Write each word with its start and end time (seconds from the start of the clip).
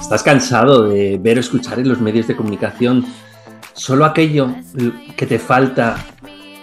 ¿Estás 0.00 0.22
cansado 0.22 0.88
de 0.88 1.18
ver 1.18 1.38
o 1.38 1.40
escuchar 1.40 1.78
en 1.78 1.88
los 1.88 2.00
medios 2.00 2.26
de 2.26 2.36
comunicación 2.36 3.06
solo 3.72 4.04
aquello 4.04 4.54
que 5.16 5.26
te 5.26 5.38
falta 5.38 5.96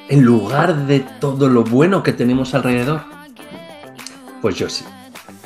en 0.09 0.23
lugar 0.23 0.85
de 0.85 0.99
todo 1.19 1.49
lo 1.49 1.63
bueno 1.63 2.03
que 2.03 2.13
tenemos 2.13 2.53
alrededor? 2.53 3.01
Pues 4.41 4.55
yo 4.55 4.69
sí. 4.69 4.85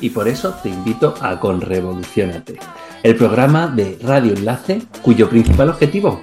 Y 0.00 0.10
por 0.10 0.28
eso 0.28 0.54
te 0.62 0.68
invito 0.68 1.14
a 1.20 1.40
Conrevolucionate, 1.40 2.58
el 3.02 3.16
programa 3.16 3.66
de 3.68 3.98
Radio 4.02 4.34
Enlace 4.34 4.82
cuyo 5.02 5.28
principal 5.28 5.70
objetivo 5.70 6.20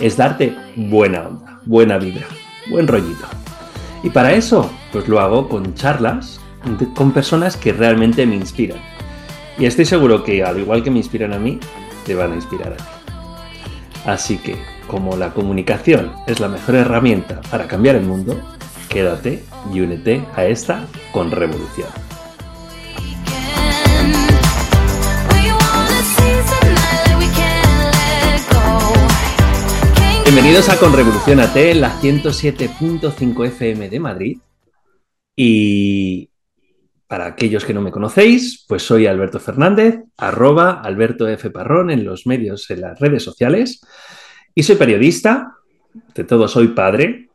es 0.00 0.16
darte 0.16 0.54
buena 0.76 1.28
onda, 1.28 1.60
buena 1.64 1.96
vibra, 1.96 2.26
buen 2.70 2.86
rollito. 2.86 3.26
Y 4.04 4.10
para 4.10 4.34
eso, 4.34 4.70
pues 4.92 5.08
lo 5.08 5.18
hago 5.18 5.48
con 5.48 5.74
charlas 5.74 6.38
con 6.94 7.12
personas 7.12 7.56
que 7.56 7.72
realmente 7.72 8.26
me 8.26 8.36
inspiran. 8.36 8.78
Y 9.58 9.64
estoy 9.64 9.86
seguro 9.86 10.22
que, 10.22 10.44
al 10.44 10.60
igual 10.60 10.82
que 10.82 10.90
me 10.90 10.98
inspiran 10.98 11.32
a 11.32 11.38
mí, 11.38 11.58
te 12.04 12.14
van 12.14 12.32
a 12.32 12.34
inspirar 12.34 12.74
a 12.74 12.76
ti. 12.76 12.84
Así 14.04 14.36
que, 14.36 14.56
como 14.88 15.16
la 15.16 15.30
comunicación 15.30 16.12
es 16.26 16.38
la 16.38 16.48
mejor 16.48 16.74
herramienta 16.74 17.40
para 17.50 17.66
cambiar 17.66 17.96
el 17.96 18.04
mundo, 18.04 18.38
quédate 18.90 19.42
y 19.72 19.80
únete 19.80 20.22
a 20.36 20.44
esta 20.44 20.86
con 21.10 21.30
revolución. 21.30 21.88
Bienvenidos 30.24 30.70
a 30.70 30.78
Con 30.78 30.94
Revolución 30.94 31.38
AT, 31.38 31.54
la 31.74 32.00
107.5 32.00 33.46
FM 33.46 33.90
de 33.90 34.00
Madrid. 34.00 34.38
Y 35.36 36.30
para 37.06 37.26
aquellos 37.26 37.66
que 37.66 37.74
no 37.74 37.82
me 37.82 37.90
conocéis, 37.90 38.64
pues 38.66 38.82
soy 38.82 39.06
Alberto 39.06 39.38
Fernández, 39.38 40.00
arroba 40.16 40.80
Alberto 40.80 41.28
F. 41.28 41.50
Parrón 41.50 41.90
en 41.90 42.06
los 42.06 42.26
medios, 42.26 42.70
en 42.70 42.80
las 42.80 42.98
redes 42.98 43.22
sociales. 43.22 43.82
Y 44.54 44.62
soy 44.62 44.76
periodista, 44.76 45.58
de 46.14 46.24
todo 46.24 46.48
soy 46.48 46.68
padre. 46.68 47.28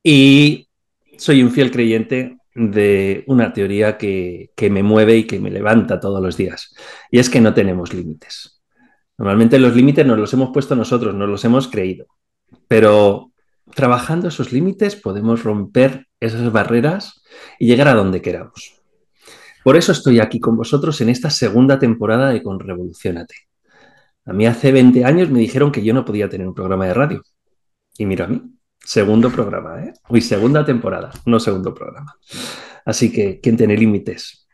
Y 0.00 0.68
soy 1.16 1.42
un 1.42 1.50
fiel 1.50 1.72
creyente 1.72 2.36
de 2.54 3.24
una 3.26 3.52
teoría 3.52 3.98
que, 3.98 4.52
que 4.54 4.70
me 4.70 4.84
mueve 4.84 5.16
y 5.16 5.24
que 5.24 5.40
me 5.40 5.50
levanta 5.50 5.98
todos 5.98 6.22
los 6.22 6.36
días. 6.36 6.74
Y 7.10 7.18
es 7.18 7.28
que 7.28 7.40
no 7.40 7.52
tenemos 7.52 7.92
límites. 7.92 8.57
Normalmente 9.18 9.58
los 9.58 9.74
límites 9.74 10.06
nos 10.06 10.18
los 10.18 10.32
hemos 10.32 10.50
puesto 10.50 10.76
nosotros, 10.76 11.14
nos 11.14 11.28
los 11.28 11.44
hemos 11.44 11.68
creído. 11.68 12.06
Pero 12.68 13.32
trabajando 13.74 14.28
esos 14.28 14.52
límites 14.52 14.96
podemos 14.96 15.42
romper 15.42 16.06
esas 16.20 16.50
barreras 16.52 17.20
y 17.58 17.66
llegar 17.66 17.88
a 17.88 17.94
donde 17.94 18.22
queramos. 18.22 18.80
Por 19.64 19.76
eso 19.76 19.92
estoy 19.92 20.20
aquí 20.20 20.40
con 20.40 20.56
vosotros 20.56 21.00
en 21.00 21.08
esta 21.08 21.30
segunda 21.30 21.78
temporada 21.78 22.30
de 22.30 22.42
Con 22.42 22.60
Revolucionate. 22.60 23.34
A 24.24 24.32
mí 24.32 24.46
hace 24.46 24.72
20 24.72 25.04
años 25.04 25.30
me 25.30 25.40
dijeron 25.40 25.72
que 25.72 25.82
yo 25.82 25.92
no 25.92 26.04
podía 26.04 26.28
tener 26.28 26.46
un 26.46 26.54
programa 26.54 26.86
de 26.86 26.94
radio. 26.94 27.22
Y 27.96 28.06
mira 28.06 28.26
a 28.26 28.28
mí, 28.28 28.40
segundo 28.78 29.30
programa, 29.30 29.82
¿eh? 29.84 29.92
Uy, 30.08 30.20
segunda 30.20 30.64
temporada, 30.64 31.10
no 31.26 31.40
segundo 31.40 31.74
programa. 31.74 32.14
Así 32.84 33.12
que, 33.12 33.40
¿quién 33.40 33.56
tiene 33.56 33.76
límites? 33.76 34.46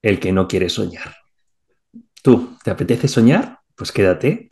El 0.00 0.20
que 0.20 0.32
no 0.32 0.46
quiere 0.46 0.68
soñar. 0.68 1.14
¿Tú, 2.22 2.56
te 2.62 2.70
apetece 2.70 3.08
soñar? 3.08 3.59
Pues 3.80 3.92
quédate 3.92 4.50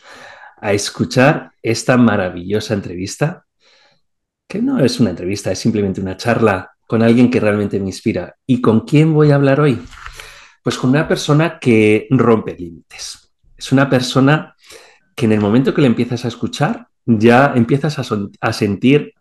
a 0.59 0.73
escuchar 0.73 1.53
esta 1.63 1.99
maravillosa 1.99 2.73
entrevista, 2.73 3.45
que 4.49 4.63
no 4.63 4.79
es 4.83 5.01
una 5.01 5.11
entrevista, 5.11 5.53
es 5.53 5.59
simplemente 5.59 6.01
una 6.01 6.17
charla 6.17 6.71
con 6.87 7.03
alguien 7.03 7.31
que 7.31 7.39
realmente 7.39 7.79
me 7.79 7.89
inspira. 7.89 8.37
¿Y 8.47 8.63
con 8.63 8.87
quién 8.87 9.13
voy 9.13 9.31
a 9.31 9.35
hablar 9.35 9.61
hoy? 9.61 9.79
Pues 10.65 10.79
con 10.79 10.89
una 10.89 11.07
persona 11.07 11.59
que 11.59 12.07
rompe 12.09 12.57
límites. 12.59 13.31
Es 13.55 13.71
una 13.71 13.91
persona 13.91 14.57
que 15.15 15.27
en 15.27 15.33
el 15.33 15.41
momento 15.41 15.75
que 15.75 15.83
le 15.83 15.89
empiezas 15.89 16.25
a 16.25 16.29
escuchar, 16.29 16.89
ya 17.05 17.53
empiezas 17.55 17.99
a, 17.99 18.53
sentir 18.55 19.13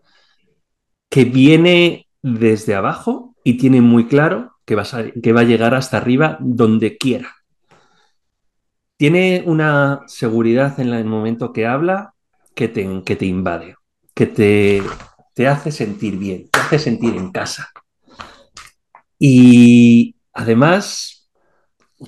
que 1.10 1.26
viene 1.26 2.08
desde 2.22 2.76
abajo 2.76 3.36
y 3.44 3.58
tiene 3.58 3.82
muy 3.82 4.08
claro 4.08 4.54
que, 4.64 4.76
va 4.76 5.42
a 5.42 5.44
llegar 5.44 5.76
hasta 5.76 5.98
arriba 5.98 6.38
donde 6.40 6.98
quiera 6.98 7.37
tiene 8.98 9.44
una 9.46 10.02
seguridad 10.08 10.80
en 10.80 10.90
el 10.90 11.06
momento 11.06 11.54
que 11.54 11.68
habla 11.68 12.14
que 12.56 12.68
te, 12.68 12.82
invade, 13.26 13.76
que 14.16 14.26
te, 14.26 14.82
te 15.36 15.48
hace 15.48 15.72
sentir 15.72 16.18
bien, 16.18 16.50
te 16.50 16.60
hace 16.60 16.80
sentir 16.80 17.16
en 17.16 17.32
casa. 17.32 17.70
Y 19.20 20.16
además, 20.34 21.30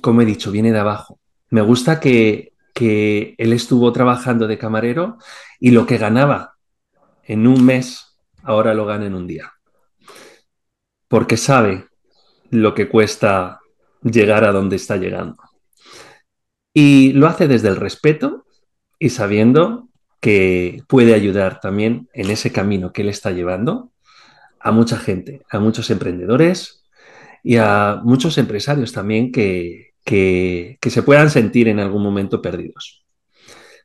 como 0.02 0.22
he 0.22 0.24
dicho, 0.24 0.50
viene 0.50 0.72
de 0.72 0.80
abajo. 0.80 1.20
Me 1.50 1.60
gusta 1.60 2.00
que, 2.00 2.54
que 2.74 3.36
él 3.38 3.52
estuvo 3.52 3.92
trabajando 3.92 4.48
de 4.48 4.58
camarero 4.58 5.18
y 5.60 5.70
lo 5.70 5.86
que 5.86 5.98
ganaba 5.98 6.56
en 7.22 7.46
un 7.46 7.64
mes, 7.64 8.18
ahora 8.42 8.74
lo 8.74 8.86
gana 8.86 9.06
en 9.06 9.14
un 9.14 9.28
día. 9.28 9.52
Porque 11.06 11.36
sabe 11.36 11.86
lo 12.50 12.74
que 12.74 12.88
cuesta 12.88 13.60
llegar 14.02 14.42
a 14.42 14.50
donde 14.50 14.74
está 14.74 14.96
llegando. 14.96 15.49
Y 16.72 17.12
lo 17.12 17.26
hace 17.26 17.48
desde 17.48 17.68
el 17.68 17.76
respeto 17.76 18.46
y 18.98 19.10
sabiendo 19.10 19.88
que 20.20 20.82
puede 20.86 21.14
ayudar 21.14 21.60
también 21.60 22.08
en 22.12 22.30
ese 22.30 22.52
camino 22.52 22.92
que 22.92 23.02
él 23.02 23.08
está 23.08 23.30
llevando 23.30 23.92
a 24.60 24.70
mucha 24.70 24.98
gente, 24.98 25.42
a 25.50 25.58
muchos 25.58 25.90
emprendedores 25.90 26.84
y 27.42 27.56
a 27.56 28.00
muchos 28.04 28.36
empresarios 28.36 28.92
también 28.92 29.32
que, 29.32 29.94
que, 30.04 30.78
se 30.90 31.02
puedan 31.02 31.30
sentir 31.30 31.68
en 31.68 31.80
algún 31.80 32.02
momento 32.02 32.42
perdidos. 32.42 33.04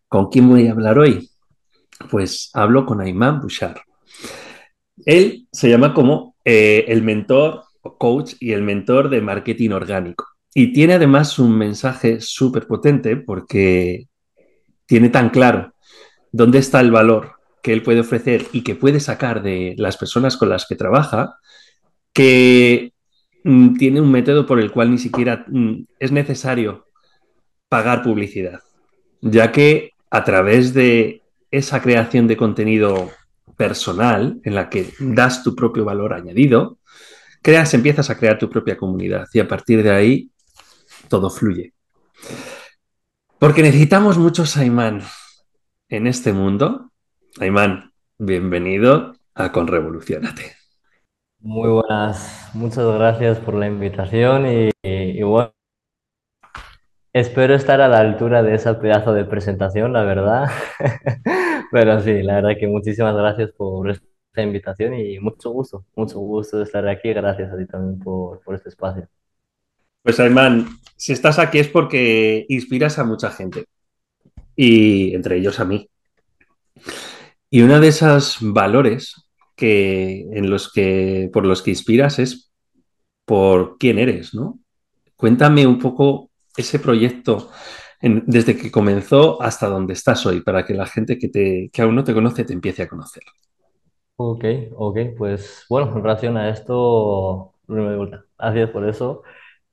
¿Con 0.08 0.30
quién 0.30 0.50
voy 0.50 0.68
a 0.68 0.72
hablar 0.72 1.00
hoy? 1.00 1.30
Pues 2.12 2.52
hablo 2.54 2.86
con 2.86 3.00
Ayman 3.00 3.40
Bouchard. 3.40 3.78
Él 5.06 5.48
se 5.52 5.70
llama 5.70 5.94
como 5.94 6.36
eh, 6.44 6.86
el 6.88 7.02
mentor 7.02 7.64
coach 7.98 8.34
y 8.40 8.52
el 8.52 8.62
mentor 8.62 9.10
de 9.10 9.22
marketing 9.22 9.72
orgánico. 9.72 10.26
Y 10.58 10.72
tiene 10.72 10.94
además 10.94 11.38
un 11.38 11.58
mensaje 11.58 12.22
súper 12.22 12.66
potente 12.66 13.18
porque 13.18 14.08
tiene 14.86 15.10
tan 15.10 15.30
claro 15.30 15.74
dónde 16.32 16.60
está 16.60 16.80
el 16.80 16.92
valor 16.92 17.34
que 17.62 17.74
él 17.74 17.84
puede 17.84 18.00
ofrecer 18.00 18.46
y 18.54 18.62
que 18.62 18.74
puede 18.74 19.02
sacar 19.02 19.44
de 19.44 19.76
las 19.78 19.98
personas 19.98 20.38
con 20.38 20.48
las 20.48 20.66
que 20.66 20.78
trabaja, 20.78 21.40
que 22.14 22.94
mm, 23.44 23.76
tiene 23.76 24.00
un 24.00 24.10
método 24.10 24.46
por 24.46 24.62
el 24.62 24.72
cual 24.72 24.92
ni 24.92 24.98
siquiera 24.98 25.44
mm, 25.46 25.88
es 26.00 26.14
necesario 26.14 26.86
pagar 27.68 28.02
publicidad, 28.02 28.62
ya 29.20 29.52
que 29.52 29.92
a 30.10 30.24
través 30.24 30.74
de 30.74 31.22
esa 31.52 31.82
creación 31.82 32.28
de 32.28 32.38
contenido 32.38 33.12
personal 33.58 34.40
en 34.46 34.56
la 34.56 34.70
que 34.70 34.88
das 35.02 35.44
tu 35.44 35.54
propio 35.54 35.84
valor 35.84 36.14
añadido, 36.14 36.78
creas, 37.42 37.74
empiezas 37.74 38.10
a 38.10 38.18
crear 38.18 38.38
tu 38.38 38.50
propia 38.50 38.78
comunidad 38.78 39.28
y 39.34 39.40
a 39.40 39.48
partir 39.50 39.84
de 39.84 39.92
ahí 39.92 40.32
todo 41.08 41.30
fluye. 41.30 41.74
Porque 43.40 43.62
necesitamos 43.62 44.18
muchos 44.18 44.58
Ayman 44.58 45.02
en 45.90 46.08
este 46.08 46.34
mundo. 46.34 46.92
Ayman, 47.40 47.92
bienvenido 48.18 49.14
a 49.34 49.52
Conrevolucionate. 49.52 50.54
Muy 51.40 51.70
buenas, 51.70 52.50
muchas 52.54 52.86
gracias 52.96 53.40
por 53.40 53.54
la 53.54 53.68
invitación 53.68 54.48
y, 54.48 55.22
bueno, 55.22 55.54
espero 57.14 57.54
estar 57.54 57.82
a 57.82 57.88
la 57.88 58.00
altura 58.00 58.42
de 58.42 58.56
ese 58.56 58.74
pedazo 58.76 59.14
de 59.14 59.26
presentación, 59.26 59.94
la 59.94 60.04
verdad. 60.04 60.50
Pero 61.72 62.00
sí, 62.02 62.24
la 62.24 62.36
verdad 62.36 62.58
que 62.60 62.68
muchísimas 62.68 63.16
gracias 63.16 63.52
por 63.52 63.92
esta 63.92 64.42
invitación 64.42 64.96
y 64.96 65.20
mucho 65.20 65.52
gusto, 65.52 65.86
mucho 65.96 66.20
gusto 66.20 66.58
de 66.58 66.64
estar 66.64 66.88
aquí. 66.88 67.14
Gracias 67.14 67.52
a 67.52 67.58
ti 67.58 67.68
también 67.68 68.00
por, 68.00 68.42
por 68.42 68.56
este 68.56 68.70
espacio. 68.70 69.08
Pues 70.06 70.20
Ayman, 70.20 70.68
si 70.96 71.14
estás 71.14 71.40
aquí 71.40 71.58
es 71.58 71.68
porque 71.68 72.46
inspiras 72.48 73.00
a 73.00 73.06
mucha 73.06 73.32
gente 73.32 73.66
y 74.56 75.16
entre 75.16 75.38
ellos 75.38 75.60
a 75.60 75.66
mí. 75.66 75.90
Y 77.50 77.64
uno 77.64 77.80
de 77.80 77.88
esos 77.88 78.38
valores 78.40 79.16
que, 79.56 80.28
en 80.32 80.52
los 80.52 80.72
que, 80.72 81.32
por 81.34 81.44
los 81.48 81.64
que 81.64 81.72
inspiras 81.72 82.20
es 82.20 82.52
por 83.26 83.80
quién 83.80 83.98
eres, 83.98 84.36
¿no? 84.36 84.60
Cuéntame 85.16 85.66
un 85.66 85.80
poco 85.80 86.30
ese 86.56 86.78
proyecto 86.78 87.50
desde 88.00 88.56
que 88.56 88.70
comenzó 88.70 89.42
hasta 89.42 89.68
donde 89.68 89.94
estás 89.94 90.24
hoy, 90.28 90.42
para 90.42 90.64
que 90.66 90.76
la 90.76 90.86
gente 90.86 91.18
que, 91.18 91.30
te, 91.30 91.72
que 91.74 91.82
aún 91.82 91.96
no 91.96 92.04
te 92.04 92.14
conoce 92.14 92.44
te 92.44 92.54
empiece 92.54 92.84
a 92.84 92.88
conocer. 92.88 93.24
Ok, 94.18 94.46
ok, 94.76 95.00
pues 95.18 95.66
bueno, 95.68 95.92
en 95.98 96.04
relación 96.04 96.38
a 96.38 96.52
esto, 96.52 97.56
gracias 97.68 98.70
por 98.70 98.88
eso. 98.88 99.24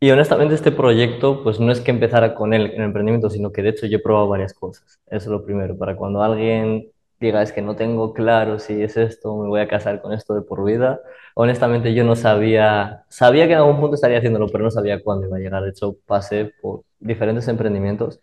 Y 0.02 0.10
honestamente 0.10 0.56
este 0.56 0.72
proyecto, 0.72 1.44
pues 1.44 1.60
no 1.60 1.70
es 1.70 1.80
que 1.80 1.92
empezara 1.92 2.34
con 2.34 2.52
él 2.52 2.72
en 2.72 2.80
el 2.80 2.86
emprendimiento, 2.86 3.30
sino 3.30 3.52
que 3.52 3.62
de 3.62 3.68
hecho 3.68 3.86
yo 3.86 3.98
he 3.98 4.00
probado 4.00 4.26
varias 4.26 4.52
cosas. 4.52 4.98
Eso 5.06 5.26
es 5.26 5.26
lo 5.28 5.44
primero, 5.44 5.78
para 5.78 5.94
cuando 5.94 6.24
alguien 6.24 6.90
diga, 7.20 7.40
es 7.40 7.52
que 7.52 7.62
no 7.62 7.76
tengo 7.76 8.12
claro 8.12 8.58
si 8.58 8.82
es 8.82 8.96
esto, 8.96 9.36
me 9.36 9.46
voy 9.46 9.60
a 9.60 9.68
casar 9.68 10.02
con 10.02 10.12
esto 10.12 10.34
de 10.34 10.42
por 10.42 10.64
vida. 10.64 11.00
Honestamente, 11.36 11.94
yo 11.94 12.02
no 12.02 12.16
sabía, 12.16 13.04
sabía 13.08 13.46
que 13.46 13.52
en 13.52 13.60
algún 13.60 13.78
punto 13.78 13.94
estaría 13.94 14.18
haciéndolo, 14.18 14.48
pero 14.48 14.64
no 14.64 14.72
sabía 14.72 15.00
cuándo 15.04 15.28
iba 15.28 15.36
a 15.36 15.40
llegar. 15.40 15.62
De 15.62 15.70
hecho, 15.70 15.94
pasé 16.04 16.52
por 16.60 16.82
diferentes 16.98 17.46
emprendimientos, 17.46 18.20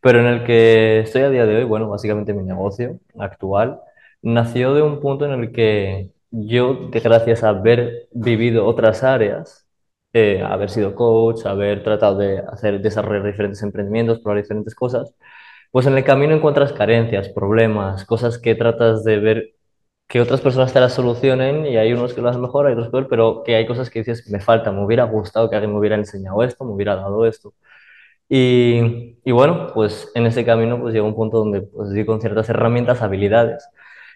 pero 0.00 0.20
en 0.20 0.26
el 0.26 0.44
que 0.44 1.00
estoy 1.00 1.22
a 1.22 1.30
día 1.30 1.44
de 1.44 1.56
hoy, 1.56 1.64
bueno, 1.64 1.88
básicamente 1.88 2.34
mi 2.34 2.44
negocio 2.44 3.00
actual 3.18 3.80
nació 4.22 4.74
de 4.74 4.82
un 4.82 5.00
punto 5.00 5.24
en 5.24 5.32
el 5.32 5.50
que 5.50 6.10
yo, 6.30 6.88
gracias 6.92 7.42
a 7.42 7.48
haber 7.48 8.06
vivido 8.12 8.64
otras 8.64 9.02
áreas, 9.02 9.65
eh, 10.18 10.42
haber 10.42 10.70
sido 10.70 10.94
coach, 10.94 11.44
haber 11.44 11.82
tratado 11.82 12.16
de 12.18 12.38
hacer, 12.38 12.80
desarrollar 12.80 13.24
diferentes 13.26 13.62
emprendimientos, 13.62 14.20
probar 14.20 14.42
diferentes 14.42 14.74
cosas, 14.74 15.14
pues 15.70 15.86
en 15.86 15.96
el 15.98 16.04
camino 16.04 16.34
encuentras 16.34 16.72
carencias, 16.72 17.28
problemas, 17.28 18.06
cosas 18.06 18.38
que 18.38 18.54
tratas 18.54 19.04
de 19.04 19.18
ver 19.18 19.54
que 20.08 20.20
otras 20.22 20.40
personas 20.40 20.72
te 20.72 20.80
las 20.80 20.94
solucionen 20.94 21.66
y 21.66 21.76
hay 21.76 21.92
unos 21.92 22.14
que 22.14 22.22
lo 22.22 22.30
hacen 22.30 22.40
mejor, 22.40 22.66
hay 22.66 22.72
otros 22.72 22.88
peor, 22.88 23.08
pero 23.08 23.42
que 23.44 23.56
hay 23.56 23.66
cosas 23.66 23.90
que 23.90 23.98
dices, 24.00 24.26
me 24.30 24.40
falta, 24.40 24.72
me 24.72 24.84
hubiera 24.84 25.04
gustado 25.04 25.50
que 25.50 25.56
alguien 25.56 25.72
me 25.72 25.78
hubiera 25.80 25.96
enseñado 25.96 26.42
esto, 26.42 26.64
me 26.64 26.72
hubiera 26.72 26.96
dado 26.96 27.26
esto. 27.26 27.52
Y, 28.28 29.18
y 29.24 29.32
bueno, 29.32 29.68
pues 29.74 30.10
en 30.14 30.26
ese 30.26 30.44
camino 30.44 30.80
pues 30.80 30.94
llegó 30.94 31.06
un 31.06 31.14
punto 31.14 31.38
donde 31.38 31.62
pues 31.62 31.90
di 31.90 32.06
con 32.06 32.20
ciertas 32.20 32.48
herramientas, 32.48 33.02
habilidades. 33.02 33.68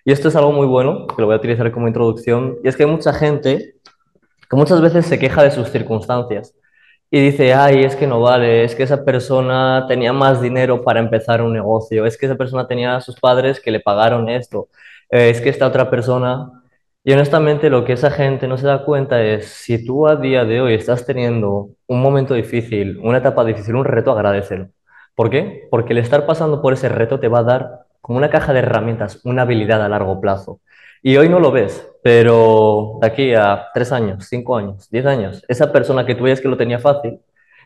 Y 0.05 0.13
esto 0.13 0.29
es 0.29 0.37
algo 0.37 0.53
muy 0.53 0.67
bueno, 0.67 1.07
que 1.07 1.17
lo 1.21 1.27
voy 1.27 1.35
a 1.35 1.39
utilizar 1.39 1.71
como 1.73 1.89
introducción, 1.89 2.57
y 2.65 2.69
es 2.69 2.77
que 2.77 2.85
hay 2.85 2.91
mucha 2.91 3.13
gente 3.13 3.77
que 4.51 4.57
muchas 4.57 4.81
veces 4.81 5.07
se 5.07 5.19
queja 5.19 5.43
de 5.45 5.51
sus 5.53 5.71
circunstancias 5.71 6.55
y 7.11 7.21
dice, 7.21 7.55
ay, 7.55 7.85
es 7.85 7.97
que 7.97 8.07
no 8.07 8.21
vale, 8.21 8.65
es 8.65 8.75
que 8.75 8.85
esa 8.85 9.05
persona 9.05 9.87
tenía 9.89 10.13
más 10.13 10.41
dinero 10.43 10.83
para 10.83 11.01
empezar 11.01 11.43
un 11.43 11.53
negocio, 11.53 12.07
es 12.07 12.17
que 12.19 12.27
esa 12.27 12.37
persona 12.37 12.67
tenía 12.69 12.97
a 12.97 13.01
sus 13.01 13.19
padres 13.21 13.61
que 13.61 13.71
le 13.71 13.81
pagaron 13.81 14.29
esto, 14.29 14.69
eh, 15.11 15.31
es 15.31 15.41
que 15.41 15.51
esta 15.51 15.67
otra 15.67 15.91
persona... 15.91 16.51
Y 17.03 17.13
honestamente 17.15 17.71
lo 17.71 17.85
que 17.85 17.95
esa 17.95 18.11
gente 18.11 18.47
no 18.47 18.59
se 18.59 18.67
da 18.67 18.85
cuenta 18.85 19.23
es, 19.23 19.47
si 19.49 19.85
tú 19.87 20.07
a 20.07 20.17
día 20.17 20.45
de 20.45 20.61
hoy 20.61 20.75
estás 20.75 21.07
teniendo 21.07 21.71
un 21.87 22.03
momento 22.03 22.35
difícil, 22.35 22.99
una 23.03 23.19
etapa 23.19 23.45
difícil, 23.45 23.75
un 23.75 23.87
reto, 23.87 24.13
agradecelo. 24.13 24.69
¿Por 25.15 25.31
qué? 25.31 25.67
Porque 25.71 25.95
el 25.95 25.99
estar 25.99 26.27
pasando 26.27 26.61
por 26.63 26.75
ese 26.75 26.89
reto 26.91 27.19
te 27.21 27.29
va 27.29 27.41
a 27.41 27.43
dar 27.45 27.87
como 28.03 28.19
una 28.19 28.31
caja 28.31 28.53
de 28.53 28.61
herramientas, 28.61 29.21
una 29.25 29.43
habilidad 29.43 29.83
a 29.83 29.89
largo 29.89 30.21
plazo. 30.21 30.61
Y 31.03 31.17
hoy 31.17 31.29
no 31.29 31.41
lo 31.41 31.51
ves, 31.51 31.87
pero 32.03 32.99
de 33.01 33.07
aquí 33.07 33.35
a 33.35 33.69
tres 33.73 33.91
años, 33.93 34.27
cinco 34.29 34.57
años, 34.57 34.89
diez 34.91 35.07
años, 35.07 35.43
esa 35.49 35.73
persona 35.73 36.05
que 36.07 36.15
tú 36.15 36.25
veías 36.25 36.41
que 36.41 36.49
lo 36.49 36.57
tenía 36.59 36.79
fácil, 36.79 37.21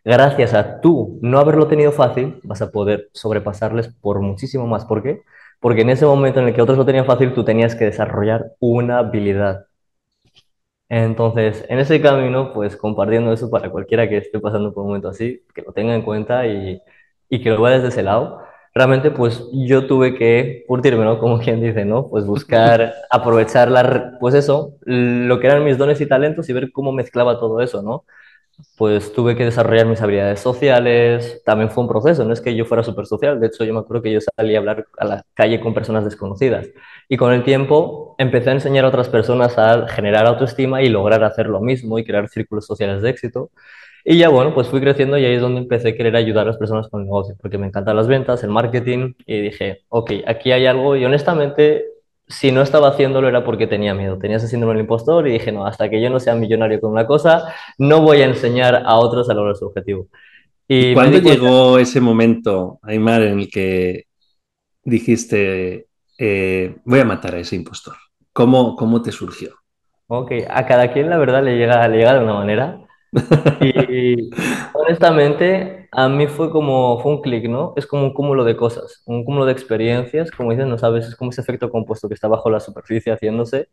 gracias 0.05 0.55
a 0.55 0.81
tú 0.81 1.19
no 1.23 1.39
haberlo 1.39 1.67
tenido 1.67 1.91
fácil, 1.93 2.41
vas 2.45 2.63
a 2.63 2.71
poder 2.71 3.09
sobrepasarles 3.13 3.89
por 3.89 4.21
muchísimo 4.21 4.67
más. 4.67 4.85
¿Por 4.85 5.03
qué? 5.03 5.23
Porque 5.61 5.83
en 5.83 5.91
ese 5.91 6.07
momento 6.07 6.41
en 6.41 6.49
el 6.49 6.55
que 6.55 6.63
otros 6.63 6.79
lo 6.79 6.87
tenían 6.87 7.07
fácil, 7.07 7.35
tú 7.35 7.45
tenías 7.45 7.75
que 7.75 7.87
desarrollar 7.87 8.53
una 8.61 8.99
habilidad. 8.99 9.67
Entonces, 10.89 11.65
en 11.69 11.79
ese 11.79 12.01
camino, 12.01 12.53
pues 12.53 12.77
compartiendo 12.77 13.33
eso 13.33 13.51
para 13.51 13.71
cualquiera 13.71 14.09
que 14.09 14.19
esté 14.19 14.39
pasando 14.39 14.73
por 14.73 14.83
un 14.83 14.89
momento 14.91 15.09
así, 15.09 15.43
que 15.55 15.63
lo 15.63 15.73
tenga 15.73 15.95
en 15.95 16.03
cuenta 16.03 16.47
y, 16.47 16.81
y 17.29 17.43
que 17.43 17.51
lo 17.51 17.63
vea 17.63 17.75
desde 17.75 17.89
ese 17.89 18.03
lado 18.03 18.41
realmente 18.75 19.11
pues 19.11 19.45
yo 19.53 19.87
tuve 19.87 20.15
que 20.15 20.65
curtirme, 20.67 21.05
¿no? 21.05 21.19
Como 21.19 21.39
quien 21.39 21.61
dice, 21.61 21.85
¿no? 21.85 22.09
Pues 22.09 22.27
buscar, 22.27 22.95
aprovechar 23.11 23.71
la, 23.71 24.19
pues 24.21 24.35
eso, 24.35 24.75
lo 24.85 25.39
que 25.41 25.47
eran 25.47 25.65
mis 25.65 25.79
dones 25.79 26.01
y 26.01 26.07
talentos 26.07 26.49
y 26.49 26.53
ver 26.53 26.73
cómo 26.73 26.93
mezclaba 26.93 27.39
todo 27.39 27.61
eso, 27.61 27.83
¿no? 27.83 28.05
Pues 28.77 29.13
tuve 29.13 29.37
que 29.37 29.45
desarrollar 29.45 29.87
mis 29.87 30.01
habilidades 30.01 30.41
sociales, 30.41 31.43
también 31.45 31.71
fue 31.71 31.83
un 31.85 31.89
proceso, 31.89 32.25
no 32.25 32.33
es 32.33 32.41
que 32.41 32.55
yo 32.55 32.65
fuera 32.65 32.85
súper 32.85 33.07
social, 33.07 33.41
de 33.41 33.49
hecho 33.49 33.65
yo 33.65 33.75
me 33.75 33.81
acuerdo 33.81 34.03
que 34.03 34.13
yo 34.13 34.21
salí 34.21 34.55
a 34.55 34.59
hablar 34.59 34.87
a 34.99 35.05
la 35.05 35.25
calle 35.35 35.61
con 35.61 35.75
personas 35.75 36.05
desconocidas 36.05 36.69
y 37.09 37.17
con 37.17 37.33
el 37.33 37.43
tiempo 37.45 38.15
empecé 38.19 38.51
a 38.51 38.53
enseñar 38.55 38.85
a 38.85 38.89
otras 38.89 39.09
personas 39.09 39.59
a 39.59 39.89
generar 39.89 40.27
autoestima 40.27 40.83
y 40.83 40.89
lograr 40.89 41.25
hacer 41.25 41.47
lo 41.49 41.61
mismo 41.61 41.99
y 41.99 42.05
crear 42.05 42.29
círculos 42.29 42.67
sociales 42.67 43.03
de 43.03 43.11
éxito. 43.11 43.51
Y 44.05 44.19
ya 44.19 44.29
bueno, 44.29 44.53
pues 44.53 44.69
fui 44.69 44.81
creciendo 44.81 45.17
y 45.17 45.25
ahí 45.25 45.35
es 45.35 45.41
donde 45.41 45.61
empecé 45.61 45.89
a 45.89 45.95
querer 45.97 46.15
ayudar 46.15 46.45
a 46.45 46.49
las 46.49 46.59
personas 46.59 46.89
con 46.89 47.01
el 47.01 47.07
negocio, 47.07 47.37
porque 47.41 47.57
me 47.57 47.67
encantan 47.67 47.97
las 47.97 48.07
ventas, 48.07 48.45
el 48.45 48.51
marketing, 48.51 49.15
y 49.25 49.41
dije, 49.41 49.85
ok, 49.89 50.13
aquí 50.27 50.53
hay 50.53 50.67
algo, 50.67 50.95
y 50.95 51.05
honestamente, 51.07 51.87
si 52.27 52.53
no 52.53 52.61
estaba 52.61 52.89
haciéndolo 52.89 53.29
era 53.29 53.45
porque 53.45 53.67
tenía 53.67 53.95
miedo, 53.95 54.19
tenía 54.19 54.37
ese 54.37 54.49
síndrome 54.49 54.75
del 54.75 54.83
impostor 54.83 55.27
y 55.27 55.33
dije, 55.33 55.53
no, 55.53 55.67
hasta 55.67 55.89
que 55.89 56.03
yo 56.03 56.11
no 56.11 56.21
sea 56.21 56.35
millonario 56.35 56.81
con 56.81 56.93
una 56.93 57.07
cosa, 57.07 57.55
no 57.79 58.03
voy 58.03 58.21
a 58.21 58.27
enseñar 58.27 58.83
a 58.85 58.97
otros 58.97 59.29
a 59.31 59.35
lograr 59.35 59.57
su 59.57 59.67
objetivo. 59.67 60.09
¿Y, 60.69 60.95
cuándo 60.95 61.19
llegó 61.19 61.79
ese 61.79 62.01
momento, 62.01 62.79
Aymar, 62.83 63.23
en 63.23 63.41
el 63.41 63.51
que 63.51 64.05
dijiste, 64.83 65.87
eh, 66.19 66.77
voy 66.85 67.01
a 67.01 67.05
matar 67.05 67.35
a 67.35 67.39
ese 67.39 67.57
impostor? 67.57 67.95
¿Cómo, 68.33 68.75
cómo 68.77 69.03
te 69.03 69.13
surgió? 69.13 69.51
Ok, 70.07 70.33
a 70.49 70.67
cada 70.67 70.93
quien 70.93 71.11
la 71.11 71.19
verdad 71.19 71.43
le 71.43 71.57
llega, 71.57 71.87
le 71.89 71.99
llega 71.99 72.15
de 72.15 72.25
una 72.25 72.35
manera. 72.35 72.84
Y 73.61 74.31
honestamente, 74.75 75.89
a 75.93 76.09
mí 76.09 76.27
fue 76.27 76.51
como, 76.51 77.01
fue 77.01 77.13
un 77.13 77.23
clic, 77.23 77.49
¿no? 77.49 77.73
Es 77.77 77.87
como 77.87 78.05
un 78.05 78.15
cúmulo 78.15 78.45
de 78.45 78.57
cosas, 78.57 79.03
un 79.07 79.25
cúmulo 79.25 79.47
de 79.47 79.53
experiencias, 79.53 80.31
como 80.31 80.51
dices, 80.51 80.67
no 80.67 80.79
sabes, 80.79 81.07
es 81.07 81.17
como 81.17 81.31
ese 81.31 81.41
efecto 81.41 81.71
compuesto 81.71 82.09
que 82.09 82.15
está 82.15 82.29
bajo 82.29 82.51
la 82.51 82.61
superficie 82.61 83.13
haciéndose, 83.13 83.69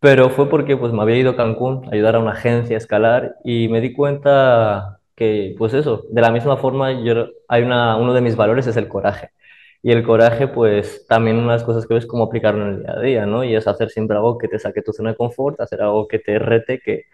pero 0.00 0.30
fue 0.30 0.48
porque 0.50 0.76
pues 0.76 0.92
me 0.92 1.02
había 1.02 1.18
ido 1.18 1.32
a 1.32 1.36
Cancún 1.36 1.86
a 1.86 1.94
ayudar 1.94 2.16
a 2.16 2.20
una 2.20 2.32
agencia 2.32 2.76
a 2.76 2.78
escalar 2.78 3.36
y 3.44 3.68
me 3.68 3.80
di 3.80 3.92
cuenta 3.94 5.00
que, 5.16 5.54
pues 5.58 5.74
eso, 5.74 6.06
de 6.10 6.22
la 6.22 6.30
misma 6.32 6.56
forma, 6.58 6.92
yo, 7.04 7.28
hay 7.48 7.62
una, 7.62 7.96
uno 7.96 8.14
de 8.14 8.20
mis 8.20 8.36
valores 8.36 8.66
es 8.68 8.76
el 8.76 8.88
coraje. 8.88 9.30
Y 9.82 9.92
el 9.92 10.04
coraje, 10.04 10.48
pues 10.48 11.06
también 11.08 11.36
una 11.36 11.52
de 11.52 11.58
las 11.58 11.64
cosas 11.64 11.86
que 11.86 11.94
ves 11.94 12.04
es 12.04 12.10
cómo 12.10 12.24
aplicarlo 12.24 12.66
en 12.66 12.74
el 12.74 12.82
día 12.82 12.92
a 12.92 13.00
día, 13.00 13.26
¿no? 13.26 13.44
Y 13.44 13.54
es 13.54 13.66
hacer 13.68 13.90
siempre 13.90 14.16
algo 14.16 14.38
que 14.38 14.48
te 14.48 14.58
saque 14.58 14.82
tu 14.82 14.92
zona 14.92 15.10
de 15.12 15.16
confort, 15.16 15.60
hacer 15.60 15.82
algo 15.82 16.08
que 16.08 16.18
te 16.18 16.38
rete, 16.38 16.80
que 16.80 17.04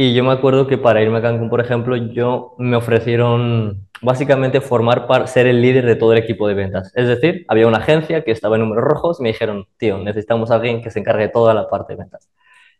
y 0.00 0.14
yo 0.14 0.22
me 0.22 0.30
acuerdo 0.30 0.68
que 0.68 0.78
para 0.78 1.02
irme 1.02 1.18
a 1.18 1.22
Cancún, 1.22 1.50
por 1.50 1.60
ejemplo, 1.60 1.96
yo 1.96 2.54
me 2.56 2.76
ofrecieron 2.76 3.88
básicamente 4.00 4.60
formar 4.60 5.08
para 5.08 5.26
ser 5.26 5.48
el 5.48 5.60
líder 5.60 5.86
de 5.86 5.96
todo 5.96 6.12
el 6.12 6.18
equipo 6.18 6.46
de 6.46 6.54
ventas. 6.54 6.92
Es 6.94 7.08
decir, 7.08 7.44
había 7.48 7.66
una 7.66 7.78
agencia 7.78 8.22
que 8.22 8.30
estaba 8.30 8.54
en 8.54 8.62
números 8.62 8.84
rojos 8.84 9.18
y 9.18 9.24
me 9.24 9.30
dijeron, 9.30 9.66
tío, 9.76 9.98
necesitamos 9.98 10.52
a 10.52 10.54
alguien 10.54 10.82
que 10.82 10.92
se 10.92 11.00
encargue 11.00 11.24
de 11.24 11.28
toda 11.30 11.52
la 11.52 11.68
parte 11.68 11.94
de 11.94 11.98
ventas. 11.98 12.30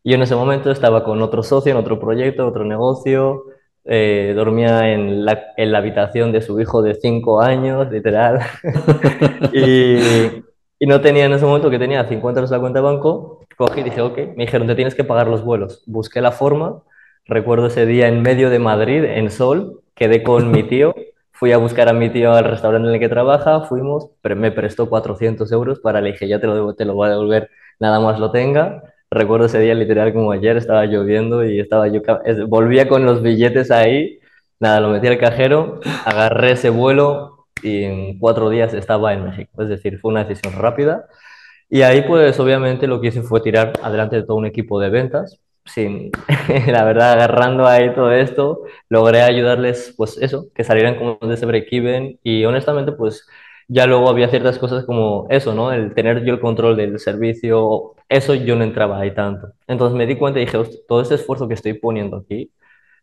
Y 0.05 0.11
yo 0.11 0.15
en 0.15 0.23
ese 0.23 0.37
momento 0.37 0.71
estaba 0.71 1.03
con 1.03 1.21
otro 1.21 1.43
socio 1.43 1.73
en 1.73 1.79
otro 1.79 1.99
proyecto, 1.99 2.47
otro 2.47 2.65
negocio, 2.65 3.47
eh, 3.85 4.33
dormía 4.37 4.93
en 4.93 5.25
la, 5.25 5.55
en 5.57 5.73
la, 5.73 5.79
habitación 5.79 6.31
de 6.31 6.41
su 6.41 6.61
hijo 6.61 6.83
de 6.83 6.95
cinco 6.95 7.41
años, 7.41 7.91
literal, 7.91 8.39
y, 9.53 9.97
y, 10.79 10.87
no 10.87 11.01
tenía 11.01 11.25
en 11.25 11.33
ese 11.33 11.45
momento 11.45 11.69
que 11.69 11.81
tenía 11.81 12.07
50 12.07 12.39
euros 12.39 12.51
la 12.53 12.61
cuenta 12.61 12.79
de 12.79 12.85
banco, 12.85 13.45
cogí 13.57 13.81
y 13.81 13.85
dije, 13.85 14.03
ok, 14.03 14.19
me 14.37 14.45
dijeron, 14.45 14.69
te 14.69 14.77
tienes 14.77 14.95
que 14.95 15.03
pagar 15.03 15.27
los 15.27 15.43
vuelos. 15.43 15.83
Busqué 15.87 16.21
la 16.21 16.31
forma 16.31 16.85
Recuerdo 17.29 17.67
ese 17.67 17.85
día 17.85 18.09
en 18.09 18.23
medio 18.23 18.49
de 18.49 18.59
Madrid, 18.59 19.05
en 19.05 19.31
Sol, 19.31 19.83
quedé 19.95 20.23
con 20.23 20.51
mi 20.51 20.63
tío, 20.69 20.95
fui 21.31 21.53
a 21.53 21.59
buscar 21.59 21.89
a 21.89 21.93
mi 21.93 22.09
tío 22.11 22.33
al 22.33 22.45
restaurante 22.45 22.89
en 22.89 22.95
el 22.95 23.01
que 23.01 23.11
trabaja, 23.11 23.61
fuimos, 23.63 24.09
pero 24.23 24.35
me 24.35 24.51
prestó 24.51 24.89
400 24.89 25.53
euros 25.53 25.79
para 25.81 26.01
le 26.01 26.13
dije, 26.13 26.27
ya 26.27 26.41
te 26.41 26.47
lo, 26.47 26.75
te 26.75 26.87
lo 26.87 26.95
voy 26.95 27.09
a 27.09 27.11
devolver, 27.11 27.51
nada 27.79 28.01
más 28.01 28.19
lo 28.19 28.31
tenga. 28.31 28.83
Recuerdo 29.11 29.47
ese 29.47 29.61
día 29.61 29.75
literal 29.75 30.15
como 30.15 30.33
ayer, 30.33 30.57
estaba 30.57 30.87
lloviendo 30.87 31.45
y 31.45 31.61
estaba 31.61 31.89
yo, 31.89 32.01
volvía 32.49 32.89
con 32.89 33.05
los 33.05 33.23
billetes 33.23 33.71
ahí, 33.71 34.21
nada, 34.59 34.81
lo 34.81 34.89
metí 34.89 35.07
al 35.07 35.19
cajero, 35.19 35.81
agarré 36.07 36.53
ese 36.53 36.71
vuelo 36.71 37.47
y 37.63 37.85
en 37.85 38.19
cuatro 38.19 38.49
días 38.51 38.73
estaba 38.73 39.13
en 39.13 39.25
México. 39.25 39.63
Es 39.63 39.69
decir, 39.69 39.99
fue 40.01 40.13
una 40.13 40.25
decisión 40.25 40.55
rápida. 40.61 41.07
Y 41.69 41.83
ahí 41.83 42.03
pues 42.03 42.41
obviamente 42.41 42.87
lo 42.87 43.01
que 43.01 43.09
hice 43.09 43.23
fue 43.23 43.41
tirar 43.43 43.75
adelante 43.83 44.17
de 44.17 44.23
todo 44.25 44.37
un 44.37 44.47
equipo 44.47 44.81
de 44.81 44.91
ventas, 44.91 45.39
sin, 45.69 46.11
la 46.67 46.85
verdad, 46.85 47.13
agarrando 47.13 47.67
ahí 47.67 47.95
todo 47.95 48.13
esto, 48.13 48.63
logré 48.89 49.23
ayudarles, 49.23 49.95
pues 49.97 50.19
eso, 50.19 50.47
que 50.55 50.65
salieran 50.65 50.97
como 50.97 51.19
de 51.29 51.35
ese 51.35 51.47
break-even 51.47 52.19
y 52.23 52.45
honestamente, 52.45 52.93
pues 52.93 53.27
ya 53.69 53.87
luego 53.87 54.09
había 54.09 54.29
ciertas 54.29 54.59
cosas 54.59 54.85
como 54.87 55.27
eso, 55.31 55.55
¿no? 55.55 55.73
El 55.73 55.95
tener 55.95 56.25
yo 56.25 56.33
el 56.35 56.41
control 56.41 56.77
del 56.77 56.99
servicio, 56.99 57.95
eso 58.09 58.35
yo 58.35 58.57
no 58.57 58.65
entraba 58.65 58.99
ahí 59.01 59.15
tanto. 59.15 59.53
Entonces 59.67 59.97
me 59.97 60.07
di 60.07 60.17
cuenta 60.17 60.41
y 60.41 60.47
dije, 60.47 60.59
todo 60.89 61.03
este 61.03 61.17
esfuerzo 61.17 61.49
que 61.49 61.55
estoy 61.55 61.75
poniendo 61.75 62.17
aquí, 62.19 62.51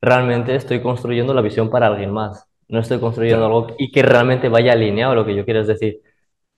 realmente 0.01 0.55
estoy 0.55 0.81
construyendo 0.81 1.33
la 1.33 1.41
visión 1.41 1.69
para 1.69 1.87
alguien 1.87 2.11
más. 2.11 2.47
No 2.67 2.79
estoy 2.79 2.99
construyendo 2.99 3.45
algo 3.45 3.67
y 3.77 3.91
que 3.91 4.01
realmente 4.01 4.49
vaya 4.49 4.73
alineado 4.73 5.11
a 5.13 5.15
lo 5.15 5.25
que 5.25 5.35
yo 5.35 5.45
quiero 5.45 5.63
decir. 5.63 6.01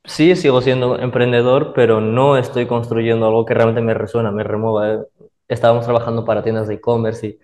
Sí, 0.06 0.36
sigo 0.38 0.62
siendo 0.62 0.98
emprendedor, 1.00 1.74
pero 1.76 2.00
no 2.02 2.38
estoy 2.38 2.66
construyendo 2.66 3.28
algo 3.28 3.46
que 3.46 3.54
realmente 3.54 3.82
me 3.82 3.94
resuena, 3.94 4.32
me 4.32 4.44
remueva 4.44 5.06
estábamos 5.48 5.86
trabajando 5.86 6.25
para 6.25 6.44
tiendas 6.44 6.68
de 6.68 6.75
e-commerce 6.75 7.27
y, 7.27 7.39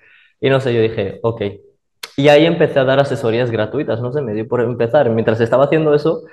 y 0.47 0.49
no 0.49 0.59
sé, 0.59 0.73
yo 0.73 0.81
dije, 0.81 1.19
ok. 1.23 1.41
Y 2.17 2.27
ahí 2.27 2.45
empecé 2.45 2.79
a 2.79 2.83
dar 2.83 2.99
asesorías 2.99 3.49
gratuitas, 3.51 4.01
no 4.01 4.11
sé, 4.11 4.21
me 4.21 4.33
dio 4.33 4.47
por 4.47 4.61
empezar. 4.61 5.09
Mientras 5.09 5.41
estaba 5.41 5.65
haciendo 5.65 5.93
eso, 5.95 6.23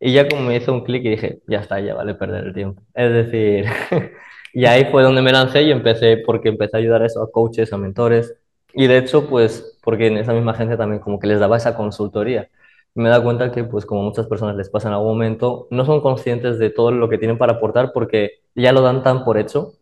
y 0.00 0.12
ya 0.12 0.28
como 0.28 0.42
me 0.42 0.56
hizo 0.56 0.72
un 0.72 0.84
clic 0.84 1.04
y 1.04 1.10
dije, 1.10 1.40
ya 1.46 1.60
está, 1.60 1.80
ya 1.80 1.94
vale 1.94 2.14
perder 2.14 2.46
el 2.46 2.54
tiempo. 2.54 2.82
Es 2.94 3.12
decir, 3.12 3.66
y 4.52 4.66
ahí 4.66 4.86
fue 4.90 5.02
donde 5.02 5.22
me 5.22 5.32
lancé 5.32 5.62
y 5.62 5.70
empecé, 5.70 6.18
porque 6.18 6.48
empecé 6.48 6.76
a 6.76 6.80
ayudar 6.80 7.02
a 7.02 7.06
eso, 7.06 7.22
a 7.22 7.30
coaches, 7.30 7.72
a 7.72 7.78
mentores. 7.78 8.34
Y 8.72 8.86
de 8.86 8.98
hecho, 8.98 9.28
pues, 9.28 9.78
porque 9.82 10.08
en 10.08 10.18
esa 10.18 10.32
misma 10.32 10.52
agencia 10.52 10.76
también 10.76 11.00
como 11.00 11.18
que 11.18 11.26
les 11.26 11.40
daba 11.40 11.56
esa 11.56 11.76
consultoría. 11.76 12.48
Me 12.94 13.08
da 13.10 13.22
cuenta 13.22 13.52
que, 13.52 13.64
pues 13.64 13.86
como 13.86 14.02
muchas 14.02 14.26
personas 14.26 14.56
les 14.56 14.70
pasa 14.70 14.88
en 14.88 14.94
algún 14.94 15.08
momento, 15.08 15.68
no 15.70 15.84
son 15.84 16.00
conscientes 16.00 16.58
de 16.58 16.70
todo 16.70 16.90
lo 16.90 17.08
que 17.08 17.18
tienen 17.18 17.38
para 17.38 17.54
aportar 17.54 17.92
porque 17.92 18.40
ya 18.54 18.72
lo 18.72 18.82
dan 18.82 19.02
tan 19.02 19.24
por 19.24 19.38
hecho 19.38 19.74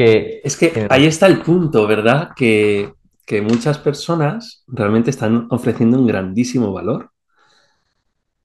que 0.00 0.40
Es 0.44 0.56
que 0.56 0.86
ahí 0.88 1.04
está 1.06 1.26
el 1.26 1.42
punto, 1.42 1.86
¿verdad? 1.86 2.30
Que, 2.34 2.94
que 3.26 3.42
muchas 3.42 3.78
personas 3.78 4.64
realmente 4.66 5.10
están 5.10 5.46
ofreciendo 5.50 5.98
un 5.98 6.06
grandísimo 6.06 6.72
valor, 6.72 7.10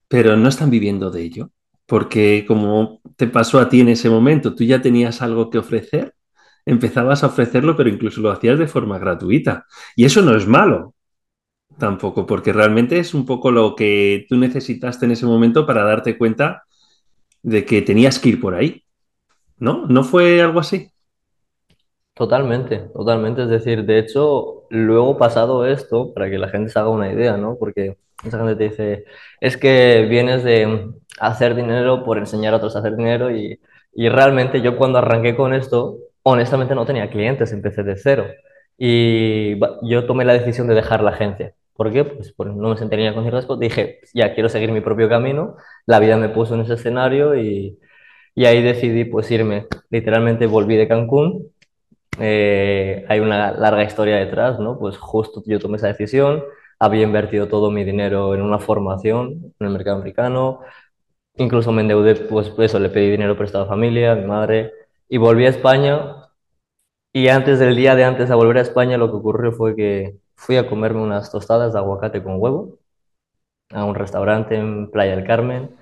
pero 0.07 0.37
no 0.37 0.49
están 0.49 0.69
viviendo 0.69 1.09
de 1.11 1.21
ello. 1.23 1.51
Porque 1.85 2.45
como 2.47 3.01
te 3.15 3.27
pasó 3.27 3.59
a 3.59 3.69
ti 3.69 3.81
en 3.81 3.89
ese 3.89 4.09
momento, 4.09 4.55
tú 4.55 4.63
ya 4.63 4.81
tenías 4.81 5.21
algo 5.21 5.49
que 5.49 5.59
ofrecer, 5.59 6.15
empezabas 6.65 7.23
a 7.23 7.27
ofrecerlo, 7.27 7.75
pero 7.77 7.89
incluso 7.89 8.21
lo 8.21 8.31
hacías 8.31 8.57
de 8.59 8.67
forma 8.67 8.97
gratuita. 8.99 9.65
Y 9.95 10.05
eso 10.05 10.21
no 10.21 10.35
es 10.35 10.47
malo 10.47 10.95
tampoco, 11.79 12.25
porque 12.25 12.53
realmente 12.53 12.99
es 12.99 13.13
un 13.13 13.25
poco 13.25 13.51
lo 13.51 13.75
que 13.75 14.25
tú 14.29 14.37
necesitaste 14.37 15.05
en 15.05 15.11
ese 15.13 15.25
momento 15.27 15.65
para 15.67 15.83
darte 15.83 16.17
cuenta 16.17 16.63
de 17.43 17.65
que 17.65 17.81
tenías 17.83 18.19
que 18.19 18.29
ir 18.29 18.41
por 18.41 18.55
ahí, 18.55 18.83
¿no? 19.59 19.85
¿No 19.87 20.03
fue 20.03 20.41
algo 20.41 20.59
así? 20.61 20.91
Totalmente, 22.15 22.79
totalmente. 22.93 23.43
Es 23.43 23.49
decir, 23.49 23.85
de 23.85 23.99
hecho, 23.99 24.63
luego 24.69 25.17
pasado 25.17 25.65
esto, 25.65 26.13
para 26.13 26.29
que 26.29 26.37
la 26.37 26.47
gente 26.49 26.69
se 26.71 26.79
haga 26.79 26.89
una 26.89 27.11
idea, 27.11 27.35
¿no? 27.37 27.57
Porque 27.59 27.97
mucha 28.23 28.37
gente 28.37 28.55
te 28.55 28.63
dice, 28.65 29.05
es 29.41 29.57
que 29.57 30.05
vienes 30.09 30.43
de 30.45 30.91
hacer 31.19 31.55
dinero 31.55 32.05
por 32.05 32.17
enseñar 32.17 32.53
a 32.53 32.57
otros 32.57 32.75
a 32.75 32.79
hacer 32.79 32.95
dinero 32.95 33.35
y, 33.35 33.59
y 33.93 34.07
realmente 34.09 34.61
yo 34.61 34.77
cuando 34.77 34.99
arranqué 34.99 35.35
con 35.35 35.53
esto, 35.53 35.97
honestamente 36.23 36.73
no 36.75 36.85
tenía 36.85 37.09
clientes, 37.09 37.51
empecé 37.51 37.83
de 37.83 37.97
cero. 37.97 38.27
Y 38.77 39.59
yo 39.89 40.05
tomé 40.07 40.23
la 40.25 40.33
decisión 40.33 40.67
de 40.67 40.75
dejar 40.75 41.01
la 41.03 41.11
agencia. 41.11 41.53
¿Por 41.73 41.91
qué? 41.91 42.05
Pues 42.05 42.31
porque 42.33 42.53
no 42.55 42.69
me 42.69 42.77
sentía 42.77 43.13
con 43.13 43.29
cosas. 43.29 43.59
Dije, 43.59 43.99
ya 44.13 44.33
quiero 44.33 44.47
seguir 44.49 44.71
mi 44.71 44.79
propio 44.81 45.09
camino. 45.09 45.57
La 45.85 45.99
vida 45.99 46.15
me 46.17 46.29
puso 46.29 46.55
en 46.55 46.61
ese 46.61 46.75
escenario 46.75 47.35
y, 47.35 47.77
y 48.35 48.45
ahí 48.45 48.61
decidí 48.61 49.05
pues 49.05 49.29
irme. 49.31 49.67
Literalmente 49.89 50.47
volví 50.47 50.75
de 50.77 50.87
Cancún 50.87 51.51
eh, 52.19 53.05
hay 53.09 53.19
una 53.19 53.51
larga 53.51 53.83
historia 53.83 54.17
detrás, 54.17 54.59
¿no? 54.59 54.79
Pues 54.79 54.97
justo 54.97 55.43
yo 55.45 55.59
tomé 55.59 55.77
esa 55.77 55.87
decisión, 55.87 56.43
había 56.79 57.03
invertido 57.03 57.47
todo 57.47 57.71
mi 57.71 57.83
dinero 57.83 58.33
en 58.35 58.41
una 58.41 58.59
formación 58.59 59.53
en 59.59 59.67
el 59.67 59.73
mercado 59.73 59.97
americano, 59.97 60.61
incluso 61.37 61.71
me 61.71 61.81
endeudé, 61.83 62.15
pues 62.15 62.53
eso, 62.59 62.79
le 62.79 62.89
pedí 62.89 63.11
dinero 63.11 63.37
prestado 63.37 63.65
a 63.65 63.67
familia, 63.67 64.13
a 64.13 64.15
mi 64.15 64.25
madre, 64.25 64.73
y 65.09 65.17
volví 65.17 65.45
a 65.45 65.49
España, 65.49 66.29
y 67.13 67.29
antes 67.29 67.59
del 67.59 67.75
día 67.75 67.95
de 67.95 68.03
antes 68.03 68.29
de 68.29 68.35
volver 68.35 68.57
a 68.57 68.61
España, 68.61 68.97
lo 68.97 69.09
que 69.09 69.17
ocurrió 69.17 69.51
fue 69.51 69.75
que 69.75 70.17
fui 70.35 70.57
a 70.57 70.67
comerme 70.69 71.01
unas 71.01 71.31
tostadas 71.31 71.73
de 71.73 71.79
aguacate 71.79 72.21
con 72.23 72.35
huevo 72.41 72.79
a 73.71 73.85
un 73.85 73.95
restaurante 73.95 74.55
en 74.55 74.91
Playa 74.91 75.15
del 75.15 75.25
Carmen, 75.25 75.75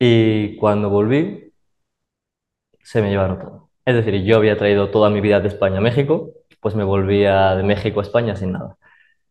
y 0.00 0.56
cuando 0.58 0.90
volví, 0.90 1.52
se 2.82 3.00
me 3.02 3.10
llevaron 3.10 3.38
todo. 3.38 3.67
Es 3.88 3.94
decir, 3.94 4.22
yo 4.22 4.36
había 4.36 4.58
traído 4.58 4.90
toda 4.90 5.08
mi 5.08 5.22
vida 5.22 5.40
de 5.40 5.48
España 5.48 5.78
a 5.78 5.80
México, 5.80 6.34
pues 6.60 6.74
me 6.74 6.84
volvía 6.84 7.56
de 7.56 7.62
México 7.62 8.00
a 8.00 8.02
España 8.02 8.36
sin 8.36 8.52
nada. 8.52 8.76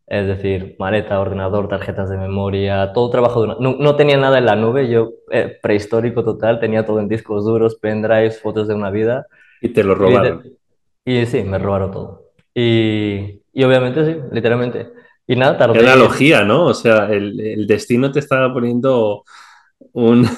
Es 0.04 0.26
decir, 0.26 0.74
maleta, 0.80 1.20
ordenador, 1.20 1.68
tarjetas 1.68 2.10
de 2.10 2.16
memoria, 2.16 2.92
todo 2.92 3.08
trabajo 3.08 3.40
de 3.40 3.46
una... 3.46 3.56
no, 3.60 3.76
no 3.78 3.94
tenía 3.94 4.16
nada 4.16 4.38
en 4.38 4.46
la 4.46 4.56
nube, 4.56 4.90
yo 4.90 5.12
eh, 5.30 5.56
prehistórico 5.62 6.24
total, 6.24 6.58
tenía 6.58 6.84
todo 6.84 6.98
en 6.98 7.06
discos 7.06 7.44
duros, 7.44 7.76
pendrives, 7.76 8.40
fotos 8.42 8.66
de 8.66 8.74
una 8.74 8.90
vida. 8.90 9.28
Y 9.60 9.68
te 9.68 9.84
lo 9.84 9.94
robaron. 9.94 10.42
y 11.04 11.24
sí, 11.26 11.44
me 11.44 11.60
robaron 11.60 11.92
todo. 11.92 12.32
Y, 12.52 13.40
y 13.52 13.62
obviamente 13.62 14.04
sí, 14.06 14.20
literalmente. 14.32 14.88
Y 15.24 15.36
nada, 15.36 15.56
tardé 15.56 15.78
analogía, 15.78 16.42
¿no? 16.42 16.64
O 16.64 16.74
sea, 16.74 17.06
el, 17.12 17.38
el 17.38 17.68
destino 17.68 18.10
te 18.10 18.18
estaba 18.18 18.52
poniendo 18.52 19.22
un, 19.92 20.28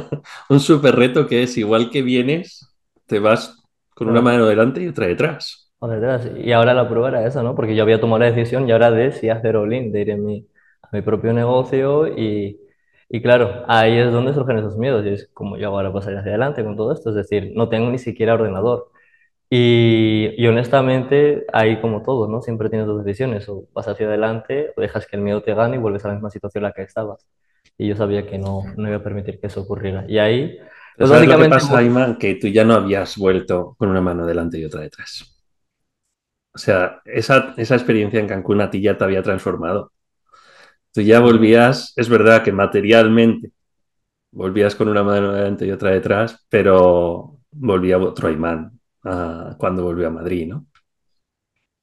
un 0.50 0.60
súper 0.60 0.96
reto 0.96 1.26
que 1.26 1.44
es 1.44 1.56
igual 1.56 1.88
que 1.88 2.02
vienes, 2.02 2.70
te 3.06 3.20
vas 3.20 3.56
con 4.00 4.08
una 4.10 4.20
Claro. 4.20 4.22
mano 4.22 4.46
delante 4.48 4.82
y 4.82 4.88
otra 4.88 5.06
detrás. 5.06 5.70
O 5.78 5.88
detrás. 5.88 6.28
Y 6.36 6.52
ahora 6.52 6.74
la 6.74 6.88
prueba 6.88 7.08
era 7.08 7.26
esa, 7.26 7.42
¿no? 7.42 7.54
Porque 7.54 7.74
yo 7.74 7.82
había 7.82 8.00
tomado 8.00 8.18
la 8.20 8.30
decisión 8.30 8.68
y 8.68 8.72
ahora 8.72 8.90
de 8.90 9.12
sí 9.12 9.30
hacer 9.30 9.56
all-in, 9.56 9.92
de 9.92 10.00
ir 10.02 10.10
en 10.10 10.24
mi, 10.24 10.46
a 10.82 10.88
mi 10.92 11.00
propio 11.02 11.32
negocio 11.32 12.06
y, 12.08 12.60
y 13.08 13.22
claro, 13.22 13.64
ahí 13.66 13.96
es 13.98 14.12
donde 14.12 14.34
surgen 14.34 14.58
esos 14.58 14.76
miedos 14.76 15.06
y 15.06 15.10
es 15.10 15.30
como 15.32 15.56
yo 15.56 15.68
ahora 15.68 15.90
pasar 15.92 16.16
hacia 16.16 16.30
adelante 16.32 16.62
con 16.64 16.76
todo 16.76 16.92
esto, 16.92 17.10
es 17.10 17.16
decir, 17.16 17.52
no 17.56 17.68
tengo 17.70 17.90
ni 17.90 17.98
siquiera 17.98 18.34
ordenador. 18.34 18.90
Y, 19.50 20.34
y 20.42 20.46
honestamente, 20.48 21.46
ahí 21.52 21.80
como 21.80 22.02
todo, 22.02 22.28
¿no? 22.28 22.42
Siempre 22.42 22.70
tienes 22.70 22.86
dos 22.88 23.04
decisiones, 23.04 23.48
o 23.48 23.66
vas 23.74 23.88
hacia 23.88 24.06
adelante 24.08 24.72
o 24.76 24.80
dejas 24.82 25.06
que 25.06 25.16
el 25.16 25.22
miedo 25.22 25.42
te 25.42 25.54
gane 25.54 25.76
y 25.76 25.80
vuelves 25.80 26.04
a 26.04 26.08
la 26.08 26.14
misma 26.14 26.30
situación 26.30 26.64
en 26.64 26.68
la 26.70 26.74
que 26.74 26.82
estabas. 26.82 27.26
Y 27.78 27.88
yo 27.88 27.96
sabía 27.96 28.26
que 28.26 28.38
no, 28.38 28.72
no 28.76 28.88
iba 28.88 28.98
a 28.98 29.02
permitir 29.04 29.40
que 29.40 29.48
eso 29.48 29.62
ocurriera. 29.62 30.04
Y 30.08 30.18
ahí, 30.18 30.58
pues 30.96 31.10
¿sabes 31.10 31.28
lo 31.28 31.38
que 31.38 31.48
pasa, 31.48 31.82
Iman? 31.82 32.16
Que 32.16 32.34
tú 32.34 32.48
ya 32.48 32.64
no 32.64 32.74
habías 32.74 33.16
vuelto 33.16 33.74
con 33.78 33.88
una 33.88 34.00
mano 34.00 34.26
delante 34.26 34.58
y 34.58 34.64
otra 34.64 34.80
detrás. 34.80 35.36
O 36.52 36.58
sea, 36.58 37.00
esa, 37.04 37.54
esa 37.56 37.74
experiencia 37.74 38.18
en 38.20 38.26
Cancún 38.26 38.60
a 38.60 38.70
ti 38.70 38.80
ya 38.80 38.98
te 38.98 39.04
había 39.04 39.22
transformado. 39.22 39.92
Tú 40.92 41.00
ya 41.02 41.20
volvías, 41.20 41.92
es 41.96 42.08
verdad 42.08 42.42
que 42.42 42.52
materialmente 42.52 43.52
volvías 44.32 44.74
con 44.74 44.88
una 44.88 45.02
mano 45.02 45.32
delante 45.32 45.66
y 45.66 45.70
otra 45.70 45.90
detrás, 45.90 46.44
pero 46.48 47.38
volvía 47.52 47.98
otro 47.98 48.30
imán 48.30 48.78
ah, 49.04 49.54
cuando 49.58 49.84
volvió 49.84 50.08
a 50.08 50.10
Madrid, 50.10 50.48
¿no? 50.48 50.66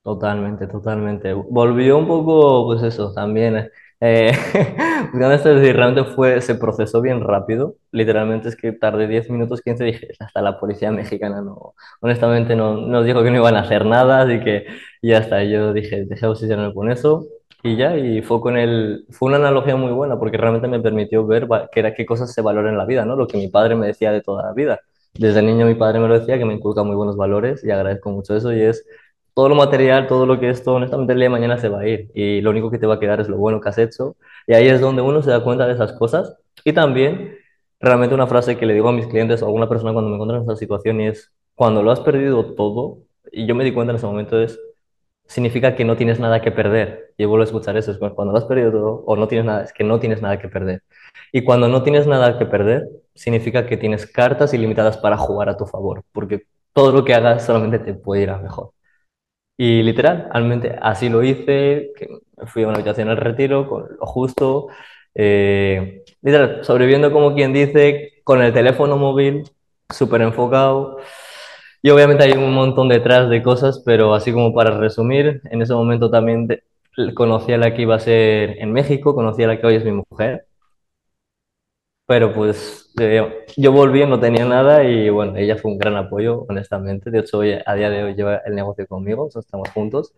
Totalmente, 0.03 0.67
totalmente. 0.67 1.33
Volvió 1.33 1.97
un 1.97 2.07
poco, 2.07 2.65
pues 2.67 2.81
eso, 2.83 3.11
también. 3.13 3.69
Eh, 3.99 4.31
realmente 5.13 6.03
fue, 6.03 6.41
se 6.41 6.55
procesó 6.55 7.01
bien 7.01 7.21
rápido. 7.21 7.75
Literalmente 7.91 8.49
es 8.49 8.55
que 8.55 8.71
tardé 8.71 9.07
10 9.07 9.29
minutos, 9.29 9.61
15 9.61 9.83
dije, 9.83 10.09
hasta 10.19 10.41
la 10.41 10.59
policía 10.59 10.91
mexicana 10.91 11.41
no, 11.41 11.73
honestamente 12.01 12.55
no, 12.55 12.75
nos 12.75 13.05
dijo 13.05 13.23
que 13.23 13.31
no 13.31 13.37
iban 13.37 13.55
a 13.55 13.61
hacer 13.61 13.85
nada, 13.85 14.21
así 14.21 14.39
que 14.41 14.65
ya 15.01 15.17
está. 15.19 15.43
Yo 15.43 15.73
dije, 15.73 16.05
dejé 16.05 16.21
de 16.21 16.27
obsesionarme 16.27 16.73
con 16.73 16.91
eso 16.91 17.27
y 17.63 17.75
ya, 17.75 17.97
y 17.97 18.21
fue 18.21 18.39
con 18.39 18.57
el, 18.57 19.05
fue 19.09 19.27
una 19.29 19.37
analogía 19.37 19.75
muy 19.75 19.91
buena 19.91 20.17
porque 20.19 20.37
realmente 20.37 20.67
me 20.67 20.79
permitió 20.79 21.25
ver 21.25 21.47
qué 21.71 21.79
era, 21.79 21.93
qué 21.93 22.05
cosas 22.05 22.33
se 22.33 22.41
valoran 22.41 22.73
en 22.73 22.77
la 22.77 22.85
vida, 22.85 23.05
¿no? 23.05 23.15
Lo 23.15 23.27
que 23.27 23.37
mi 23.37 23.47
padre 23.49 23.75
me 23.75 23.87
decía 23.87 24.11
de 24.11 24.21
toda 24.21 24.43
la 24.43 24.53
vida. 24.53 24.79
Desde 25.13 25.41
niño 25.41 25.65
mi 25.65 25.75
padre 25.75 25.99
me 25.99 26.07
lo 26.07 26.19
decía, 26.19 26.37
que 26.37 26.45
me 26.45 26.53
inculca 26.53 26.83
muy 26.83 26.95
buenos 26.95 27.17
valores 27.17 27.63
y 27.63 27.71
agradezco 27.71 28.11
mucho 28.11 28.35
eso 28.35 28.53
y 28.53 28.61
es 28.61 28.85
todo 29.37 29.49
lo 29.49 29.55
material, 29.55 30.07
todo 30.07 30.25
lo 30.25 30.39
que 30.39 30.49
esto, 30.49 30.73
honestamente, 30.73 31.13
el 31.13 31.19
día 31.19 31.25
de 31.25 31.29
mañana 31.29 31.59
se 31.59 31.69
va 31.69 31.81
a 31.81 31.87
ir 31.87 32.09
y 32.15 32.41
lo 32.41 32.49
único 32.49 32.71
que 32.71 32.79
te 32.79 32.87
va 32.87 32.95
a 32.95 32.99
quedar 32.99 33.19
es 33.21 33.29
lo 33.29 33.37
bueno 33.37 33.61
que 33.61 33.69
has 33.69 33.77
hecho. 33.77 34.15
Y 34.47 34.55
ahí 34.55 34.67
es 34.67 34.81
donde 34.81 35.03
uno 35.03 35.21
se 35.21 35.29
da 35.29 35.43
cuenta 35.43 35.67
de 35.67 35.73
esas 35.73 35.93
cosas. 35.93 36.35
Y 36.65 36.73
también, 36.73 37.37
realmente 37.79 38.15
una 38.15 38.25
frase 38.25 38.57
que 38.57 38.65
le 38.65 38.73
digo 38.73 38.89
a 38.89 38.93
mis 38.93 39.05
clientes 39.05 39.43
o 39.43 39.45
a 39.45 39.49
alguna 39.49 39.69
persona 39.69 39.93
cuando 39.93 40.09
me 40.09 40.15
encuentran 40.15 40.41
en 40.41 40.49
esa 40.49 40.55
situación 40.55 41.01
y 41.01 41.09
es, 41.09 41.31
cuando 41.53 41.83
lo 41.83 41.91
has 41.91 41.99
perdido 41.99 42.55
todo, 42.55 43.03
y 43.31 43.45
yo 43.45 43.53
me 43.53 43.63
di 43.63 43.73
cuenta 43.73 43.91
en 43.91 43.97
ese 43.97 44.07
momento, 44.07 44.41
es, 44.41 44.59
significa 45.27 45.75
que 45.75 45.85
no 45.85 45.95
tienes 45.97 46.19
nada 46.19 46.41
que 46.41 46.51
perder. 46.51 47.13
Yo 47.19 47.29
vuelvo 47.29 47.43
a 47.43 47.45
escuchar 47.45 47.77
eso, 47.77 47.91
es 47.91 47.99
cuando 47.99 48.31
lo 48.31 48.39
has 48.39 48.45
perdido 48.45 48.71
todo 48.71 49.03
o 49.05 49.15
no 49.15 49.27
tienes 49.27 49.45
nada, 49.45 49.63
es 49.65 49.71
que 49.71 49.83
no 49.83 49.99
tienes 49.99 50.19
nada 50.19 50.39
que 50.39 50.49
perder. 50.49 50.81
Y 51.31 51.43
cuando 51.43 51.67
no 51.67 51.83
tienes 51.83 52.07
nada 52.07 52.39
que 52.39 52.47
perder, 52.47 52.87
significa 53.13 53.67
que 53.67 53.77
tienes 53.77 54.07
cartas 54.07 54.55
ilimitadas 54.55 54.97
para 54.97 55.15
jugar 55.15 55.47
a 55.49 55.57
tu 55.57 55.67
favor, 55.67 56.03
porque 56.11 56.47
todo 56.73 56.91
lo 56.91 57.05
que 57.05 57.13
hagas 57.13 57.45
solamente 57.45 57.77
te 57.77 57.93
puede 57.93 58.23
ir 58.23 58.31
a 58.31 58.39
mejor. 58.39 58.71
Y 59.57 59.81
literal, 59.83 60.29
realmente 60.31 60.75
así 60.81 61.09
lo 61.09 61.23
hice, 61.23 61.91
fui 62.45 62.63
a 62.63 62.67
una 62.67 62.75
habitación 62.75 63.09
al 63.09 63.17
retiro 63.17 63.67
con 63.67 63.87
lo 63.99 64.05
justo, 64.05 64.67
eh, 65.15 66.03
literal, 66.21 66.63
sobreviviendo 66.63 67.11
como 67.11 67.33
quien 67.33 67.53
dice, 67.53 68.21
con 68.23 68.41
el 68.41 68.53
teléfono 68.53 68.97
móvil 68.97 69.43
súper 69.89 70.21
enfocado. 70.21 70.99
Y 71.81 71.89
obviamente 71.89 72.23
hay 72.23 72.33
un 72.33 72.53
montón 72.53 72.89
detrás 72.89 73.29
de 73.29 73.41
cosas, 73.43 73.81
pero 73.85 74.13
así 74.13 74.31
como 74.31 74.53
para 74.53 74.77
resumir, 74.77 75.41
en 75.51 75.61
ese 75.61 75.73
momento 75.73 76.09
también 76.11 76.47
conocí 77.15 77.53
a 77.53 77.57
la 77.57 77.73
que 77.73 77.83
iba 77.83 77.95
a 77.95 77.99
ser 77.99 78.57
en 78.59 78.73
México, 78.73 79.15
conocí 79.15 79.43
a 79.43 79.47
la 79.47 79.59
que 79.59 79.67
hoy 79.67 79.75
es 79.75 79.85
mi 79.85 79.91
mujer, 79.91 80.45
pero 82.07 82.33
pues 82.33 82.89
eh, 82.99 83.45
yo 83.57 83.71
volví, 83.73 84.05
no 84.05 84.19
tenía 84.19 84.45
nada 84.45 84.83
y 84.85 85.09
bueno, 85.09 85.35
ella 85.35 85.57
fue 85.57 85.71
un 85.71 85.77
gran 85.77 85.97
apoyo, 85.97 86.45
honestamente. 86.49 87.11
De 87.11 87.19
hecho, 87.19 87.39
hoy, 87.39 87.55
a 87.65 87.75
día 87.75 87.89
de 87.89 88.03
hoy 88.03 88.15
lleva 88.15 88.37
el 88.45 88.55
negocio 88.55 88.87
conmigo, 88.87 89.29
o 89.33 89.39
estamos 89.39 89.69
juntos. 89.71 90.13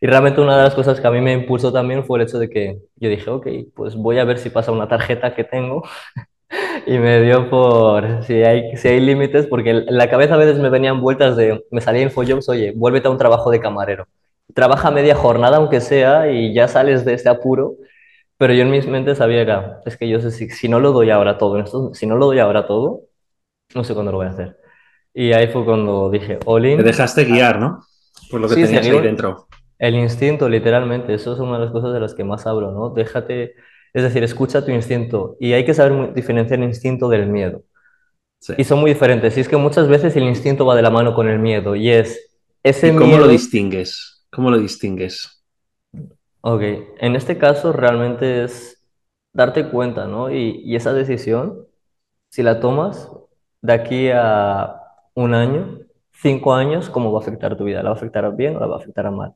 Y 0.00 0.06
realmente 0.06 0.40
una 0.40 0.56
de 0.56 0.62
las 0.64 0.74
cosas 0.74 1.00
que 1.00 1.06
a 1.06 1.10
mí 1.10 1.20
me 1.20 1.32
impulsó 1.32 1.72
también 1.72 2.04
fue 2.04 2.18
el 2.20 2.26
hecho 2.26 2.38
de 2.38 2.48
que 2.50 2.78
yo 2.96 3.08
dije, 3.08 3.30
ok, 3.30 3.48
pues 3.74 3.96
voy 3.96 4.18
a 4.18 4.24
ver 4.24 4.38
si 4.38 4.48
pasa 4.50 4.70
una 4.70 4.86
tarjeta 4.88 5.34
que 5.34 5.42
tengo 5.44 5.82
y 6.86 6.98
me 6.98 7.20
dio 7.20 7.50
por 7.50 8.22
si 8.24 8.34
hay, 8.44 8.76
si 8.76 8.88
hay 8.88 9.00
límites, 9.00 9.46
porque 9.46 9.70
en 9.70 9.96
la 9.96 10.08
cabeza 10.08 10.34
a 10.34 10.38
veces 10.38 10.58
me 10.60 10.70
venían 10.70 11.00
vueltas 11.00 11.36
de, 11.36 11.64
me 11.70 11.80
salía 11.80 12.02
InfoJobs, 12.02 12.48
oye, 12.48 12.72
vuélvete 12.76 13.08
a 13.08 13.10
un 13.10 13.18
trabajo 13.18 13.50
de 13.50 13.60
camarero. 13.60 14.06
Trabaja 14.54 14.90
media 14.92 15.16
jornada 15.16 15.56
aunque 15.56 15.80
sea 15.80 16.30
y 16.30 16.54
ya 16.54 16.68
sales 16.68 17.04
de 17.04 17.14
este 17.14 17.28
apuro, 17.28 17.74
pero 18.36 18.52
yo 18.52 18.62
en 18.62 18.70
mis 18.70 18.86
mentes 18.86 19.18
sabía, 19.18 19.40
era, 19.40 19.80
es 19.86 19.96
que 19.96 20.08
yo 20.08 20.20
sé 20.20 20.30
si, 20.30 20.48
si 20.50 20.68
no 20.68 20.80
lo 20.80 20.92
doy 20.92 21.10
ahora 21.10 21.38
todo, 21.38 21.58
en 21.58 21.94
si 21.94 22.06
no 22.06 22.16
lo 22.16 22.26
doy 22.26 22.38
ahora 22.40 22.66
todo, 22.66 23.02
no 23.74 23.84
sé 23.84 23.94
cuándo 23.94 24.12
lo 24.12 24.18
voy 24.18 24.26
a 24.26 24.30
hacer. 24.30 24.56
Y 25.12 25.32
ahí 25.32 25.46
fue 25.48 25.64
cuando 25.64 26.10
dije, 26.10 26.38
all 26.44 26.62
Te 26.62 26.82
dejaste 26.82 27.24
guiar, 27.24 27.60
¿no? 27.60 27.84
Por 28.30 28.40
lo 28.40 28.48
que 28.48 28.54
sí, 28.54 28.62
tenías 28.64 28.86
ahí 28.86 29.00
dentro. 29.00 29.46
el 29.78 29.94
instinto, 29.94 30.48
literalmente, 30.48 31.14
eso 31.14 31.34
es 31.34 31.38
una 31.38 31.58
de 31.58 31.64
las 31.66 31.72
cosas 31.72 31.92
de 31.92 32.00
las 32.00 32.14
que 32.14 32.24
más 32.24 32.46
hablo, 32.46 32.72
¿no? 32.72 32.90
Déjate. 32.90 33.54
Es 33.92 34.02
decir, 34.02 34.24
escucha 34.24 34.64
tu 34.64 34.72
instinto 34.72 35.36
y 35.38 35.52
hay 35.52 35.64
que 35.64 35.72
saber 35.72 36.12
diferenciar 36.14 36.58
el 36.58 36.66
instinto 36.66 37.08
del 37.08 37.28
miedo. 37.28 37.62
Sí. 38.40 38.54
Y 38.58 38.64
son 38.64 38.80
muy 38.80 38.90
diferentes. 38.90 39.36
Y 39.36 39.40
es 39.40 39.48
que 39.48 39.56
muchas 39.56 39.86
veces 39.88 40.16
el 40.16 40.24
instinto 40.24 40.66
va 40.66 40.74
de 40.74 40.82
la 40.82 40.90
mano 40.90 41.14
con 41.14 41.28
el 41.28 41.38
miedo 41.38 41.76
y 41.76 41.90
es 41.90 42.36
ese 42.64 42.88
¿Y 42.88 42.90
cómo 42.90 43.12
lo 43.12 43.18
miedo... 43.18 43.28
distingues? 43.28 44.26
¿Cómo 44.30 44.50
lo 44.50 44.58
distingues? 44.58 45.33
Ok, 46.46 46.62
en 46.98 47.16
este 47.16 47.38
caso 47.38 47.72
realmente 47.72 48.44
es 48.44 48.86
darte 49.32 49.70
cuenta, 49.70 50.06
¿no? 50.06 50.30
Y, 50.30 50.60
y 50.62 50.76
esa 50.76 50.92
decisión, 50.92 51.66
si 52.30 52.42
la 52.42 52.60
tomas 52.60 53.10
de 53.62 53.72
aquí 53.74 54.10
a 54.12 54.80
un 55.14 55.34
año, 55.34 55.80
cinco 56.12 56.54
años, 56.54 56.90
¿cómo 56.90 57.12
va 57.12 57.20
a 57.20 57.22
afectar 57.22 57.56
tu 57.56 57.64
vida? 57.64 57.82
¿La 57.82 57.90
va 57.90 57.96
a 57.96 57.98
afectar 57.98 58.24
a 58.26 58.30
bien 58.30 58.56
o 58.56 58.60
la 58.60 58.66
va 58.66 58.76
a 58.76 58.78
afectar 58.80 59.06
a 59.06 59.10
mal? 59.12 59.34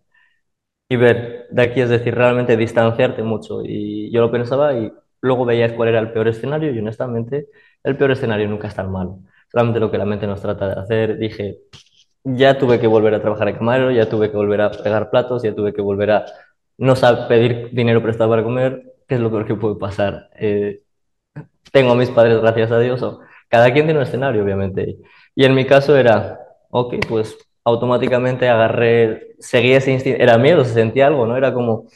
Y 0.88 0.96
ver 0.96 1.48
de 1.50 1.62
aquí, 1.62 1.80
es 1.80 1.90
decir, 1.90 2.14
realmente 2.14 2.56
distanciarte 2.56 3.22
mucho. 3.22 3.62
Y 3.64 4.10
yo 4.12 4.20
lo 4.22 4.30
pensaba 4.32 4.74
y 4.74 4.92
luego 5.22 5.44
veías 5.46 5.72
cuál 5.74 5.90
era 5.90 6.00
el 6.00 6.12
peor 6.12 6.28
escenario 6.28 6.72
y 6.72 6.78
honestamente 6.80 7.48
el 7.84 7.96
peor 7.98 8.12
escenario 8.12 8.48
nunca 8.48 8.68
es 8.68 8.74
tan 8.76 8.90
malo. 8.92 9.20
Solamente 9.52 9.80
lo 9.80 9.90
que 9.90 9.98
la 9.98 10.06
mente 10.06 10.26
nos 10.26 10.42
trata 10.42 10.68
de 10.68 10.80
hacer, 10.80 11.18
dije, 11.18 11.60
ya 12.24 12.58
tuve 12.58 12.80
que 12.80 12.86
volver 12.86 13.14
a 13.14 13.20
trabajar 13.22 13.48
de 13.48 13.54
camarero, 13.58 13.90
ya 13.90 14.08
tuve 14.08 14.30
que 14.30 14.36
volver 14.36 14.60
a 14.60 14.70
pegar 14.70 15.10
platos, 15.10 15.42
ya 15.42 15.54
tuve 15.54 15.72
que 15.72 15.80
volver 15.82 16.10
a 16.10 16.26
no 16.78 16.96
saber 16.96 17.28
pedir 17.28 17.70
dinero 17.72 18.02
prestado 18.02 18.30
para 18.30 18.44
comer, 18.44 18.94
¿qué 19.06 19.16
es 19.16 19.20
lo 19.20 19.30
peor 19.30 19.46
que 19.46 19.54
puede 19.54 19.76
pasar? 19.76 20.30
Eh, 20.38 20.82
tengo 21.72 21.92
a 21.92 21.96
mis 21.96 22.10
padres, 22.10 22.40
gracias 22.40 22.72
a 22.72 22.78
Dios, 22.78 23.02
o 23.02 23.20
cada 23.48 23.72
quien 23.72 23.86
tiene 23.86 24.00
un 24.00 24.06
escenario, 24.06 24.42
obviamente. 24.42 24.96
Y 25.34 25.44
en 25.44 25.54
mi 25.54 25.66
caso 25.66 25.96
era, 25.96 26.40
ok, 26.70 26.94
pues 27.08 27.36
automáticamente 27.64 28.48
agarré, 28.48 29.34
seguí 29.38 29.72
ese 29.72 29.92
instinto, 29.92 30.22
era 30.22 30.38
miedo, 30.38 30.64
se 30.64 30.74
sentía 30.74 31.08
algo, 31.08 31.26
¿no? 31.26 31.36
Era 31.36 31.52
como, 31.52 31.86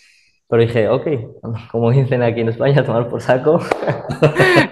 pero 0.48 0.62
dije, 0.62 0.88
ok, 0.88 1.06
como 1.70 1.90
dicen 1.90 2.22
aquí 2.22 2.40
en 2.40 2.50
España, 2.50 2.84
tomar 2.84 3.08
por 3.08 3.20
saco. 3.20 3.60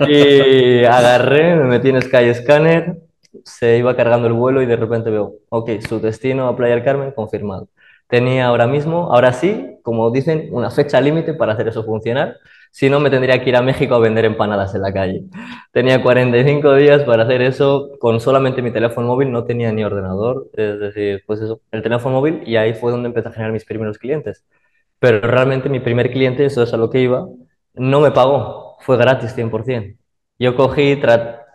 Y 0.09 0.85
agarré, 0.85 1.57
me 1.57 1.65
metí 1.65 1.91
en 1.91 2.01
Sky 2.01 2.35
Scanner, 2.35 2.97
se 3.45 3.79
iba 3.79 3.95
cargando 3.97 4.27
el 4.29 4.33
vuelo 4.33 4.63
y 4.63 4.67
de 4.67 4.77
repente 4.77 5.11
veo, 5.11 5.35
ok, 5.51 5.71
su 5.87 6.01
destino 6.01 6.49
a 6.49 6.57
Playa 6.57 6.75
del 6.75 6.85
Carmen 6.85 7.13
confirmado. 7.13 7.69
Tenía 8.11 8.47
ahora 8.47 8.67
mismo, 8.67 9.13
ahora 9.13 9.33
sí, 9.33 9.79
como 9.83 10.11
dicen, 10.11 10.49
una 10.53 10.71
fecha 10.71 11.01
límite 11.01 11.35
para 11.35 11.53
hacer 11.53 11.69
eso 11.69 11.85
funcionar. 11.85 12.37
Si 12.73 12.91
no, 12.91 13.01
me 13.01 13.11
tendría 13.11 13.43
que 13.43 13.49
ir 13.51 13.57
a 13.57 13.63
México 13.63 13.95
a 13.95 13.99
vender 14.01 14.25
empanadas 14.25 14.75
en 14.75 14.83
la 14.83 14.93
calle. 14.93 15.25
Tenía 15.73 16.03
45 16.03 16.75
días 16.75 17.03
para 17.05 17.25
hacer 17.25 17.43
eso 17.43 17.91
con 18.01 18.21
solamente 18.21 18.63
mi 18.63 18.73
teléfono 18.73 19.09
móvil, 19.09 19.31
no 19.33 19.45
tenía 19.45 19.73
ni 19.73 19.85
ordenador, 19.85 20.49
es 20.55 20.79
decir, 20.79 21.23
pues 21.27 21.41
eso, 21.41 21.61
el 21.71 21.83
teléfono 21.83 22.17
móvil 22.17 22.43
y 22.47 22.57
ahí 22.57 22.75
fue 22.75 22.93
donde 22.93 23.09
empecé 23.09 23.29
a 23.29 23.33
generar 23.33 23.53
mis 23.53 23.65
primeros 23.65 23.99
clientes. 23.99 24.45
Pero 24.99 25.21
realmente 25.21 25.69
mi 25.69 25.81
primer 25.81 26.11
cliente, 26.11 26.45
eso 26.45 26.63
es 26.63 26.75
a 26.75 26.77
lo 26.77 26.91
que 26.91 27.01
iba, 27.01 27.27
no 27.75 28.01
me 28.01 28.11
pagó, 28.11 28.77
fue 28.81 28.97
gratis 28.97 29.35
100%. 29.35 29.97
Yo 30.39 30.57
cogí, 30.57 31.01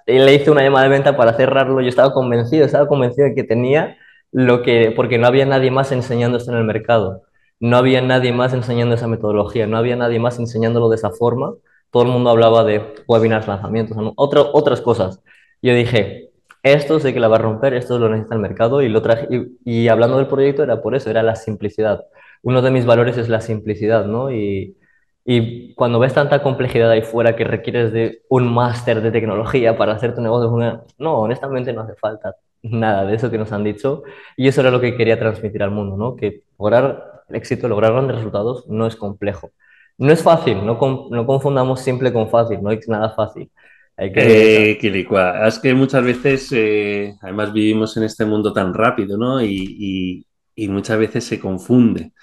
y 0.07 0.19
le 0.19 0.33
hice 0.35 0.51
una 0.51 0.63
llamada 0.63 0.83
de 0.85 0.89
venta 0.89 1.17
para 1.17 1.33
cerrarlo, 1.33 1.81
yo 1.81 1.89
estaba 1.89 2.13
convencido, 2.13 2.65
estaba 2.65 2.87
convencido 2.87 3.27
de 3.27 3.35
que 3.35 3.43
tenía 3.43 3.97
lo 4.35 4.61
que, 4.63 4.91
porque 4.95 5.17
no 5.17 5.27
había 5.27 5.45
nadie 5.45 5.71
más 5.71 5.91
enseñando 5.91 6.37
esto 6.37 6.51
en 6.51 6.57
el 6.57 6.63
mercado, 6.65 7.23
no 7.59 7.77
había 7.77 8.01
nadie 8.01 8.33
más 8.33 8.53
enseñando 8.53 8.95
esa 8.95 9.07
metodología, 9.07 9.65
no 9.67 9.77
había 9.77 9.95
nadie 9.95 10.19
más 10.19 10.39
enseñándolo 10.39 10.89
de 10.89 10.97
esa 10.97 11.11
forma, 11.11 11.53
todo 11.91 12.03
el 12.03 12.09
mundo 12.09 12.29
hablaba 12.29 12.63
de 12.65 12.83
webinars, 13.07 13.47
lanzamientos. 13.47 13.97
Otro- 14.17 14.49
otras 14.53 14.81
cosas. 14.81 15.21
Yo 15.61 15.73
dije, 15.73 16.31
esto 16.63 16.99
sé 16.99 17.13
que 17.13 17.19
la 17.21 17.27
va 17.29 17.37
a 17.37 17.39
romper, 17.39 17.73
esto 17.73 17.97
lo 17.97 18.09
necesita 18.09 18.35
el 18.35 18.41
mercado 18.41 18.81
y 18.81 18.89
lo 18.89 19.01
traje, 19.01 19.27
y, 19.63 19.87
hablando 19.87 20.17
del 20.17 20.27
proyecto 20.27 20.63
era 20.63 20.81
por 20.81 20.95
eso, 20.95 21.09
era 21.09 21.23
la 21.23 21.35
simplicidad. 21.37 22.03
Uno 22.43 22.61
de 22.61 22.71
mis 22.71 22.85
valores 22.85 23.17
es 23.17 23.29
la 23.29 23.39
simplicidad, 23.41 24.05
¿no? 24.05 24.31
Y, 24.31 24.77
y 25.23 25.73
cuando 25.75 25.97
ves 25.99 26.13
tanta 26.13 26.43
complejidad 26.43 26.91
ahí 26.91 27.01
fuera 27.01 27.35
que 27.35 27.45
requieres 27.45 27.91
de 27.93 28.21
un 28.29 28.53
máster 28.53 29.01
de 29.01 29.11
tecnología 29.11 29.77
para 29.77 29.93
hacer 29.93 30.13
tu 30.13 30.21
negocio 30.21 30.83
no, 30.99 31.19
honestamente 31.19 31.73
no 31.73 31.81
hace 31.81 31.95
falta 31.95 32.35
nada 32.71 33.05
de 33.05 33.15
eso 33.15 33.31
que 33.31 33.37
nos 33.37 33.51
han 33.51 33.63
dicho. 33.63 34.03
Y 34.37 34.47
eso 34.47 34.61
era 34.61 34.71
lo 34.71 34.81
que 34.81 34.95
quería 34.97 35.19
transmitir 35.19 35.63
al 35.63 35.71
mundo, 35.71 35.97
¿no? 35.97 36.15
Que 36.15 36.43
lograr 36.59 37.23
el 37.29 37.35
éxito, 37.35 37.67
lograr 37.67 37.93
grandes 37.93 38.17
resultados 38.17 38.67
no 38.67 38.87
es 38.87 38.95
complejo. 38.95 39.51
No 39.97 40.11
es 40.11 40.21
fácil, 40.23 40.65
no, 40.65 40.77
con- 40.77 41.09
no 41.09 41.25
confundamos 41.25 41.79
simple 41.81 42.11
con 42.13 42.29
fácil, 42.29 42.61
no 42.61 42.71
es 42.71 42.87
nada 42.89 43.09
fácil. 43.11 43.49
Hay 43.97 44.11
que... 44.11 44.71
Eh, 44.71 44.77
Quilicua, 44.79 45.45
es 45.47 45.59
que 45.59 45.73
muchas 45.73 46.03
veces, 46.03 46.49
eh, 46.53 47.15
además 47.21 47.51
vivimos 47.53 47.97
en 47.97 48.03
este 48.03 48.25
mundo 48.25 48.53
tan 48.53 48.73
rápido, 48.73 49.17
¿no? 49.17 49.41
Y, 49.41 49.47
y- 49.79 50.25
y 50.55 50.67
muchas 50.69 50.97
veces 50.97 51.25
se 51.25 51.39
confunde 51.39 52.13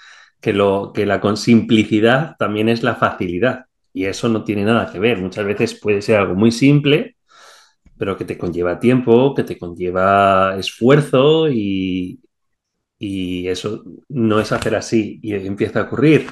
que, 0.41 0.53
lo, 0.53 0.91
que 0.93 1.05
la 1.05 1.21
con 1.21 1.37
simplicidad 1.37 2.35
también 2.39 2.67
es 2.69 2.81
la 2.83 2.95
facilidad. 2.95 3.65
Y 3.93 4.05
eso 4.05 4.27
no 4.27 4.43
tiene 4.43 4.63
nada 4.65 4.91
que 4.91 4.99
ver. 4.99 5.19
Muchas 5.19 5.45
veces 5.45 5.79
puede 5.79 6.01
ser 6.01 6.17
algo 6.17 6.33
muy 6.35 6.51
simple, 6.51 7.15
pero 7.97 8.17
que 8.17 8.25
te 8.25 8.37
conlleva 8.37 8.79
tiempo, 8.79 9.33
que 9.35 9.43
te 9.43 9.57
conlleva 9.57 10.55
esfuerzo 10.57 11.49
y, 11.49 12.19
y 12.99 13.47
eso 13.47 13.83
no 14.09 14.39
es 14.39 14.51
hacer 14.51 14.75
así 14.75 15.19
y 15.23 15.33
empieza 15.35 15.81
a 15.81 15.83
ocurrir. 15.83 16.27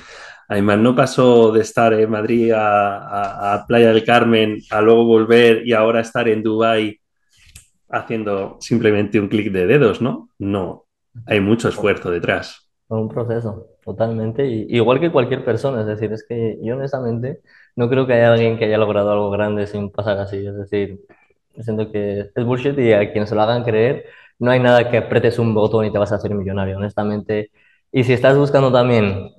Además, 0.49 0.79
no 0.79 0.95
pasó 0.95 1.51
de 1.51 1.61
estar 1.61 1.93
en 1.93 2.09
Madrid 2.11 2.51
a, 2.53 2.97
a- 2.99 3.53
a 3.55 3.67
Playa 3.67 3.89
del 3.93 4.03
Carmen 4.05 4.59
a 4.71 4.81
luego 4.81 5.05
volver 5.05 5.67
y 5.67 5.73
ahora 5.73 6.01
estar 6.01 6.27
en 6.29 6.43
Dubái 6.43 6.99
haciendo 7.89 8.57
simplemente 8.61 9.19
un 9.19 9.27
clic 9.29 9.51
de 9.51 9.67
dedos, 9.67 10.01
¿no? 10.01 10.29
No, 10.39 10.87
hay 11.25 11.39
mucho 11.41 11.69
esfuerzo 11.69 12.11
detrás. 12.11 12.69
Un 12.89 13.07
proceso, 13.07 13.67
totalmente. 13.85 14.45
Y, 14.47 14.65
igual 14.75 14.99
que 14.99 15.11
cualquier 15.11 15.45
persona, 15.45 15.81
es 15.81 15.87
decir, 15.87 16.11
es 16.11 16.25
que 16.27 16.59
yo 16.61 16.75
honestamente 16.75 17.41
no 17.75 17.89
creo 17.89 18.05
que 18.05 18.13
haya 18.13 18.33
alguien 18.33 18.57
que 18.57 18.65
haya 18.65 18.77
logrado 18.77 19.11
algo 19.11 19.31
grande 19.31 19.65
sin 19.65 19.91
pasar 19.91 20.17
así. 20.19 20.45
Es 20.45 20.55
decir, 20.57 20.99
siento 21.59 21.91
que 21.91 22.31
es 22.35 22.45
bullshit 22.45 22.77
y 22.79 22.93
a 22.93 23.11
quienes 23.11 23.29
se 23.29 23.35
lo 23.35 23.41
hagan 23.41 23.63
creer, 23.63 24.05
no 24.39 24.51
hay 24.51 24.59
nada 24.59 24.89
que 24.89 24.97
apretes 24.97 25.39
un 25.39 25.53
botón 25.53 25.85
y 25.85 25.91
te 25.91 25.97
vas 25.99 26.11
a 26.11 26.15
hacer 26.15 26.33
millonario, 26.33 26.77
honestamente. 26.77 27.51
Y 27.91 28.03
si 28.03 28.13
estás 28.13 28.37
buscando 28.37 28.71
también 28.71 29.31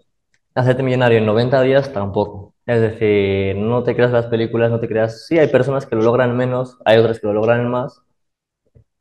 hacerte 0.54 0.82
millonario 0.82 1.18
en 1.18 1.26
90 1.26 1.62
días, 1.62 1.92
tampoco. 1.92 2.54
Es 2.66 2.80
decir, 2.80 3.56
no 3.56 3.82
te 3.82 3.94
creas 3.96 4.12
las 4.12 4.26
películas, 4.26 4.70
no 4.70 4.80
te 4.80 4.88
creas... 4.88 5.26
Sí, 5.26 5.38
hay 5.38 5.48
personas 5.48 5.86
que 5.86 5.96
lo 5.96 6.02
logran 6.02 6.36
menos, 6.36 6.78
hay 6.84 6.98
otras 6.98 7.20
que 7.20 7.26
lo 7.26 7.32
logran 7.34 7.70
más, 7.70 8.02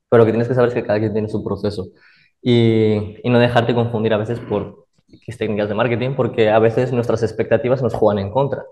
pero 0.10 0.20
lo 0.22 0.26
que 0.26 0.32
tienes 0.32 0.48
que 0.48 0.56
saber 0.56 0.70
es 0.70 0.76
que 0.76 0.84
cada 0.84 1.00
quien 1.00 1.14
tiene 1.14 1.30
su 1.30 1.44
proceso 1.44 1.88
y, 2.42 3.18
y 3.24 3.30
no 3.30 3.40
dejarte 3.40 3.74
confundir 3.74 4.14
a 4.14 4.18
veces 4.18 4.40
por 4.40 4.86
técnicas 5.38 5.70
de 5.70 5.76
marketing, 5.76 6.12
porque 6.16 6.50
a 6.50 6.60
veces 6.60 6.92
nuestras 6.92 7.24
expectativas 7.24 7.82
nos 7.82 7.94
juegan 7.94 8.20
en 8.24 8.32
contra. 8.32 8.64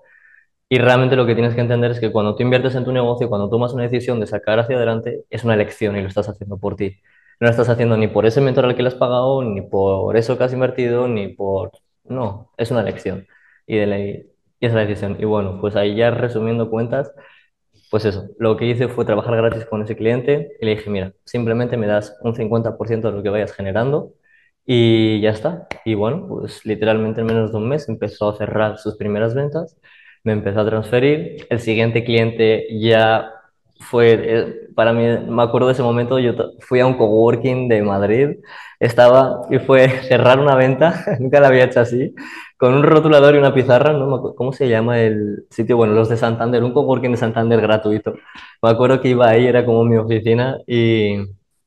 Y 0.70 0.78
realmente 0.78 1.16
lo 1.16 1.26
que 1.26 1.34
tienes 1.36 1.56
que 1.56 1.62
entender 1.62 1.92
es 1.92 2.00
que 2.00 2.12
cuando 2.12 2.36
tú 2.36 2.44
inviertes 2.44 2.76
en 2.76 2.86
tu 2.86 2.92
negocio, 2.92 3.28
cuando 3.30 3.50
tomas 3.50 3.74
una 3.74 3.84
decisión 3.84 4.20
de 4.20 4.28
sacar 4.28 4.60
hacia 4.60 4.78
adelante, 4.78 5.26
es 5.30 5.44
una 5.44 5.56
elección 5.56 5.98
y 5.98 6.02
lo 6.02 6.08
estás 6.08 6.30
haciendo 6.30 6.58
por 6.58 6.76
ti. 6.76 6.98
No 7.40 7.48
lo 7.48 7.52
estás 7.52 7.70
haciendo 7.70 7.98
ni 7.98 8.08
por 8.08 8.26
ese 8.26 8.42
mentor 8.42 8.66
al 8.66 8.76
que 8.76 8.84
le 8.84 8.90
has 8.90 8.96
pagado, 8.96 9.44
ni 9.44 9.62
por 9.62 10.16
eso 10.18 10.38
que 10.38 10.44
has 10.44 10.54
invertido, 10.54 11.08
ni 11.08 11.30
por... 11.30 11.72
No, 12.04 12.52
es 12.58 12.72
una 12.72 12.82
elección. 12.82 13.28
Y, 13.66 13.78
de 13.78 13.88
la... 13.88 14.00
y 14.00 14.26
es 14.60 14.74
la 14.74 14.82
decisión. 14.82 15.18
Y 15.20 15.26
bueno, 15.26 15.60
pues 15.62 15.76
ahí 15.76 15.96
ya 15.96 16.12
resumiendo 16.12 16.70
cuentas, 16.70 17.12
pues 17.90 18.06
eso, 18.06 18.30
lo 18.38 18.56
que 18.58 18.66
hice 18.66 18.88
fue 18.88 19.06
trabajar 19.06 19.36
gratis 19.36 19.66
con 19.66 19.82
ese 19.82 19.96
cliente 19.96 20.52
y 20.62 20.66
le 20.66 20.76
dije, 20.76 20.90
mira, 20.90 21.14
simplemente 21.26 21.78
me 21.78 21.88
das 21.88 22.16
un 22.22 22.36
50% 22.36 23.10
de 23.10 23.12
lo 23.12 23.24
que 23.24 23.30
vayas 23.30 23.54
generando 23.54 24.14
y 24.66 25.22
ya 25.22 25.32
está. 25.32 25.68
Y 25.86 25.96
bueno, 25.96 26.28
pues 26.28 26.66
literalmente 26.66 27.22
en 27.22 27.28
menos 27.28 27.52
de 27.52 27.58
un 27.58 27.68
mes 27.70 27.90
empezó 27.90 28.30
a 28.30 28.38
cerrar 28.38 28.78
sus 28.78 28.98
primeras 28.98 29.34
ventas, 29.34 29.78
me 30.24 30.34
empezó 30.34 30.62
a 30.62 30.66
transferir, 30.66 31.48
el 31.50 31.60
siguiente 31.60 32.04
cliente 32.04 32.68
ya 32.80 33.32
fue, 33.80 34.20
eh, 34.22 34.54
para 34.76 34.94
mí, 34.94 35.04
me 35.28 35.44
acuerdo 35.44 35.68
de 35.68 35.74
ese 35.74 35.84
momento, 35.84 36.20
yo 36.20 36.34
fui 36.60 36.80
a 36.80 36.86
un 36.86 36.96
coworking 36.98 37.68
de 37.70 37.82
Madrid, 37.82 38.38
estaba 38.80 39.42
y 39.50 39.60
fue 39.60 39.90
cerrar 40.04 40.40
una 40.40 40.56
venta, 40.56 41.06
nunca 41.20 41.40
la 41.40 41.48
había 41.48 41.66
hecho 41.66 41.80
así, 41.82 42.14
con 42.58 42.74
un 42.74 42.84
rotulador 42.84 43.36
y 43.36 43.38
una 43.38 43.54
pizarra, 43.54 43.94
no 43.94 44.36
¿cómo 44.36 44.52
se 44.54 44.68
llama 44.68 45.00
el 45.00 45.46
sitio? 45.50 45.78
Bueno, 45.78 45.94
los 45.94 46.10
de 46.10 46.18
Santander, 46.18 46.64
un 46.64 46.74
coworking 46.74 47.12
de 47.12 47.18
Santander 47.18 47.62
gratuito. 47.62 48.14
Me 48.62 48.70
acuerdo 48.70 49.02
que 49.02 49.10
iba 49.10 49.30
ahí, 49.30 49.48
era 49.48 49.66
como 49.66 49.86
mi 49.86 49.98
oficina 49.98 50.58
y 50.68 51.18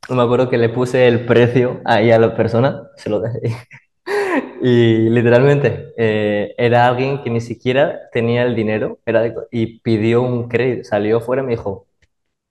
me 0.09 0.23
acuerdo 0.23 0.49
que 0.51 0.59
le 0.59 0.69
puse 0.69 1.07
el 1.09 1.25
precio 1.27 1.81
ahí 1.85 2.11
a 2.11 2.19
la 2.19 2.35
persona, 2.37 2.83
se 2.97 3.11
lo 3.11 3.21
dejé. 3.21 3.41
Y 4.62 5.11
literalmente 5.11 5.92
eh, 5.96 6.55
era 6.57 6.87
alguien 6.87 7.22
que 7.22 7.31
ni 7.31 7.40
siquiera 7.40 8.01
tenía 8.12 8.44
el 8.44 8.55
dinero 8.55 8.98
era 9.07 9.22
de- 9.22 9.35
y 9.51 9.81
pidió 9.81 10.22
un 10.22 10.48
crédito, 10.48 10.85
salió 10.85 11.20
fuera 11.20 11.42
y 11.42 11.46
me 11.46 11.53
dijo, 11.53 11.87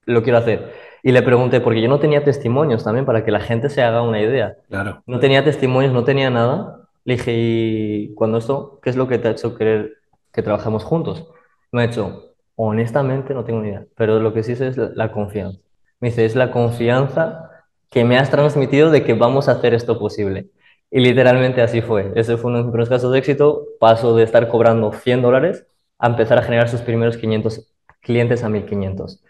lo 0.06 0.24
quiero 0.24 0.40
hacer. 0.40 0.74
Y 1.04 1.12
le 1.14 1.22
pregunté, 1.24 1.62
porque 1.62 1.82
yo 1.82 1.90
no 1.90 2.00
tenía 2.00 2.24
testimonios 2.24 2.84
también 2.84 3.06
para 3.06 3.26
que 3.26 3.32
la 3.32 3.40
gente 3.42 3.70
se 3.70 3.84
haga 3.84 4.02
una 4.04 4.22
idea. 4.22 4.58
Claro. 4.70 5.04
No 5.08 5.20
tenía 5.20 5.44
testimonios, 5.44 5.94
no 5.94 6.04
tenía 6.04 6.30
nada. 6.30 6.88
Le 7.06 7.16
dije, 7.16 7.34
¿y 7.36 8.14
cuando 8.16 8.40
esto, 8.40 8.80
qué 8.84 8.90
es 8.92 8.96
lo 8.98 9.08
que 9.08 9.18
te 9.20 9.30
ha 9.30 9.32
hecho 9.32 9.56
querer 9.56 9.94
que 10.34 10.44
trabajemos 10.44 10.84
juntos? 10.84 11.28
Me 11.72 11.84
ha 11.84 11.88
dicho, 11.88 12.36
honestamente 12.56 13.34
no 13.34 13.44
tengo 13.46 13.62
ni 13.62 13.70
idea, 13.70 13.86
pero 13.96 14.20
lo 14.20 14.34
que 14.34 14.44
sí 14.44 14.56
sé 14.56 14.68
es 14.68 14.78
la, 14.78 14.92
la 14.96 15.12
confianza. 15.12 15.60
Me 16.00 16.10
dice, 16.10 16.26
es 16.26 16.36
la 16.36 16.52
confianza 16.52 17.50
que 17.90 18.04
me 18.06 18.18
has 18.18 18.30
transmitido 18.32 18.92
de 18.92 19.04
que 19.04 19.14
vamos 19.14 19.50
a 19.50 19.54
hacer 19.54 19.74
esto 19.74 20.00
posible. 20.00 20.50
Y 20.92 21.02
literalmente 21.02 21.62
así 21.64 21.82
fue. 21.82 22.12
Ese 22.16 22.38
fue 22.38 22.52
uno 22.52 22.60
de 22.60 22.66
mis 22.66 22.72
primeros 22.74 22.90
casos 22.90 23.14
de 23.14 23.20
éxito. 23.20 23.68
Paso 23.80 24.16
de 24.16 24.24
estar 24.24 24.50
cobrando 24.50 24.94
100 24.94 25.22
dólares 25.24 25.68
a 26.00 26.08
empezar 26.08 26.38
a 26.40 26.44
generar 26.44 26.70
sus 26.70 26.82
primeros 26.82 27.18
500 27.18 27.72
clientes 28.02 28.44
a 28.44 28.50
1500. 28.50 29.24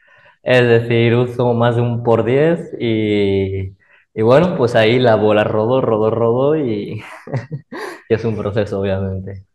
Es 0.44 0.64
decir, 0.68 1.16
uso 1.16 1.54
más 1.54 1.76
de 1.76 1.82
un 1.84 2.04
por 2.04 2.24
10 2.26 2.72
y, 2.80 3.78
y 4.14 4.22
bueno, 4.24 4.58
pues 4.58 4.76
ahí 4.76 5.00
la 5.00 5.16
bola 5.16 5.44
rodó, 5.44 5.82
rodó, 5.82 6.10
rodó 6.12 6.56
y, 6.58 7.04
y 8.10 8.14
es 8.14 8.26
un 8.26 8.38
proceso, 8.38 8.80
obviamente. 8.82 9.46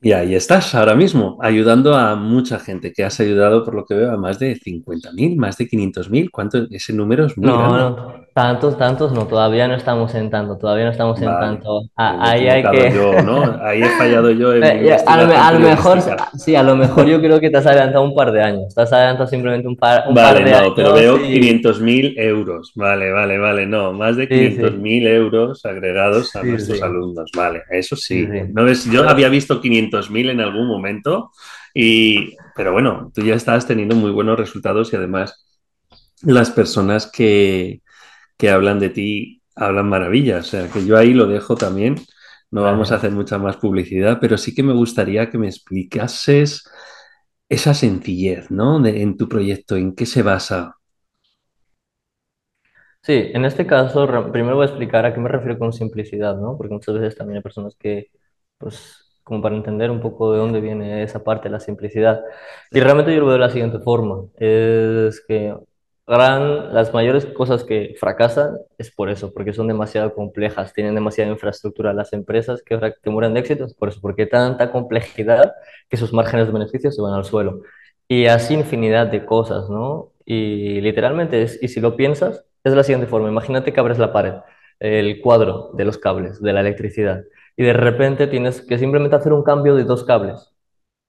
Y 0.00 0.12
ahí 0.12 0.34
estás 0.34 0.74
ahora 0.74 0.94
mismo, 0.94 1.38
ayudando 1.42 1.94
a 1.94 2.16
mucha 2.16 2.58
gente, 2.58 2.92
que 2.92 3.04
has 3.04 3.18
ayudado, 3.20 3.64
por 3.64 3.74
lo 3.74 3.84
que 3.84 3.94
veo, 3.94 4.10
a 4.12 4.16
más 4.16 4.38
de 4.38 4.54
50.000, 4.56 5.36
más 5.36 5.56
de 5.58 5.66
500.000. 5.68 6.30
¿Cuánto? 6.30 6.66
Ese 6.70 6.92
número 6.94 7.26
es 7.26 7.36
muy 7.38 7.50
No, 7.50 7.56
grande. 7.56 7.90
no, 7.90 8.25
tantos, 8.36 8.76
tantos 8.76 9.12
no, 9.12 9.26
todavía 9.26 9.66
no 9.66 9.74
estamos 9.74 10.14
en 10.14 10.28
tanto, 10.30 10.58
todavía 10.58 10.84
no 10.84 10.90
estamos 10.90 11.18
en 11.22 11.26
Vale, 11.26 11.56
tanto. 11.56 11.80
A- 11.96 12.16
he 12.28 12.30
Ahí 12.32 12.48
hay 12.48 12.62
que... 12.70 12.92
yo, 12.92 13.22
¿no? 13.22 13.58
Ahí 13.64 13.82
he 13.82 13.88
fallado 13.90 14.30
yo 14.30 14.52
en 14.54 14.60
mi 14.60 14.84
ya, 14.86 14.96
A 15.06 15.16
lo, 15.24 15.32
a 15.34 15.52
lo 15.52 15.58
mejor, 15.60 15.98
sí, 16.36 16.54
a 16.54 16.62
lo 16.62 16.76
mejor 16.76 17.06
yo 17.06 17.18
creo 17.18 17.40
que 17.40 17.48
te 17.48 17.56
has 17.56 17.66
adelantado 17.66 18.04
un 18.04 18.14
par 18.14 18.30
de 18.32 18.42
años, 18.42 18.74
te 18.74 18.82
has 18.82 18.92
adelantado 18.92 19.26
simplemente 19.28 19.66
un 19.66 19.76
par, 19.76 20.04
un 20.06 20.14
par 20.14 20.34
Vale, 20.34 20.44
de 20.44 20.50
no, 20.50 20.74
pero 20.74 20.92
veo 20.92 21.16
y... 21.18 21.40
500.000 21.40 22.14
euros. 22.18 22.72
Vale, 22.74 23.10
vale, 23.10 23.38
vale, 23.38 23.66
no, 23.66 23.92
más 23.94 24.16
de 24.16 24.28
Sí, 24.28 24.34
quinientos 24.34 24.72
sí, 24.72 24.78
mil 24.78 25.06
euros 25.06 25.64
agregados 25.64 26.36
a 26.36 26.42
sí, 26.42 26.48
nuestros 26.50 26.82
alumnos. 26.82 27.30
Vale, 27.34 27.62
eso 27.70 27.96
sí. 27.96 28.26
¿No 28.52 28.64
ves? 28.64 28.84
Yo 28.84 29.08
había 29.08 29.28
visto 29.30 29.60
500.000 29.62 30.28
en 30.30 30.40
algún 30.40 30.68
momento, 30.68 31.32
y, 31.74 32.36
pero 32.54 32.72
bueno, 32.72 33.10
tú 33.14 33.22
ya 33.22 33.34
estás 33.34 33.66
teniendo 33.66 33.94
muy 33.96 34.10
buenos 34.10 34.38
resultados 34.38 34.92
y 34.92 34.96
además 34.96 35.42
las 36.22 36.50
personas 36.50 37.10
que, 37.10 37.80
que 38.36 38.50
hablan 38.50 38.78
de 38.80 38.90
ti 38.90 39.42
hablan 39.56 39.88
maravillas. 39.88 40.46
O 40.48 40.50
sea, 40.50 40.68
que 40.70 40.84
yo 40.86 40.96
ahí 40.98 41.14
lo 41.14 41.26
dejo 41.26 41.56
también. 41.56 41.96
No 42.50 42.62
vamos 42.62 42.92
a 42.92 42.96
hacer 42.96 43.10
mucha 43.12 43.38
más 43.38 43.56
publicidad, 43.56 44.18
pero 44.20 44.38
sí 44.38 44.54
que 44.54 44.62
me 44.62 44.72
gustaría 44.74 45.30
que 45.30 45.38
me 45.38 45.48
explicases 45.48 46.64
esa 47.48 47.74
sencillez, 47.74 48.50
¿no? 48.50 48.80
De- 48.80 49.02
en 49.02 49.16
tu 49.16 49.28
proyecto, 49.28 49.76
¿en 49.76 49.94
qué 49.96 50.06
se 50.06 50.22
basa? 50.22 50.76
Sí, 53.02 53.12
en 53.34 53.44
este 53.44 53.66
caso, 53.66 54.06
primero 54.32 54.56
voy 54.56 54.64
a 54.64 54.68
explicar 54.68 55.06
a 55.06 55.14
qué 55.14 55.20
me 55.20 55.28
refiero 55.28 55.58
con 55.58 55.72
simplicidad, 55.72 56.36
¿no? 56.36 56.56
Porque 56.56 56.74
muchas 56.74 56.94
veces 56.96 57.16
también 57.16 57.36
hay 57.38 57.42
personas 57.42 57.76
que, 57.76 58.08
pues, 58.58 59.20
como 59.22 59.40
para 59.42 59.56
entender 59.56 59.90
un 59.90 60.00
poco 60.00 60.32
de 60.32 60.38
dónde 60.38 60.60
viene 60.60 61.02
esa 61.04 61.22
parte 61.22 61.48
la 61.48 61.60
simplicidad. 61.60 62.22
Y 62.72 62.80
realmente 62.80 63.14
yo 63.14 63.20
lo 63.20 63.26
veo 63.26 63.34
de 63.34 63.38
la 63.40 63.50
siguiente 63.50 63.78
forma, 63.80 64.24
es 64.36 65.24
que 65.26 65.54
las 66.06 66.94
mayores 66.94 67.26
cosas 67.26 67.64
que 67.64 67.94
fracasan 67.98 68.58
es 68.78 68.90
por 68.90 69.10
eso, 69.10 69.32
porque 69.32 69.52
son 69.52 69.66
demasiado 69.68 70.14
complejas, 70.14 70.72
tienen 70.72 70.94
demasiada 70.94 71.30
infraestructura 71.30 71.92
las 71.92 72.12
empresas 72.12 72.62
que, 72.62 72.78
que 73.02 73.10
mueren 73.10 73.34
de 73.34 73.40
éxito, 73.40 73.64
es 73.64 73.74
por 73.74 73.88
eso, 73.88 74.00
porque 74.00 74.26
tanta 74.26 74.70
complejidad 74.70 75.52
que 75.88 75.96
sus 75.96 76.12
márgenes 76.12 76.46
de 76.46 76.52
beneficio 76.52 76.92
se 76.92 77.02
van 77.02 77.14
al 77.14 77.24
suelo. 77.24 77.62
Y 78.08 78.26
así 78.26 78.54
infinidad 78.54 79.08
de 79.08 79.24
cosas, 79.26 79.68
¿no? 79.68 80.12
Y 80.24 80.80
literalmente, 80.80 81.42
es, 81.42 81.60
y 81.62 81.68
si 81.68 81.80
lo 81.80 81.96
piensas, 81.96 82.44
es 82.62 82.72
de 82.72 82.76
la 82.76 82.84
siguiente 82.84 83.08
forma. 83.08 83.28
Imagínate 83.28 83.72
que 83.72 83.80
abres 83.80 83.98
la 83.98 84.12
pared, 84.12 84.34
el 84.80 85.20
cuadro 85.20 85.70
de 85.74 85.84
los 85.84 85.98
cables, 85.98 86.40
de 86.40 86.52
la 86.52 86.60
electricidad, 86.60 87.24
y 87.56 87.64
de 87.64 87.72
repente 87.72 88.26
tienes 88.28 88.60
que 88.62 88.78
simplemente 88.78 89.16
hacer 89.16 89.32
un 89.32 89.42
cambio 89.42 89.74
de 89.74 89.84
dos 89.84 90.04
cables. 90.04 90.55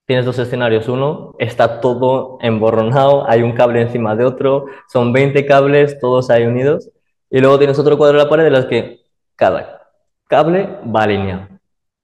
Tienes 0.08 0.26
dos 0.26 0.40
escenarios. 0.40 0.88
Uno, 0.88 1.36
está 1.38 1.82
todo 1.82 2.38
emborronado, 2.42 3.30
hay 3.30 3.44
un 3.44 3.52
cable 3.52 3.82
encima 3.82 4.16
de 4.16 4.24
otro, 4.24 4.68
son 4.88 5.12
20 5.12 5.46
cables, 5.46 6.00
todos 6.00 6.30
ahí 6.30 6.46
unidos. 6.46 6.90
Y 7.30 7.42
luego 7.42 7.58
tienes 7.58 7.78
otro 7.78 7.98
cuadro 7.98 8.18
de 8.18 8.24
la 8.24 8.30
pared 8.30 8.46
de 8.46 8.52
las 8.52 8.66
que 8.68 9.02
cada 9.36 9.82
cable 10.28 10.70
va 10.96 11.04
alineado. 11.04 11.50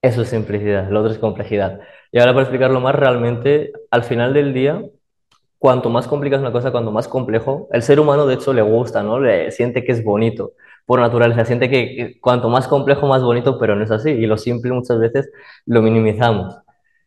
Eso 0.01 0.21
es 0.23 0.29
simplicidad, 0.29 0.89
lo 0.89 0.99
otro 0.99 1.13
es 1.13 1.17
complejidad. 1.17 1.79
Y 2.11 2.19
ahora 2.19 2.33
para 2.33 2.43
explicarlo 2.43 2.81
más, 2.81 2.93
realmente, 2.93 3.71
al 3.89 4.03
final 4.03 4.33
del 4.33 4.53
día, 4.53 4.83
cuanto 5.57 5.89
más 5.89 6.07
complicas 6.07 6.41
una 6.41 6.51
cosa, 6.51 6.71
cuanto 6.71 6.91
más 6.91 7.07
complejo, 7.07 7.69
el 7.71 7.83
ser 7.83 8.01
humano 8.01 8.27
de 8.27 8.33
hecho 8.35 8.51
le 8.53 8.61
gusta, 8.63 9.01
¿no? 9.01 9.19
Le 9.19 9.49
siente 9.51 9.85
que 9.85 9.93
es 9.93 10.03
bonito 10.03 10.53
por 10.85 10.99
naturaleza, 10.99 11.45
siente 11.45 11.69
que, 11.69 11.95
que 11.95 12.19
cuanto 12.19 12.49
más 12.49 12.67
complejo, 12.67 13.07
más 13.07 13.23
bonito, 13.23 13.57
pero 13.57 13.75
no 13.77 13.83
es 13.85 13.91
así. 13.91 14.09
Y 14.11 14.25
lo 14.27 14.37
simple 14.37 14.73
muchas 14.73 14.99
veces 14.99 15.31
lo 15.65 15.81
minimizamos. 15.81 16.62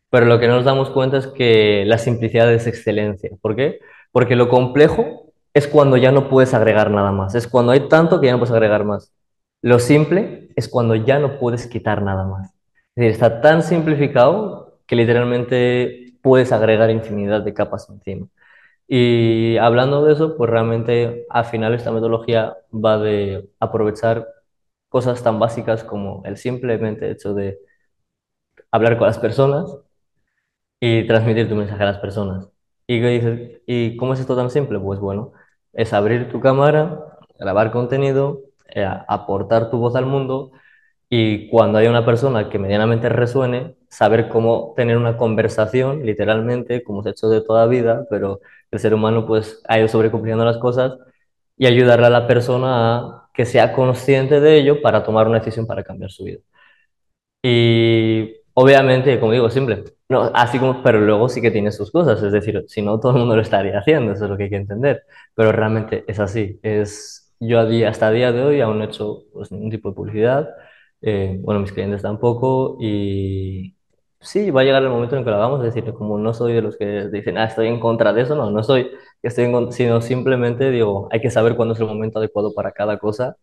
Pero 0.09 0.25
lo 0.25 0.39
que 0.39 0.47
no 0.47 0.55
nos 0.55 0.65
damos 0.65 0.89
cuenta 0.89 1.17
es 1.17 1.27
que 1.27 1.83
la 1.85 1.97
simplicidad 1.97 2.51
es 2.53 2.67
excelencia. 2.67 3.31
¿Por 3.41 3.55
qué? 3.55 3.79
Porque 4.11 4.35
lo 4.35 4.49
complejo 4.49 5.33
es 5.53 5.67
cuando 5.67 5.97
ya 5.97 6.11
no 6.11 6.29
puedes 6.29 6.53
agregar 6.53 6.91
nada 6.91 7.11
más. 7.11 7.35
Es 7.35 7.47
cuando 7.47 7.71
hay 7.71 7.89
tanto 7.89 8.19
que 8.19 8.27
ya 8.27 8.33
no 8.33 8.39
puedes 8.39 8.53
agregar 8.53 8.85
más. 8.85 9.11
Lo 9.61 9.79
simple 9.79 10.49
es 10.55 10.69
cuando 10.69 10.95
ya 10.95 11.19
no 11.19 11.39
puedes 11.39 11.67
quitar 11.67 12.01
nada 12.01 12.25
más. 12.25 12.47
Es 12.95 13.03
decir, 13.03 13.11
está 13.11 13.41
tan 13.41 13.63
simplificado 13.63 14.79
que 14.85 14.95
literalmente 14.95 16.13
puedes 16.21 16.51
agregar 16.51 16.89
infinidad 16.89 17.41
de 17.41 17.53
capas 17.53 17.89
encima. 17.89 18.27
Y 18.87 19.57
hablando 19.57 20.05
de 20.05 20.13
eso, 20.13 20.37
pues 20.37 20.49
realmente 20.49 21.25
al 21.29 21.45
final 21.45 21.73
esta 21.73 21.91
metodología 21.91 22.57
va 22.73 22.97
de 22.97 23.49
aprovechar 23.59 24.27
cosas 24.89 25.23
tan 25.23 25.39
básicas 25.39 25.83
como 25.83 26.23
el 26.25 26.37
simplemente 26.37 27.11
hecho 27.11 27.33
de 27.33 27.59
hablar 28.71 28.97
con 28.97 29.07
las 29.07 29.19
personas 29.19 29.77
y 30.79 31.07
transmitir 31.07 31.49
tu 31.49 31.55
mensaje 31.55 31.83
a 31.83 31.85
las 31.87 31.99
personas. 31.99 32.49
¿Y 32.87 32.99
dices? 32.99 33.61
¿Y 33.65 33.97
cómo 33.97 34.13
es 34.13 34.19
esto 34.19 34.35
tan 34.35 34.49
simple? 34.49 34.79
Pues 34.79 34.99
bueno, 34.99 35.33
es 35.73 35.93
abrir 35.93 36.29
tu 36.31 36.39
cámara, 36.39 37.17
grabar 37.39 37.71
contenido, 37.71 38.41
eh, 38.73 38.85
aportar 39.07 39.69
tu 39.69 39.77
voz 39.77 39.95
al 39.95 40.05
mundo 40.05 40.51
y 41.09 41.49
cuando 41.49 41.77
haya 41.79 41.89
una 41.89 42.05
persona 42.05 42.49
que 42.49 42.59
medianamente 42.59 43.09
resuene, 43.09 43.75
saber 43.89 44.29
cómo 44.29 44.73
tener 44.75 44.97
una 44.97 45.17
conversación, 45.17 46.05
literalmente, 46.05 46.83
como 46.83 47.03
se 47.03 47.09
ha 47.09 47.11
hecho 47.13 47.29
de 47.29 47.41
toda 47.41 47.65
vida, 47.67 48.05
pero 48.09 48.41
el 48.71 48.79
ser 48.79 48.93
humano 48.93 49.25
pues 49.25 49.61
ha 49.67 49.79
ido 49.79 49.87
sobrecomplicando 49.87 50.45
las 50.45 50.57
cosas 50.57 50.97
y 51.57 51.65
ayudarle 51.67 52.07
a 52.07 52.09
la 52.09 52.27
persona 52.27 52.97
a 52.97 53.29
que 53.33 53.45
sea 53.45 53.73
consciente 53.73 54.39
de 54.41 54.57
ello 54.57 54.81
para 54.81 55.03
tomar 55.03 55.27
una 55.27 55.39
decisión 55.39 55.67
para 55.67 55.83
cambiar 55.83 56.11
su 56.11 56.23
vida. 56.25 56.39
Y 57.41 58.35
obviamente, 58.53 59.19
como 59.19 59.31
digo, 59.31 59.49
simple. 59.49 59.96
No, 60.09 60.31
así 60.33 60.57
como, 60.57 60.81
pero 60.83 61.01
luego 61.01 61.27
sí 61.27 61.41
que 61.41 61.51
tiene 61.51 61.71
sus 61.71 61.91
cosas, 61.91 62.23
es 62.23 62.31
decir, 62.31 62.63
si 62.67 62.81
no, 62.81 62.97
todo 62.99 63.11
el 63.11 63.17
mundo 63.19 63.35
lo 63.35 63.41
estaría 63.41 63.77
haciendo, 63.77 64.13
eso 64.13 64.23
es 64.23 64.29
lo 64.29 64.37
que 64.37 64.43
hay 64.45 64.49
que 64.49 64.55
entender. 64.55 65.03
Pero 65.35 65.51
realmente 65.51 66.05
es 66.07 66.19
así. 66.21 66.59
Es, 66.63 67.35
yo 67.41 67.59
a 67.59 67.65
día, 67.65 67.89
hasta 67.89 68.09
día 68.11 68.31
de 68.31 68.41
hoy 68.41 68.61
aún 68.61 68.77
no 68.77 68.85
he 68.85 68.87
hecho 68.87 69.23
pues, 69.33 69.51
ningún 69.51 69.69
tipo 69.69 69.89
de 69.89 69.95
publicidad, 69.95 70.47
eh, 71.01 71.37
bueno, 71.41 71.59
mis 71.59 71.73
clientes 71.73 72.01
tampoco, 72.03 72.77
y 72.79 73.75
sí, 74.21 74.49
va 74.49 74.61
a 74.61 74.63
llegar 74.63 74.81
el 74.81 74.89
momento 74.89 75.17
en 75.17 75.25
que 75.25 75.29
lo 75.29 75.35
hagamos, 75.35 75.59
es 75.65 75.73
decir, 75.75 75.93
como 75.93 76.17
no 76.17 76.33
soy 76.33 76.53
de 76.53 76.61
los 76.61 76.77
que 76.77 77.09
dicen, 77.09 77.37
ah, 77.37 77.43
estoy 77.45 77.67
en 77.67 77.79
contra 77.81 78.13
de 78.13 78.21
eso, 78.21 78.33
no, 78.35 78.49
no 78.49 78.63
soy, 78.63 78.89
estoy 79.21 79.45
en 79.45 79.51
con- 79.51 79.71
sino 79.73 79.99
simplemente 80.01 80.71
digo, 80.71 81.09
hay 81.11 81.19
que 81.21 81.29
saber 81.29 81.55
cuándo 81.57 81.73
es 81.73 81.79
el 81.81 81.85
momento 81.87 82.19
adecuado 82.19 82.53
para 82.55 82.71
cada 82.71 82.97
cosa 82.97 83.35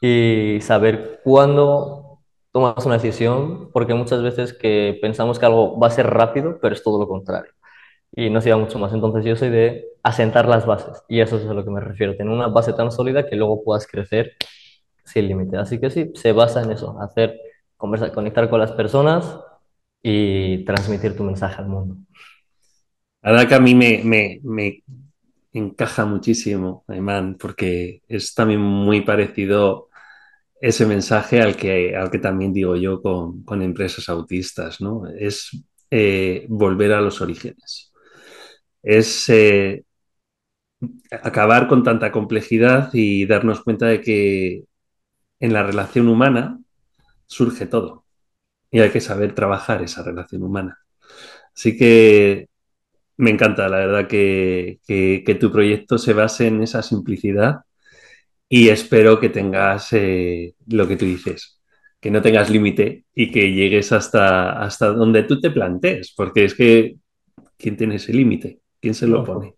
y 0.00 0.58
saber 0.62 1.20
cuándo 1.24 2.09
tomas 2.52 2.84
una 2.86 2.96
decisión, 2.96 3.70
porque 3.72 3.94
muchas 3.94 4.22
veces 4.22 4.52
que 4.54 4.98
pensamos 5.00 5.38
que 5.38 5.46
algo 5.46 5.78
va 5.78 5.88
a 5.88 5.90
ser 5.90 6.06
rápido, 6.08 6.58
pero 6.60 6.74
es 6.74 6.82
todo 6.82 6.98
lo 7.00 7.08
contrario. 7.08 7.52
Y 8.12 8.30
no 8.30 8.40
se 8.40 8.50
va 8.50 8.58
mucho 8.58 8.78
más. 8.78 8.92
Entonces 8.92 9.24
yo 9.24 9.36
soy 9.36 9.50
de 9.50 9.86
asentar 10.02 10.48
las 10.48 10.66
bases, 10.66 11.02
y 11.08 11.20
eso 11.20 11.36
es 11.38 11.46
a 11.46 11.54
lo 11.54 11.64
que 11.64 11.70
me 11.70 11.80
refiero, 11.80 12.16
tener 12.16 12.32
una 12.32 12.48
base 12.48 12.72
tan 12.72 12.90
sólida 12.92 13.26
que 13.28 13.36
luego 13.36 13.62
puedas 13.64 13.86
crecer 13.86 14.32
sin 15.04 15.28
límite. 15.28 15.56
Así 15.58 15.80
que 15.80 15.90
sí, 15.90 16.12
se 16.14 16.32
basa 16.32 16.62
en 16.62 16.72
eso, 16.72 17.00
hacer, 17.00 17.38
conversar, 17.76 18.12
conectar 18.12 18.48
con 18.50 18.60
las 18.60 18.72
personas 18.72 19.38
y 20.02 20.64
transmitir 20.64 21.16
tu 21.16 21.24
mensaje 21.24 21.60
al 21.60 21.68
mundo. 21.68 21.96
La 23.22 23.32
verdad 23.32 23.48
que 23.48 23.54
a 23.54 23.60
mí 23.60 23.74
me, 23.74 24.00
me, 24.02 24.40
me 24.42 24.82
encaja 25.52 26.06
muchísimo, 26.06 26.84
Ayman, 26.88 27.36
porque 27.36 28.02
es 28.08 28.34
también 28.34 28.60
muy 28.60 29.02
parecido 29.02 29.89
ese 30.60 30.86
mensaje 30.86 31.40
al 31.40 31.56
que, 31.56 31.96
al 31.96 32.10
que 32.10 32.18
también 32.18 32.52
digo 32.52 32.76
yo 32.76 33.00
con, 33.02 33.42
con 33.44 33.62
empresas 33.62 34.08
autistas, 34.08 34.80
¿no? 34.80 35.06
Es 35.08 35.50
eh, 35.90 36.46
volver 36.48 36.92
a 36.92 37.00
los 37.00 37.20
orígenes. 37.20 37.92
Es 38.82 39.28
eh, 39.30 39.84
acabar 41.10 41.68
con 41.68 41.82
tanta 41.82 42.12
complejidad 42.12 42.90
y 42.92 43.26
darnos 43.26 43.62
cuenta 43.62 43.86
de 43.86 44.00
que 44.00 44.64
en 45.40 45.52
la 45.52 45.62
relación 45.62 46.08
humana 46.08 46.58
surge 47.26 47.66
todo 47.66 48.06
y 48.70 48.80
hay 48.80 48.90
que 48.90 49.00
saber 49.00 49.34
trabajar 49.34 49.82
esa 49.82 50.02
relación 50.04 50.42
humana. 50.42 50.78
Así 51.54 51.76
que 51.76 52.48
me 53.18 53.30
encanta, 53.30 53.68
la 53.68 53.78
verdad, 53.78 54.08
que, 54.08 54.80
que, 54.86 55.22
que 55.26 55.34
tu 55.36 55.52
proyecto 55.52 55.98
se 55.98 56.14
base 56.14 56.48
en 56.48 56.62
esa 56.62 56.82
simplicidad 56.82 57.62
y 58.50 58.70
espero 58.70 59.20
que 59.20 59.30
tengas 59.30 59.92
eh, 59.94 60.56
lo 60.68 60.88
que 60.88 60.98
tú 60.98 61.06
dices, 61.06 61.62
que 62.00 62.12
no 62.12 62.22
tengas 62.22 62.50
límite 62.50 63.06
y 63.14 63.32
que 63.32 63.52
llegues 63.54 63.92
hasta, 63.92 64.62
hasta 64.62 64.88
donde 64.88 65.24
tú 65.24 65.40
te 65.40 65.52
plantees, 65.52 66.14
porque 66.16 66.46
es 66.46 66.54
que 66.56 66.96
¿quién 67.58 67.76
tiene 67.76 67.96
ese 67.96 68.12
límite? 68.14 68.60
¿Quién 68.80 68.94
se 68.94 69.08
lo 69.08 69.24
pone? 69.24 69.52
to- 69.52 69.56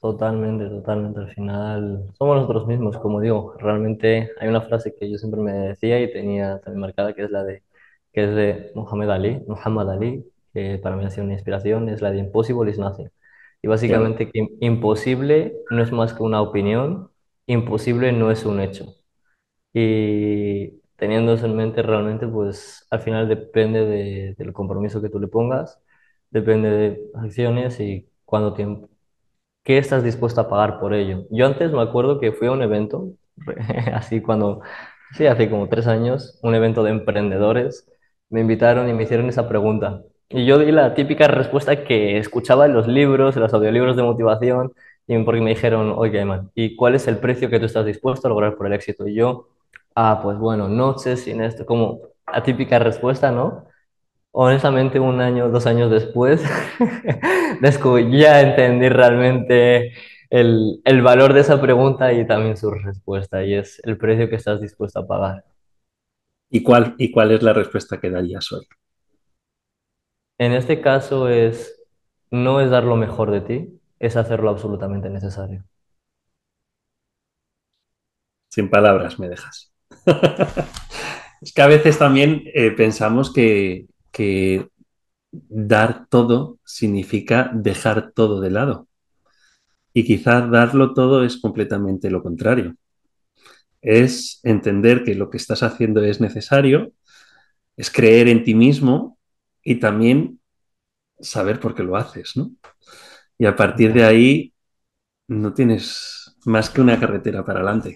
totalmente, 0.00 0.68
totalmente. 0.68 1.20
Al 1.20 1.34
final 1.34 2.06
somos 2.18 2.36
nosotros 2.36 2.66
mismos, 2.66 2.98
como 2.98 3.20
digo. 3.20 3.54
Realmente 3.58 4.30
hay 4.40 4.48
una 4.48 4.62
frase 4.62 4.94
que 4.98 5.10
yo 5.10 5.18
siempre 5.18 5.40
me 5.40 5.52
decía 5.52 6.00
y 6.02 6.12
tenía 6.12 6.60
también 6.60 6.80
marcada, 6.82 7.14
que 7.14 7.24
es 7.24 7.30
la 7.32 7.44
de, 7.44 7.64
que 8.12 8.24
es 8.24 8.34
de 8.36 8.72
Muhammad 8.76 9.12
Ali, 9.12 9.42
Muhammad 9.48 9.90
Ali, 9.92 10.24
que 10.54 10.78
para 10.82 10.96
mí 10.96 11.04
ha 11.06 11.10
sido 11.10 11.24
una 11.24 11.34
inspiración, 11.34 11.88
es 11.88 12.02
la 12.02 12.10
de 12.12 12.18
Impossible 12.20 12.70
is 12.70 12.78
Nothing. 12.78 13.10
Y 13.62 13.68
básicamente 13.68 14.30
que 14.30 14.48
imposible 14.60 15.56
no 15.70 15.82
es 15.82 15.92
más 15.92 16.14
que 16.14 16.22
una 16.24 16.42
opinión, 16.42 17.10
imposible 17.46 18.12
no 18.12 18.30
es 18.30 18.44
un 18.44 18.60
hecho. 18.60 18.94
Y 19.72 20.80
teniendo 20.96 21.34
eso 21.34 21.46
en 21.46 21.56
mente, 21.56 21.82
realmente, 21.82 22.26
pues 22.28 22.86
al 22.90 23.00
final 23.00 23.28
depende 23.28 23.84
de- 23.86 24.34
del 24.38 24.52
compromiso 24.52 25.02
que 25.02 25.10
tú 25.10 25.20
le 25.20 25.28
pongas, 25.28 25.80
depende 26.30 26.70
de 26.70 27.00
acciones 27.14 27.80
y 27.80 28.08
cuánto 28.24 28.54
tiempo, 28.54 28.88
qué 29.64 29.78
estás 29.78 30.04
dispuesto 30.04 30.40
a 30.40 30.48
pagar 30.48 30.80
por 30.80 30.94
ello. 30.94 31.26
Yo 31.30 31.46
antes 31.46 31.72
me 31.72 31.82
acuerdo 31.82 32.20
que 32.20 32.32
fui 32.32 32.48
a 32.48 32.52
un 32.52 32.62
evento, 32.62 33.10
así 33.94 34.20
cuando, 34.22 34.62
sí, 35.12 35.26
hace 35.26 35.50
como 35.50 35.68
tres 35.68 35.86
años, 35.86 36.38
un 36.42 36.54
evento 36.54 36.82
de 36.82 36.90
emprendedores, 36.90 37.86
me 38.30 38.40
invitaron 38.40 38.88
y 38.88 38.92
me 38.92 39.04
hicieron 39.04 39.28
esa 39.28 39.48
pregunta. 39.48 40.02
Y 40.28 40.46
yo 40.46 40.58
di 40.58 40.72
la 40.72 40.94
típica 40.94 41.28
respuesta 41.28 41.84
que 41.84 42.18
escuchaba 42.18 42.66
en 42.66 42.74
los 42.74 42.88
libros, 42.88 43.36
en 43.36 43.42
los 43.42 43.54
audiolibros 43.54 43.96
de 43.96 44.02
motivación, 44.02 44.72
y 45.06 45.18
porque 45.24 45.40
me 45.40 45.50
dijeron, 45.50 45.92
oye, 45.96 46.24
man, 46.24 46.50
¿y 46.54 46.76
cuál 46.76 46.94
es 46.94 47.06
el 47.08 47.18
precio 47.18 47.50
que 47.50 47.58
tú 47.60 47.66
estás 47.66 47.84
dispuesto 47.86 48.26
a 48.26 48.30
lograr 48.30 48.56
por 48.56 48.66
el 48.66 48.72
éxito? 48.72 49.06
Y 49.06 49.14
yo, 49.14 49.48
ah, 49.94 50.20
pues 50.22 50.38
bueno, 50.38 50.68
noches 50.68 51.22
sin 51.24 51.42
esto, 51.42 51.66
como 51.66 52.00
la 52.32 52.42
típica 52.42 52.78
respuesta, 52.78 53.30
¿no? 53.30 53.66
Honestamente, 54.32 55.00
un 55.00 55.20
año, 55.20 55.50
dos 55.50 55.66
años 55.66 55.90
después, 55.90 56.42
descubrí, 57.60 58.18
ya 58.18 58.40
entendí 58.40 58.88
realmente 58.88 59.92
el, 60.30 60.80
el 60.84 61.02
valor 61.02 61.34
de 61.34 61.40
esa 61.40 61.60
pregunta 61.60 62.12
y 62.12 62.26
también 62.26 62.56
su 62.56 62.70
respuesta, 62.70 63.44
y 63.44 63.54
es 63.54 63.80
el 63.84 63.98
precio 63.98 64.28
que 64.28 64.36
estás 64.36 64.60
dispuesto 64.60 65.00
a 65.00 65.06
pagar. 65.06 65.44
¿Y 66.50 66.62
cuál, 66.62 66.94
y 66.98 67.10
cuál 67.10 67.32
es 67.32 67.42
la 67.42 67.52
respuesta 67.52 68.00
que 68.00 68.10
darías 68.10 68.50
hoy? 68.52 68.66
En 70.38 70.52
este 70.52 70.80
caso 70.80 71.28
es, 71.28 71.80
no 72.30 72.60
es 72.60 72.70
dar 72.70 72.84
lo 72.84 72.96
mejor 72.96 73.30
de 73.30 73.40
ti, 73.40 73.80
es 74.06 74.16
hacer 74.16 74.40
lo 74.40 74.50
absolutamente 74.50 75.08
necesario. 75.08 75.64
Sin 78.48 78.70
palabras 78.70 79.18
me 79.18 79.28
dejas. 79.28 79.72
Es 81.42 81.52
que 81.52 81.60
a 81.60 81.66
veces 81.66 81.98
también 81.98 82.42
eh, 82.54 82.70
pensamos 82.70 83.30
que, 83.30 83.86
que 84.10 84.66
dar 85.30 86.06
todo 86.08 86.58
significa 86.64 87.50
dejar 87.52 88.12
todo 88.12 88.40
de 88.40 88.50
lado. 88.50 88.88
Y 89.92 90.04
quizás 90.04 90.50
darlo 90.50 90.94
todo 90.94 91.22
es 91.22 91.36
completamente 91.36 92.10
lo 92.10 92.22
contrario. 92.22 92.76
Es 93.82 94.40
entender 94.42 95.04
que 95.04 95.14
lo 95.14 95.28
que 95.28 95.36
estás 95.36 95.62
haciendo 95.62 96.02
es 96.02 96.22
necesario, 96.22 96.92
es 97.76 97.90
creer 97.90 98.28
en 98.28 98.42
ti 98.42 98.54
mismo 98.54 99.18
y 99.62 99.74
también 99.74 100.40
saber 101.20 101.60
por 101.60 101.74
qué 101.74 101.82
lo 101.82 101.96
haces, 101.96 102.36
¿no? 102.36 102.52
Y 103.38 103.46
a 103.46 103.56
partir 103.56 103.92
de 103.92 104.04
ahí 104.04 104.54
no 105.28 105.54
tienes 105.54 106.36
más 106.46 106.70
que 106.70 106.80
una 106.82 107.00
carretera 107.00 107.44
para 107.44 107.60
adelante. 107.60 107.94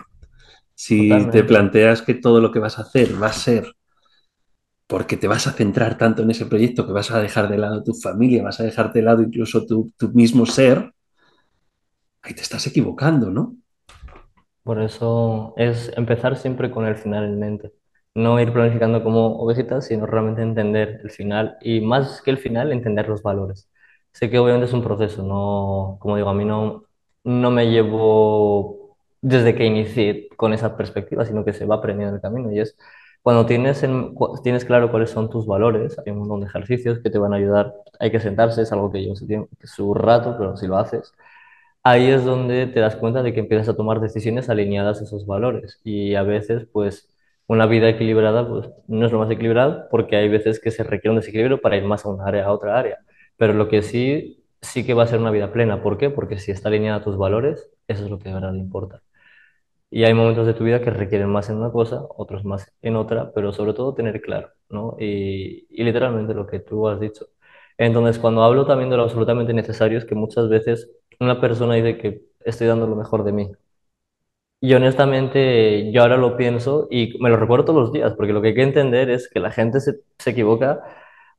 Si 0.74 1.30
te 1.30 1.44
planteas 1.44 2.02
que 2.02 2.14
todo 2.14 2.40
lo 2.40 2.52
que 2.52 2.60
vas 2.60 2.78
a 2.78 2.82
hacer 2.82 3.22
va 3.22 3.28
a 3.28 3.32
ser 3.34 3.74
porque 4.88 5.16
te 5.16 5.28
vas 5.28 5.46
a 5.46 5.52
centrar 5.52 5.96
tanto 5.98 6.22
en 6.22 6.30
ese 6.32 6.46
proyecto 6.46 6.86
que 6.86 6.92
vas 6.92 7.10
a 7.12 7.20
dejar 7.20 7.48
de 7.48 7.58
lado 7.58 7.84
tu 7.84 7.94
familia, 7.94 8.42
vas 8.42 8.58
a 8.60 8.64
dejar 8.64 8.92
de 8.92 9.02
lado 9.02 9.22
incluso 9.22 9.64
tu, 9.66 9.92
tu 9.96 10.08
mismo 10.10 10.46
ser, 10.46 10.92
ahí 12.22 12.34
te 12.34 12.42
estás 12.42 12.66
equivocando, 12.66 13.30
¿no? 13.30 13.56
Por 14.62 14.80
eso 14.82 15.54
es 15.56 15.92
empezar 15.96 16.36
siempre 16.36 16.70
con 16.70 16.86
el 16.86 16.96
final 16.96 17.24
en 17.24 17.38
mente. 17.38 17.72
No 18.14 18.40
ir 18.40 18.52
planificando 18.52 19.02
como 19.02 19.38
ovejitas, 19.40 19.86
sino 19.86 20.06
realmente 20.06 20.42
entender 20.42 21.00
el 21.02 21.10
final 21.10 21.56
y 21.62 21.80
más 21.80 22.20
que 22.22 22.30
el 22.30 22.38
final, 22.38 22.72
entender 22.72 23.08
los 23.08 23.22
valores. 23.22 23.70
Sé 24.12 24.30
que 24.30 24.38
obviamente 24.38 24.66
es 24.66 24.72
un 24.72 24.82
proceso, 24.82 25.22
no, 25.22 25.98
como 26.00 26.16
digo, 26.16 26.28
a 26.28 26.34
mí 26.34 26.44
no, 26.44 26.84
no 27.24 27.50
me 27.50 27.70
llevo 27.70 28.96
desde 29.20 29.54
que 29.54 29.64
inicié 29.66 30.28
con 30.36 30.52
esa 30.52 30.76
perspectiva, 30.76 31.24
sino 31.24 31.44
que 31.44 31.52
se 31.52 31.66
va 31.66 31.76
aprendiendo 31.76 32.10
en 32.10 32.16
el 32.16 32.20
camino. 32.22 32.52
Y 32.52 32.60
es 32.60 32.76
cuando 33.22 33.46
tienes, 33.46 33.82
en- 33.82 34.14
tienes 34.42 34.64
claro 34.64 34.90
cuáles 34.90 35.10
son 35.10 35.30
tus 35.30 35.46
valores, 35.46 35.96
hay 36.04 36.12
un 36.12 36.18
montón 36.20 36.40
de 36.40 36.46
ejercicios 36.46 36.98
que 37.00 37.10
te 37.10 37.18
van 37.18 37.32
a 37.32 37.36
ayudar. 37.36 37.72
Hay 38.00 38.10
que 38.10 38.20
sentarse, 38.20 38.62
es 38.62 38.72
algo 38.72 38.90
que 38.90 39.00
lleva 39.02 39.14
su 39.64 39.94
rato, 39.94 40.36
pero 40.38 40.56
si 40.56 40.66
lo 40.66 40.78
haces 40.78 41.12
ahí 41.82 42.08
es 42.10 42.24
donde 42.24 42.66
te 42.66 42.80
das 42.80 42.96
cuenta 42.96 43.22
de 43.22 43.32
que 43.32 43.40
empiezas 43.40 43.68
a 43.68 43.76
tomar 43.76 44.00
decisiones 44.00 44.48
alineadas 44.50 45.00
a 45.00 45.04
esos 45.04 45.26
valores. 45.26 45.80
Y 45.84 46.14
a 46.14 46.22
veces, 46.22 46.66
pues, 46.72 47.08
una 47.46 47.66
vida 47.66 47.88
equilibrada, 47.88 48.46
pues, 48.48 48.68
no 48.88 49.06
es 49.06 49.12
lo 49.12 49.18
más 49.20 49.30
equilibrado 49.30 49.86
porque 49.90 50.16
hay 50.16 50.28
veces 50.28 50.60
que 50.60 50.70
se 50.70 50.82
requiere 50.84 51.10
un 51.10 51.16
desequilibrio 51.20 51.60
para 51.60 51.76
ir 51.76 51.84
más 51.84 52.04
a 52.04 52.10
una 52.10 52.26
área, 52.26 52.44
a 52.46 52.52
otra 52.52 52.78
área. 52.78 52.98
Pero 53.38 53.54
lo 53.54 53.68
que 53.68 53.82
sí, 53.82 54.44
sí 54.62 54.84
que 54.86 54.94
va 54.94 55.04
a 55.04 55.08
ser 55.08 55.20
una 55.20 55.30
vida 55.32 55.52
plena. 55.52 55.82
¿Por 55.82 55.98
qué? 55.98 56.10
Porque 56.10 56.38
si 56.38 56.52
está 56.52 56.68
alineada 56.70 56.98
a 56.98 57.04
tus 57.04 57.18
valores, 57.18 57.70
eso 57.88 58.04
es 58.04 58.10
lo 58.10 58.18
que 58.18 58.28
de 58.28 58.34
verdad 58.36 58.54
importa. 58.54 59.02
Y 59.90 60.04
hay 60.04 60.14
momentos 60.14 60.46
de 60.46 60.54
tu 60.54 60.64
vida 60.64 60.82
que 60.82 60.90
requieren 60.90 61.30
más 61.30 61.48
en 61.50 61.56
una 61.56 61.72
cosa, 61.72 62.02
otros 62.16 62.44
más 62.44 62.72
en 62.82 62.96
otra, 62.96 63.32
pero 63.32 63.52
sobre 63.52 63.72
todo 63.74 63.94
tener 63.94 64.20
claro, 64.20 64.50
¿no? 64.68 64.96
Y, 65.00 65.66
literalmente 65.82 66.34
lo 66.34 66.46
que 66.46 66.60
tú 66.60 66.88
has 66.88 67.00
dicho. 67.00 67.28
Entonces, 67.78 68.18
cuando 68.18 68.42
hablo 68.44 68.66
también 68.66 68.90
de 68.90 68.96
lo 68.96 69.04
absolutamente 69.04 69.54
necesario, 69.54 69.98
es 69.98 70.04
que 70.04 70.14
muchas 70.14 70.48
veces 70.48 70.90
una 71.20 71.40
persona 71.40 71.74
dice 71.74 71.98
que 71.98 72.22
estoy 72.44 72.66
dando 72.66 72.86
lo 72.86 72.96
mejor 72.96 73.24
de 73.24 73.32
mí, 73.32 73.52
y 74.60 74.74
honestamente, 74.74 75.92
yo 75.92 76.02
ahora 76.02 76.16
lo 76.16 76.36
pienso 76.36 76.88
y 76.90 77.16
me 77.20 77.28
lo 77.30 77.36
recuerdo 77.36 77.66
todos 77.66 77.80
los 77.80 77.92
días, 77.92 78.14
porque 78.14 78.32
lo 78.32 78.42
que 78.42 78.48
hay 78.48 78.54
que 78.54 78.62
entender 78.62 79.08
es 79.10 79.28
que 79.28 79.38
la 79.38 79.52
gente 79.52 79.78
se 79.80 80.02
equivoca 80.26 80.82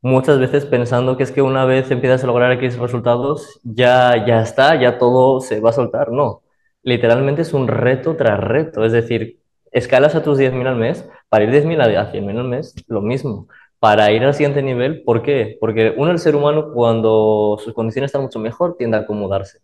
muchas 0.02 0.40
veces 0.40 0.66
pensando 0.66 1.18
que 1.18 1.24
es 1.24 1.32
que 1.32 1.42
una 1.42 1.66
vez 1.66 1.92
empiezas 1.92 2.24
a 2.24 2.28
lograr 2.28 2.52
X 2.54 2.78
resultados, 2.78 3.60
ya, 3.64 4.26
ya 4.26 4.42
está, 4.42 4.80
ya 4.80 4.98
todo 4.98 5.42
se 5.42 5.60
va 5.60 5.72
a 5.72 5.74
soltar. 5.74 6.12
No, 6.12 6.44
literalmente 6.84 7.42
es 7.44 7.54
un 7.54 7.68
reto 7.68 8.16
tras 8.16 8.40
reto. 8.40 8.86
Es 8.86 8.92
decir, 8.92 9.40
escalas 9.72 10.16
a 10.16 10.24
tus 10.24 10.38
10.000 10.40 10.68
al 10.68 10.76
mes, 10.76 11.08
para 11.30 11.44
ir 11.46 11.52
10.000 11.52 11.82
a 11.82 12.12
100.000 12.12 12.38
al 12.40 12.48
mes, 12.48 12.76
lo 12.88 13.02
mismo. 13.02 13.48
Para 13.80 14.12
ir 14.12 14.24
al 14.26 14.34
siguiente 14.34 14.62
nivel, 14.62 15.04
¿por 15.04 15.22
qué? 15.22 15.58
Porque 15.60 15.94
uno, 15.98 16.12
el 16.12 16.20
ser 16.20 16.36
humano, 16.36 16.74
cuando 16.74 17.58
sus 17.64 17.74
condiciones 17.74 18.10
están 18.10 18.24
mucho 18.24 18.40
mejor, 18.40 18.76
tiende 18.78 18.98
a 18.98 19.02
acomodarse. 19.02 19.60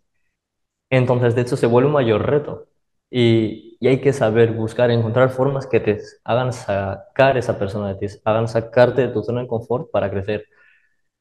Entonces, 0.90 1.36
de 1.36 1.42
hecho, 1.42 1.58
se 1.58 1.68
vuelve 1.68 1.88
un 1.88 1.94
mayor 1.94 2.26
reto. 2.26 2.68
Y, 3.12 3.75
y 3.80 3.88
hay 3.88 4.02
que 4.02 4.14
saber 4.14 4.52
buscar, 4.54 4.92
encontrar 4.92 5.30
formas 5.30 5.68
que 5.68 5.80
te 5.80 6.00
hagan 6.24 6.54
sacar 6.54 7.38
esa 7.38 7.58
persona 7.60 7.94
de 7.94 8.08
ti, 8.08 8.16
hagan 8.24 8.48
sacarte 8.48 9.02
de 9.02 9.08
tu 9.10 9.24
zona 9.24 9.42
de 9.42 9.48
confort 9.48 9.92
para 9.92 10.10
crecer. 10.10 10.46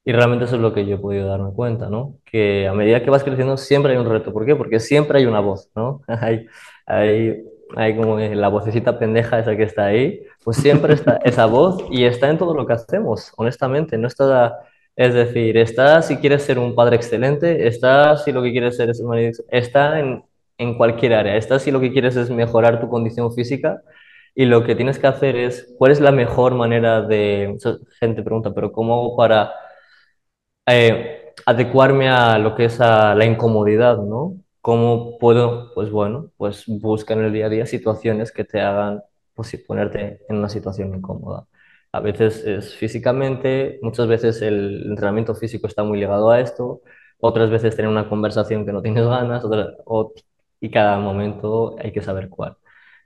Y 0.04 0.12
realmente 0.12 0.44
eso 0.44 0.56
es 0.56 0.62
lo 0.62 0.74
que 0.74 0.86
yo 0.86 0.96
he 0.96 0.98
podido 0.98 1.28
darme 1.28 1.52
cuenta, 1.54 1.88
¿no? 1.88 2.18
Que 2.24 2.68
a 2.68 2.74
medida 2.74 3.02
que 3.02 3.10
vas 3.10 3.24
creciendo 3.24 3.56
siempre 3.56 3.92
hay 3.92 3.98
un 3.98 4.08
reto. 4.08 4.32
¿Por 4.32 4.44
qué? 4.44 4.54
Porque 4.54 4.78
siempre 4.80 5.18
hay 5.18 5.26
una 5.26 5.40
voz, 5.40 5.70
¿no? 5.74 6.02
Hay, 6.08 6.46
hay, 6.86 7.44
hay 7.76 7.96
como 7.96 8.18
la 8.18 8.48
vocecita 8.48 8.98
pendeja 8.98 9.38
esa 9.38 9.56
que 9.56 9.62
está 9.62 9.86
ahí, 9.86 10.22
pues 10.44 10.58
siempre 10.58 10.94
está 10.94 11.16
esa 11.24 11.46
voz 11.46 11.82
y 11.90 12.04
está 12.04 12.28
en 12.30 12.38
todo 12.38 12.54
lo 12.54 12.66
que 12.66 12.74
hacemos, 12.74 13.32
honestamente. 13.36 13.96
No 13.98 14.08
está, 14.08 14.58
es 14.96 15.14
decir, 15.14 15.56
está 15.56 16.02
si 16.02 16.18
quieres 16.18 16.42
ser 16.42 16.58
un 16.58 16.74
padre 16.74 16.96
excelente, 16.96 17.66
está 17.66 18.16
si 18.18 18.32
lo 18.32 18.42
que 18.42 18.52
quieres 18.52 18.76
ser 18.76 18.90
es 18.90 19.00
un 19.00 19.08
marido, 19.08 19.32
está 19.50 19.98
en, 20.00 20.24
en 20.58 20.76
cualquier 20.76 21.14
área, 21.14 21.36
está 21.36 21.58
si 21.58 21.70
lo 21.70 21.80
que 21.80 21.92
quieres 21.92 22.16
es 22.16 22.30
mejorar 22.30 22.80
tu 22.80 22.88
condición 22.88 23.32
física. 23.32 23.82
Y 24.36 24.46
lo 24.46 24.64
que 24.64 24.74
tienes 24.74 24.98
que 24.98 25.06
hacer 25.06 25.36
es, 25.36 25.72
¿cuál 25.78 25.92
es 25.92 26.00
la 26.00 26.10
mejor 26.12 26.54
manera 26.54 27.02
de... 27.02 27.48
Mucha 27.52 27.76
gente 28.00 28.22
pregunta, 28.22 28.52
pero 28.54 28.72
¿cómo 28.72 28.94
hago 28.94 29.16
para 29.16 29.52
eh, 30.66 31.32
adecuarme 31.46 32.08
a 32.08 32.38
lo 32.38 32.54
que 32.54 32.66
es 32.66 32.80
a 32.80 33.14
la 33.14 33.24
incomodidad, 33.24 33.98
¿no? 33.98 34.36
¿Cómo 34.60 35.18
puedo, 35.18 35.72
pues 35.74 35.90
bueno, 35.90 36.30
pues 36.36 36.64
busca 36.66 37.14
en 37.14 37.20
el 37.24 37.32
día 37.32 37.46
a 37.46 37.48
día 37.50 37.66
situaciones 37.66 38.32
que 38.32 38.44
te 38.44 38.60
hagan 38.60 39.02
pues, 39.34 39.54
ponerte 39.66 40.20
en 40.28 40.36
una 40.36 40.48
situación 40.48 40.94
incómoda. 40.94 41.46
A 41.92 42.00
veces 42.00 42.44
es 42.44 42.74
físicamente, 42.74 43.78
muchas 43.82 44.08
veces 44.08 44.40
el 44.42 44.84
entrenamiento 44.90 45.34
físico 45.34 45.66
está 45.66 45.84
muy 45.84 45.98
ligado 46.00 46.30
a 46.30 46.40
esto, 46.40 46.80
otras 47.18 47.50
veces 47.50 47.76
tener 47.76 47.90
una 47.90 48.08
conversación 48.08 48.64
que 48.66 48.72
no 48.72 48.82
tienes 48.82 49.06
ganas, 49.06 49.44
otras- 49.44 49.68
o- 49.84 50.12
y 50.64 50.70
cada 50.70 50.98
momento 50.98 51.76
hay 51.78 51.92
que 51.92 52.02
saber 52.02 52.28
cuál. 52.28 52.56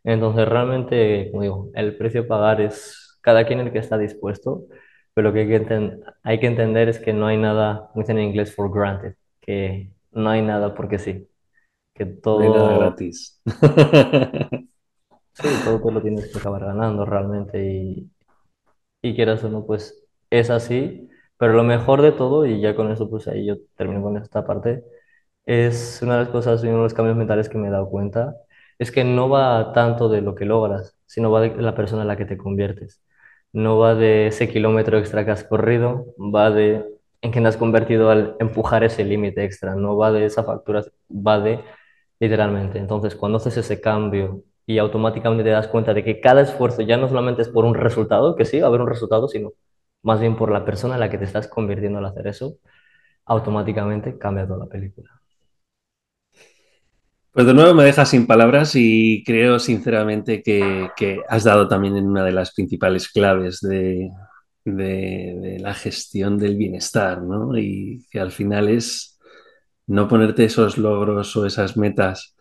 Entonces, 0.04 0.48
realmente, 0.48 1.28
como 1.30 1.42
digo, 1.42 1.70
el 1.74 1.96
precio 1.96 2.22
a 2.22 2.26
pagar 2.28 2.60
es 2.60 3.18
cada 3.22 3.46
quien 3.46 3.60
el 3.60 3.72
que 3.72 3.78
está 3.78 3.98
dispuesto 3.98 4.64
pero 5.18 5.30
lo 5.30 5.34
que 5.34 5.40
hay 5.40 5.48
que, 5.48 5.98
hay 6.22 6.38
que 6.38 6.46
entender 6.46 6.88
es 6.88 7.00
que 7.00 7.12
no 7.12 7.26
hay 7.26 7.36
nada, 7.36 7.88
como 7.92 8.02
dicen 8.02 8.18
en 8.18 8.28
inglés, 8.28 8.54
for 8.54 8.70
granted, 8.72 9.16
que 9.40 9.90
no 10.12 10.30
hay 10.30 10.42
nada 10.42 10.74
porque 10.76 11.00
sí, 11.00 11.28
que 11.94 12.06
No 12.36 12.44
hay 12.44 12.50
nada 12.50 12.72
todo, 12.72 12.78
gratis. 12.78 13.40
sí, 15.32 15.48
todo 15.64 15.82
te 15.82 15.92
lo 15.92 16.02
tienes 16.02 16.32
que 16.32 16.38
acabar 16.38 16.64
ganando 16.64 17.04
realmente 17.04 17.64
y, 17.64 18.10
y 19.02 19.14
quieras 19.16 19.44
o 19.44 19.48
no, 19.48 19.66
pues 19.66 20.06
es 20.30 20.50
así, 20.50 21.08
pero 21.36 21.54
lo 21.54 21.64
mejor 21.64 22.02
de 22.02 22.12
todo, 22.12 22.46
y 22.46 22.60
ya 22.60 22.76
con 22.76 22.92
eso 22.92 23.10
pues 23.10 23.28
ahí 23.28 23.46
yo 23.46 23.56
termino 23.76 24.02
con 24.02 24.16
esta 24.16 24.46
parte, 24.46 24.84
es 25.48 26.00
una 26.02 26.14
de 26.14 26.20
las 26.20 26.28
cosas 26.30 26.62
y 26.62 26.68
uno 26.68 26.78
de 26.78 26.82
los 26.84 26.94
cambios 26.94 27.16
mentales 27.16 27.48
que 27.48 27.58
me 27.58 27.68
he 27.68 27.70
dado 27.70 27.88
cuenta, 27.88 28.36
es 28.78 28.92
que 28.92 29.04
no 29.04 29.28
va 29.30 29.72
tanto 29.72 30.08
de 30.10 30.20
lo 30.22 30.34
que 30.34 30.44
logras, 30.44 30.96
sino 31.06 31.30
va 31.30 31.40
de 31.42 31.56
la 31.62 31.74
persona 31.74 32.02
en 32.02 32.08
la 32.08 32.16
que 32.18 32.26
te 32.26 32.36
conviertes. 32.38 33.02
No 33.52 33.78
va 33.78 33.94
de 33.94 34.28
ese 34.28 34.48
kilómetro 34.48 34.98
extra 34.98 35.24
que 35.24 35.30
has 35.32 35.44
corrido, 35.44 36.06
va 36.18 36.50
de 36.50 36.84
en 37.22 37.32
quién 37.32 37.46
has 37.46 37.56
convertido 37.56 38.10
al 38.10 38.36
empujar 38.40 38.84
ese 38.84 39.04
límite 39.04 39.44
extra. 39.44 39.74
No 39.74 39.96
va 39.96 40.12
de 40.12 40.26
esa 40.26 40.44
factura, 40.44 40.84
va 41.10 41.40
de 41.40 41.60
literalmente. 42.20 42.78
Entonces, 42.78 43.16
cuando 43.16 43.38
haces 43.38 43.56
ese 43.56 43.80
cambio 43.80 44.42
y 44.66 44.78
automáticamente 44.78 45.44
te 45.44 45.50
das 45.50 45.68
cuenta 45.68 45.94
de 45.94 46.04
que 46.04 46.20
cada 46.20 46.42
esfuerzo 46.42 46.82
ya 46.82 46.96
no 46.98 47.08
solamente 47.08 47.42
es 47.42 47.48
por 47.48 47.64
un 47.64 47.74
resultado, 47.74 48.36
que 48.36 48.44
sí, 48.44 48.60
va 48.60 48.66
a 48.66 48.68
haber 48.68 48.82
un 48.82 48.88
resultado, 48.88 49.28
sino 49.28 49.52
más 50.02 50.20
bien 50.20 50.36
por 50.36 50.50
la 50.52 50.64
persona 50.64 50.94
en 50.94 51.00
la 51.00 51.10
que 51.10 51.18
te 51.18 51.24
estás 51.24 51.48
convirtiendo 51.48 51.98
al 51.98 52.06
hacer 52.06 52.26
eso, 52.26 52.56
automáticamente 53.26 54.18
cambia 54.18 54.46
toda 54.46 54.60
la 54.60 54.66
película. 54.66 55.17
Pues 57.32 57.46
de 57.46 57.54
nuevo 57.54 57.74
me 57.74 57.84
dejas 57.84 58.10
sin 58.10 58.26
palabras 58.26 58.72
y 58.74 59.22
creo 59.24 59.58
sinceramente 59.58 60.42
que, 60.42 60.88
que 60.96 61.20
has 61.28 61.44
dado 61.44 61.68
también 61.68 61.96
en 61.96 62.06
una 62.06 62.24
de 62.24 62.32
las 62.32 62.52
principales 62.52 63.08
claves 63.08 63.60
de, 63.60 64.10
de, 64.64 65.58
la 65.60 65.74
gestión 65.74 66.38
del 66.38 66.56
bienestar, 66.56 67.22
¿no? 67.22 67.56
Y 67.56 68.04
que 68.10 68.20
al 68.20 68.32
final 68.32 68.68
es 68.68 69.18
no 69.86 70.08
ponerte 70.08 70.44
esos 70.44 70.78
logros 70.78 71.34
o 71.36 71.46
esas 71.46 71.76
metas 71.76 72.36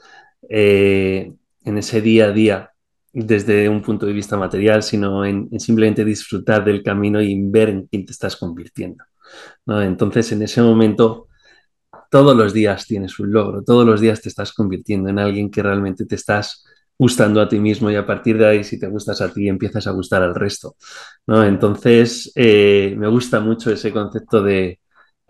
eh, 0.50 1.34
en 1.64 1.78
ese 1.78 2.02
día 2.02 2.26
a 2.26 2.32
día 2.32 2.72
desde 3.14 3.68
un 3.70 3.82
punto 3.82 4.06
de 4.06 4.14
vista 4.14 4.38
material, 4.38 4.84
sino 4.84 5.26
en 5.26 5.50
simplemente 5.60 6.06
disfrutar 6.06 6.64
del 6.64 6.84
camino 6.84 7.22
y 7.22 7.40
ver 7.50 7.70
en 7.70 7.88
quién 7.88 8.06
te 8.06 8.12
estás 8.12 8.36
convirtiendo. 8.36 9.04
¿no? 9.66 9.82
Entonces, 9.82 10.32
en 10.32 10.44
ese 10.44 10.62
momento, 10.62 11.27
todos 12.10 12.36
los 12.36 12.54
días 12.54 12.86
tienes 12.86 13.20
un 13.20 13.32
logro, 13.32 13.64
todos 13.64 13.86
los 13.86 14.02
días 14.02 14.22
te 14.22 14.30
estás 14.30 14.54
convirtiendo 14.54 15.10
en 15.10 15.20
alguien 15.20 15.50
que 15.52 15.64
realmente 15.64 16.06
te 16.06 16.16
estás 16.16 16.66
gustando 16.98 17.42
a 17.42 17.48
ti 17.48 17.60
mismo 17.60 17.92
y 17.92 17.96
a 17.96 18.06
partir 18.06 18.38
de 18.38 18.48
ahí, 18.48 18.64
si 18.64 18.80
te 18.80 18.88
gustas 18.88 19.22
a 19.22 19.32
ti, 19.32 19.48
empiezas 19.48 19.86
a 19.88 19.92
gustar 19.92 20.24
al 20.24 20.36
resto. 20.36 20.76
¿no? 21.28 21.44
Entonces, 21.44 22.32
eh, 22.36 22.96
me 22.98 23.08
gusta 23.08 23.40
mucho 23.40 23.72
ese 23.72 23.92
concepto 23.92 24.42
de, 24.42 24.80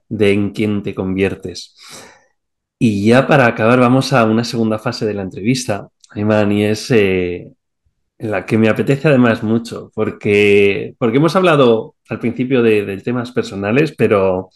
de 0.07 0.31
en 0.31 0.51
quién 0.51 0.83
te 0.83 0.95
conviertes. 0.95 1.75
Y 2.79 3.07
ya 3.07 3.27
para 3.27 3.47
acabar, 3.47 3.79
vamos 3.79 4.13
a 4.13 4.25
una 4.25 4.43
segunda 4.43 4.79
fase 4.79 5.05
de 5.05 5.13
la 5.13 5.23
entrevista, 5.23 5.89
Ayman, 6.11 6.51
y 6.51 6.65
es 6.65 6.91
eh, 6.91 7.51
la 8.19 8.45
que 8.45 8.57
me 8.57 8.69
apetece 8.69 9.07
además 9.07 9.43
mucho, 9.43 9.91
porque, 9.95 10.95
porque 10.99 11.17
hemos 11.17 11.35
hablado 11.35 11.95
al 12.09 12.19
principio 12.19 12.61
de, 12.61 12.85
de 12.85 12.97
temas 12.99 13.31
personales, 13.31 13.93
pero, 13.97 14.51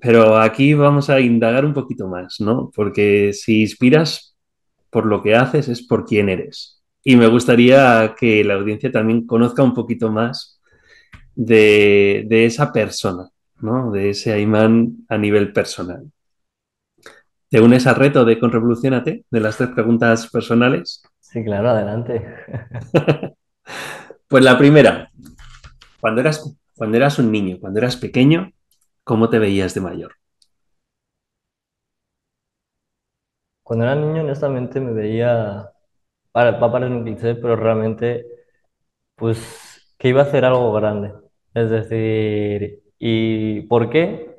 pero 0.00 0.38
aquí 0.38 0.74
vamos 0.74 1.10
a 1.10 1.20
indagar 1.20 1.64
un 1.64 1.74
poquito 1.74 2.08
más, 2.08 2.40
¿no? 2.40 2.70
Porque 2.74 3.32
si 3.32 3.62
inspiras 3.62 4.36
por 4.90 5.06
lo 5.06 5.22
que 5.22 5.34
haces 5.34 5.68
es 5.68 5.86
por 5.86 6.04
quién 6.04 6.28
eres. 6.28 6.82
Y 7.04 7.16
me 7.16 7.26
gustaría 7.26 8.14
que 8.18 8.44
la 8.44 8.54
audiencia 8.54 8.90
también 8.90 9.26
conozca 9.26 9.62
un 9.62 9.74
poquito 9.74 10.10
más 10.10 10.60
de, 11.34 12.24
de 12.28 12.46
esa 12.46 12.72
persona, 12.72 13.28
¿no? 13.60 13.90
De 13.90 14.10
ese 14.10 14.32
Ayman 14.32 15.06
a 15.08 15.18
nivel 15.18 15.52
personal. 15.52 16.10
¿Te 17.50 17.60
unes 17.60 17.86
al 17.86 17.96
reto 17.96 18.24
de 18.24 18.38
Conrevolucionate, 18.38 19.24
de 19.30 19.40
las 19.40 19.56
tres 19.56 19.70
preguntas 19.70 20.28
personales? 20.28 21.02
Sí, 21.20 21.42
claro, 21.44 21.70
adelante. 21.70 22.24
Pues 24.28 24.44
la 24.44 24.58
primera, 24.58 25.10
cuando 26.00 26.20
eras, 26.20 26.54
cuando 26.76 26.98
eras 26.98 27.18
un 27.18 27.32
niño, 27.32 27.56
cuando 27.58 27.78
eras 27.78 27.96
pequeño, 27.96 28.52
¿cómo 29.08 29.28
te 29.30 29.40
veías 29.40 29.74
de 29.74 29.80
mayor? 29.80 30.12
Cuando 33.62 33.84
era 33.84 33.94
niño, 33.94 34.22
honestamente, 34.22 34.80
me 34.80 34.92
veía, 34.92 35.70
para- 36.32 36.52
va 36.58 36.68
a 36.68 36.72
parecer 36.72 36.96
un 36.96 37.04
cliché, 37.04 37.34
pero 37.36 37.56
realmente 37.56 38.26
pues 39.16 39.94
que 39.98 40.08
iba 40.10 40.22
a 40.22 40.24
hacer 40.26 40.44
algo 40.44 40.72
grande. 40.74 41.12
Es 41.54 41.70
decir, 41.70 42.82
¿y 42.98 43.62
por 43.62 43.90
qué? 43.90 44.38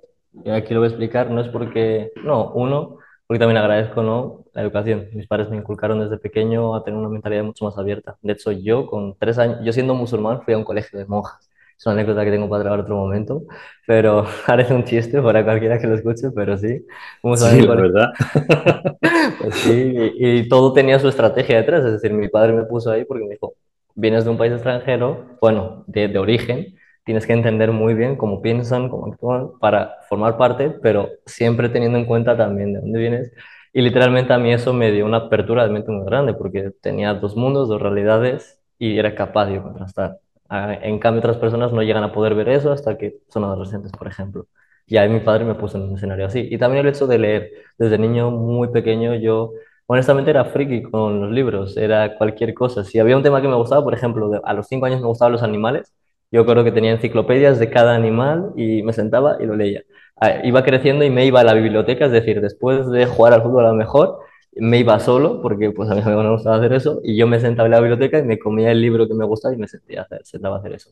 Aquí 0.54 0.74
lo 0.74 0.82
voy 0.82 0.88
a 0.88 0.92
explicar, 0.92 1.32
no 1.32 1.42
es 1.42 1.50
porque, 1.50 2.12
no, 2.24 2.52
uno, 2.54 2.98
porque 3.28 3.40
también 3.40 3.58
agradezco, 3.58 4.04
¿no? 4.04 4.46
La 4.54 4.62
educación. 4.64 5.10
Mis 5.14 5.28
padres 5.28 5.50
me 5.50 5.58
inculcaron 5.58 6.00
desde 6.02 6.18
pequeño 6.20 6.76
a 6.76 6.84
tener 6.84 7.00
una 7.00 7.10
mentalidad 7.10 7.44
mucho 7.46 7.66
más 7.66 7.78
abierta. 7.80 8.18
De 8.22 8.34
hecho, 8.34 8.52
yo 8.54 8.88
con 8.88 9.18
tres 9.20 9.38
años, 9.40 9.60
yo 9.64 9.74
siendo 9.74 9.96
musulmán, 9.96 10.44
fui 10.44 10.54
a 10.56 10.60
un 10.60 10.66
colegio 10.66 11.00
de 11.00 11.06
monjas. 11.08 11.49
Es 11.80 11.86
una 11.88 11.94
anécdota 11.96 12.26
que 12.26 12.32
tengo 12.32 12.50
para 12.50 12.63
traer 12.65 12.82
otro 12.82 12.98
momento, 12.98 13.44
pero 13.88 14.26
parece 14.48 14.74
un 14.76 14.84
chiste 14.86 15.22
para 15.22 15.44
cualquiera 15.46 15.80
que 15.80 15.88
lo 15.88 15.96
escuche, 15.96 16.30
pero 16.36 16.58
sí, 16.58 16.86
fuimos 17.22 17.42
a 17.44 17.52
Sí, 17.52 17.62
la 17.62 17.76
verdad. 17.76 18.10
pues 19.38 19.56
sí, 19.56 19.72
y, 20.18 20.39
y 20.39 20.50
todo 20.50 20.74
tenía 20.74 21.00
su 21.00 21.08
estrategia 21.10 21.58
detrás, 21.58 21.86
es 21.86 21.94
decir, 21.94 22.13
mi 22.13 22.28
padre 22.30 22.54
me 22.54 22.63
puso 22.65 22.92
ahí 22.92 23.06
porque 23.06 23.24
me 23.26 23.32
dijo, 23.32 23.56
vienes 23.96 24.26
de 24.26 24.32
un 24.32 24.38
país 24.38 24.54
extranjero, 24.54 25.38
bueno, 25.42 25.84
de, 25.88 26.08
de 26.08 26.20
origen, 26.20 26.76
tienes 27.06 27.26
que 27.26 27.34
entender 27.34 27.72
muy 27.72 27.94
bien 27.94 28.15
cómo 28.18 28.42
piensan, 28.42 28.89
cómo 28.89 29.08
actúan 29.12 29.58
para 29.60 29.98
formar 30.10 30.38
parte, 30.38 30.70
pero 30.82 31.10
siempre 31.26 31.70
teniendo 31.70 31.98
en 31.98 32.06
cuenta 32.06 32.38
también 32.38 32.74
de 32.74 32.82
dónde 32.82 33.00
vienes. 33.00 33.32
Y 33.74 33.82
literalmente 33.82 34.34
a 34.34 34.38
mí 34.39 34.52
eso 34.54 34.74
me 34.74 34.92
dio 34.92 35.06
una 35.06 35.18
apertura 35.18 35.63
de 35.65 35.72
mente 35.72 35.92
muy 35.92 36.06
grande 36.06 36.34
porque 36.34 36.72
tenía 36.82 37.13
dos 37.13 37.36
mundos, 37.36 37.70
dos 37.70 37.82
realidades 37.82 38.60
y 38.80 38.98
era 38.98 39.15
capaz 39.15 39.46
de 39.48 39.62
contrastar. 39.62 40.20
Ah, 40.50 40.74
En 40.82 40.98
cambio, 41.00 41.20
otras 41.20 41.38
personas 41.38 41.72
no 41.74 41.84
llegan 41.84 42.04
a 42.04 42.12
poder 42.12 42.34
ver 42.36 42.50
eso 42.50 42.72
hasta 42.72 42.98
que 42.98 43.20
son 43.30 43.44
adolescentes, 43.44 43.92
por 43.92 44.08
ejemplo. 44.08 44.48
Y 44.88 44.98
ahí 44.98 45.08
mi 45.10 45.20
padre 45.20 45.46
me 45.46 45.54
puso 45.56 45.78
en 45.78 45.84
un 45.84 45.96
escenario 45.96 46.26
así. 46.26 46.48
Y 46.50 46.58
también 46.58 46.86
el 46.86 46.94
hecho 46.94 47.06
de 47.08 47.20
leer. 47.20 47.52
Desde 47.78 47.98
niño 48.00 48.32
muy 48.32 48.70
pequeño 48.70 49.14
yo 49.16 49.52
honestamente 49.86 50.32
era 50.32 50.46
friki 50.46 50.82
con 50.84 51.22
los 51.22 51.32
libros, 51.32 51.78
era 51.78 52.16
cualquier 52.18 52.54
cosa. 52.56 52.84
Si 52.84 52.98
había 53.00 53.16
un 53.18 53.24
tema 53.24 53.42
que 53.42 53.48
me 53.48 53.56
gustaba, 53.56 53.84
por 53.84 53.94
ejemplo, 53.94 54.30
de- 54.30 54.42
a 54.44 54.54
los 54.54 54.68
cinco 54.68 54.86
años 54.88 55.02
me 55.02 55.08
gustaban 55.08 55.32
los 55.34 55.44
animales, 55.44 55.94
yo 56.32 56.46
creo 56.46 56.64
que 56.64 56.72
tenía 56.72 56.92
enciclopedias 56.92 57.60
de 57.60 57.70
cada 57.70 57.96
animal 57.96 58.52
y 58.56 58.82
me 58.84 58.94
sentaba 58.94 59.38
y 59.40 59.46
lo 59.46 59.56
leía. 59.56 59.84
Ah, 60.16 60.42
Iba 60.44 60.64
creciendo 60.64 61.04
y 61.06 61.10
me 61.10 61.26
iba 61.26 61.40
a 61.42 61.44
la 61.44 61.54
biblioteca, 61.54 62.06
es 62.06 62.12
decir, 62.12 62.42
después 62.42 62.90
de 62.92 63.06
jugar 63.06 63.34
al 63.34 63.42
fútbol 63.44 63.66
a 63.66 63.70
lo 63.70 63.76
mejor, 63.76 64.20
me 64.54 64.80
iba 64.80 65.00
solo, 65.00 65.42
porque 65.42 65.72
pues 65.72 65.90
a 65.90 65.96
mí 65.96 66.02
me 66.04 66.32
gustaba 66.32 66.58
hacer 66.58 66.74
eso, 66.74 67.02
y 67.04 67.18
yo 67.18 67.28
me 67.28 67.40
sentaba 67.40 67.68
en 67.68 67.72
la 67.72 67.80
biblioteca 67.82 68.20
y 68.20 68.24
me 68.24 68.40
comía 68.40 68.72
el 68.72 68.82
libro 68.82 69.08
que 69.08 69.14
me 69.14 69.26
gustaba 69.26 69.54
y 69.54 69.58
me 69.58 69.68
sentía 69.68 70.08
sentaba 70.24 70.58
a 70.58 70.60
hacer 70.60 70.74
eso. 70.74 70.92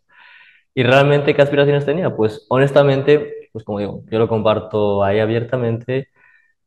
¿Y 0.74 0.84
realmente 0.84 1.34
qué 1.36 1.42
aspiraciones 1.42 1.86
tenía? 1.86 2.16
Pues 2.16 2.46
honestamente, 2.50 3.50
pues 3.52 3.66
como 3.66 3.80
digo, 3.80 4.04
yo 4.12 4.20
lo 4.20 4.28
comparto 4.28 5.04
ahí 5.04 5.20
abiertamente, 5.20 6.10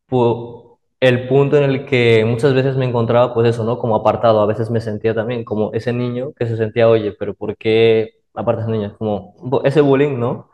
pu- 0.09 0.79
el 1.00 1.29
punto 1.29 1.57
en 1.59 1.64
el 1.64 1.87
que 1.87 2.24
muchas 2.26 2.55
veces 2.55 2.76
me 2.76 2.87
encontraba, 2.87 3.35
pues 3.35 3.48
eso, 3.48 3.64
¿no? 3.64 3.79
Como 3.79 3.96
apartado, 3.96 4.40
a 4.42 4.46
veces 4.46 4.70
me 4.70 4.81
sentía 4.81 5.14
también 5.14 5.44
como 5.44 5.72
ese 5.74 5.92
niño 5.92 6.33
que 6.35 6.46
se 6.46 6.57
sentía, 6.57 6.88
oye, 6.88 7.12
pero 7.12 7.35
¿por 7.35 7.57
qué 7.57 8.14
apartas 8.35 8.66
a 8.68 8.70
niños? 8.70 8.94
Como 8.98 9.35
ese 9.64 9.81
bullying, 9.83 10.18
¿no? 10.18 10.50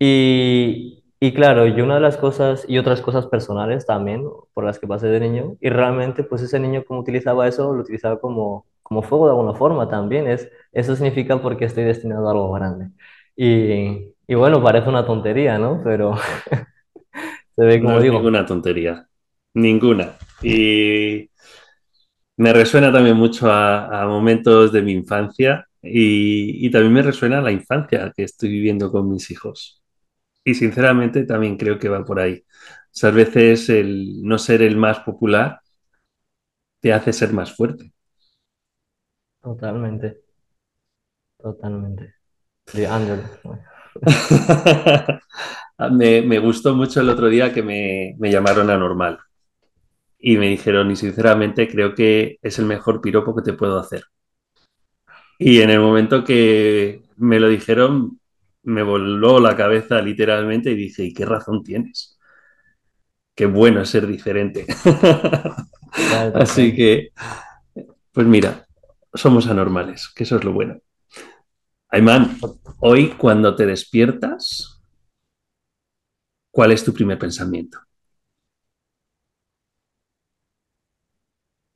Y, 0.00 1.03
y 1.28 1.32
claro, 1.34 1.66
y 1.66 1.80
una 1.80 1.94
de 1.96 2.00
las 2.00 2.16
cosas, 2.16 2.64
y 2.68 2.78
otras 2.78 3.00
cosas 3.00 3.26
personales 3.26 3.86
también, 3.86 4.24
por 4.52 4.64
las 4.64 4.78
que 4.78 4.86
pasé 4.86 5.06
de 5.08 5.20
niño, 5.20 5.56
y 5.60 5.70
realmente 5.70 6.24
pues 6.24 6.42
ese 6.42 6.58
niño 6.60 6.84
como 6.84 7.00
utilizaba 7.00 7.48
eso, 7.48 7.72
lo 7.74 7.82
utilizaba 7.82 8.20
como, 8.20 8.66
como 8.82 9.02
fuego 9.02 9.26
de 9.26 9.32
alguna 9.32 9.54
forma 9.54 9.88
también, 9.88 10.26
es, 10.28 10.50
eso 10.72 10.96
significa 10.96 11.40
porque 11.40 11.64
estoy 11.66 11.84
destinado 11.84 12.28
a 12.28 12.32
algo 12.32 12.52
grande. 12.52 12.90
Y, 13.36 14.14
y 14.26 14.34
bueno, 14.34 14.62
parece 14.62 14.88
una 14.88 15.06
tontería, 15.06 15.58
¿no? 15.58 15.80
Pero 15.84 16.16
se 17.56 17.64
ve 17.64 17.82
No 17.82 17.82
como 17.82 18.00
es 18.00 18.06
digo, 18.06 18.08
ninguna 18.08 18.46
tontería, 18.46 19.08
ninguna. 19.54 20.16
Y 20.42 21.28
me 22.36 22.52
resuena 22.52 22.92
también 22.92 23.16
mucho 23.16 23.50
a, 23.50 24.02
a 24.02 24.06
momentos 24.06 24.72
de 24.72 24.82
mi 24.82 24.92
infancia 24.92 25.66
y, 25.82 26.66
y 26.66 26.70
también 26.70 26.92
me 26.92 27.02
resuena 27.02 27.38
a 27.38 27.42
la 27.42 27.52
infancia 27.52 28.12
que 28.16 28.24
estoy 28.24 28.48
viviendo 28.50 28.90
con 28.90 29.08
mis 29.10 29.30
hijos. 29.30 29.83
Y 30.44 30.54
sinceramente 30.54 31.24
también 31.24 31.56
creo 31.56 31.78
que 31.78 31.88
va 31.88 32.04
por 32.04 32.20
ahí. 32.20 32.44
Muchas 32.94 33.14
veces 33.14 33.68
el 33.70 34.22
no 34.22 34.38
ser 34.38 34.62
el 34.62 34.76
más 34.76 35.00
popular 35.00 35.60
te 36.80 36.92
hace 36.92 37.12
ser 37.12 37.32
más 37.32 37.52
fuerte. 37.52 37.92
totalmente, 39.40 40.22
totalmente. 41.38 42.16
Me, 45.90 46.22
me 46.22 46.38
gustó 46.38 46.74
mucho 46.74 47.00
el 47.00 47.08
otro 47.10 47.28
día 47.28 47.52
que 47.52 47.62
me, 47.62 48.14
me 48.18 48.30
llamaron 48.30 48.70
anormal 48.70 49.18
y 50.18 50.36
me 50.38 50.48
dijeron, 50.48 50.90
y 50.90 50.96
sinceramente 50.96 51.68
creo 51.68 51.94
que 51.94 52.38
es 52.42 52.58
el 52.58 52.66
mejor 52.66 53.00
piropo 53.00 53.34
que 53.36 53.42
te 53.42 53.52
puedo 53.52 53.78
hacer. 53.78 54.04
Y 55.38 55.60
en 55.60 55.70
el 55.70 55.80
momento 55.80 56.24
que 56.24 57.02
me 57.16 57.40
lo 57.40 57.48
dijeron, 57.48 58.20
me 58.64 58.82
voló 58.82 59.40
la 59.40 59.56
cabeza 59.56 60.00
literalmente 60.00 60.70
y 60.70 60.74
dije, 60.74 61.04
¿y 61.04 61.14
qué 61.14 61.24
razón 61.24 61.62
tienes? 61.62 62.18
Qué 63.34 63.46
bueno 63.46 63.80
es 63.80 63.90
ser 63.90 64.06
diferente. 64.06 64.66
Así 66.34 66.74
que, 66.74 67.10
pues 68.12 68.26
mira, 68.26 68.66
somos 69.12 69.46
anormales, 69.48 70.08
que 70.14 70.24
eso 70.24 70.36
es 70.36 70.44
lo 70.44 70.52
bueno. 70.52 70.80
Ayman, 71.88 72.38
hoy 72.80 73.10
cuando 73.10 73.54
te 73.54 73.66
despiertas, 73.66 74.80
¿cuál 76.50 76.72
es 76.72 76.84
tu 76.84 76.92
primer 76.92 77.18
pensamiento? 77.18 77.78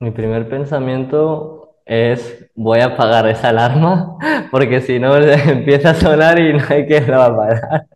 Mi 0.01 0.11
primer 0.11 0.47
pensamiento 0.49 1.58
es 1.89 2.51
voy 2.55 2.79
a 2.81 2.85
apagar 2.87 3.27
esa 3.27 3.49
alarma 3.49 4.15
porque 4.51 4.79
si 4.81 4.99
no 4.99 5.15
empieza 5.17 5.91
a 5.91 5.95
sonar 5.95 6.39
y 6.39 6.53
no 6.53 6.63
hay 6.69 6.85
que 6.85 7.01
la 7.01 7.17
va 7.17 7.25
a 7.25 7.35
parar. 7.37 7.87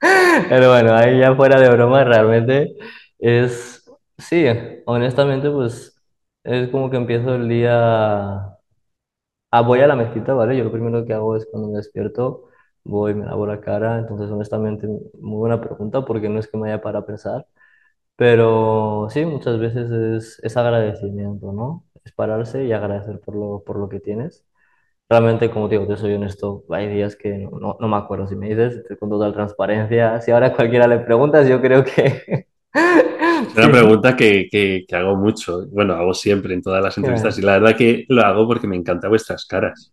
Pero 0.48 0.70
bueno, 0.70 0.94
ahí 0.94 1.20
ya 1.20 1.34
fuera 1.36 1.60
de 1.60 1.70
broma, 1.70 2.04
realmente 2.04 2.74
es, 3.18 3.84
sí, 4.18 4.46
honestamente, 4.86 5.50
pues 5.50 5.94
es 6.44 6.68
como 6.70 6.90
que 6.90 6.96
empiezo 6.96 7.34
el 7.36 7.48
día, 7.48 8.56
ah, 9.50 9.60
voy 9.66 9.80
a 9.80 9.86
la 9.86 9.96
mezquita, 9.96 10.34
¿vale? 10.34 10.56
Yo 10.56 10.64
lo 10.64 10.72
primero 10.72 11.04
que 11.04 11.14
hago 11.14 11.36
es 11.36 11.46
cuando 11.50 11.68
me 11.68 11.76
despierto, 11.78 12.48
voy, 12.84 13.14
me 13.14 13.26
lavo 13.26 13.46
la 13.46 13.60
cara, 13.60 13.98
entonces 13.98 14.30
honestamente, 14.30 14.86
muy 15.20 15.38
buena 15.38 15.60
pregunta 15.60 16.04
porque 16.04 16.28
no 16.28 16.38
es 16.38 16.48
que 16.48 16.56
me 16.58 16.68
haya 16.70 16.82
para 16.82 17.06
pensar, 17.06 17.46
pero 18.16 19.08
sí, 19.10 19.24
muchas 19.26 19.58
veces 19.58 19.90
es, 19.90 20.40
es 20.42 20.56
agradecimiento, 20.56 21.52
¿no? 21.52 21.86
Es 22.04 22.12
pararse 22.12 22.64
y 22.64 22.72
agradecer 22.72 23.20
por 23.20 23.34
lo, 23.36 23.64
por 23.64 23.78
lo 23.78 23.88
que 23.88 24.00
tienes. 24.00 24.46
Realmente, 25.10 25.50
como 25.50 25.68
te 25.68 25.76
digo, 25.78 25.88
te 25.88 25.96
soy 25.98 26.14
honesto, 26.14 26.64
hay 26.70 26.88
días 26.88 27.16
que 27.16 27.30
no, 27.38 27.50
no, 27.60 27.78
no 27.80 27.88
me 27.88 27.96
acuerdo 27.98 28.26
si 28.28 28.36
me 28.36 28.48
dices, 28.48 28.82
con 29.00 29.10
total 29.10 29.34
transparencia. 29.34 30.20
Si 30.22 30.32
ahora 30.32 30.54
cualquiera 30.54 30.88
le 30.88 31.00
preguntas, 31.00 31.48
yo 31.48 31.60
creo 31.62 31.84
que 31.84 32.48
Es 33.46 33.54
una 33.56 33.70
pregunta 33.70 34.16
que, 34.16 34.48
que, 34.50 34.84
que 34.88 34.96
hago 34.96 35.16
mucho, 35.16 35.66
bueno, 35.68 35.94
hago 35.94 36.14
siempre 36.14 36.54
en 36.54 36.62
todas 36.62 36.82
las 36.82 36.96
entrevistas 36.98 37.38
y 37.38 37.42
la 37.42 37.52
verdad 37.58 37.76
que 37.76 38.04
lo 38.08 38.22
hago 38.22 38.46
porque 38.46 38.66
me 38.66 38.76
encantan 38.76 39.10
vuestras 39.10 39.46
caras. 39.46 39.92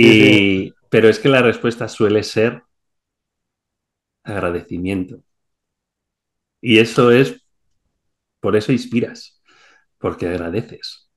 Sí, 0.00 0.14
sí, 0.14 0.30
Y, 0.32 0.72
pero 0.90 1.08
es 1.08 1.18
que 1.20 1.28
la 1.30 1.42
respuesta 1.42 1.88
suele 1.88 2.22
ser 2.24 2.62
agradecimiento. 4.24 5.22
Y 6.60 6.78
eso 6.78 7.10
es, 7.10 7.42
por 8.40 8.56
eso 8.56 8.72
inspiras, 8.72 9.42
porque 9.98 10.28
agradeces. 10.28 11.10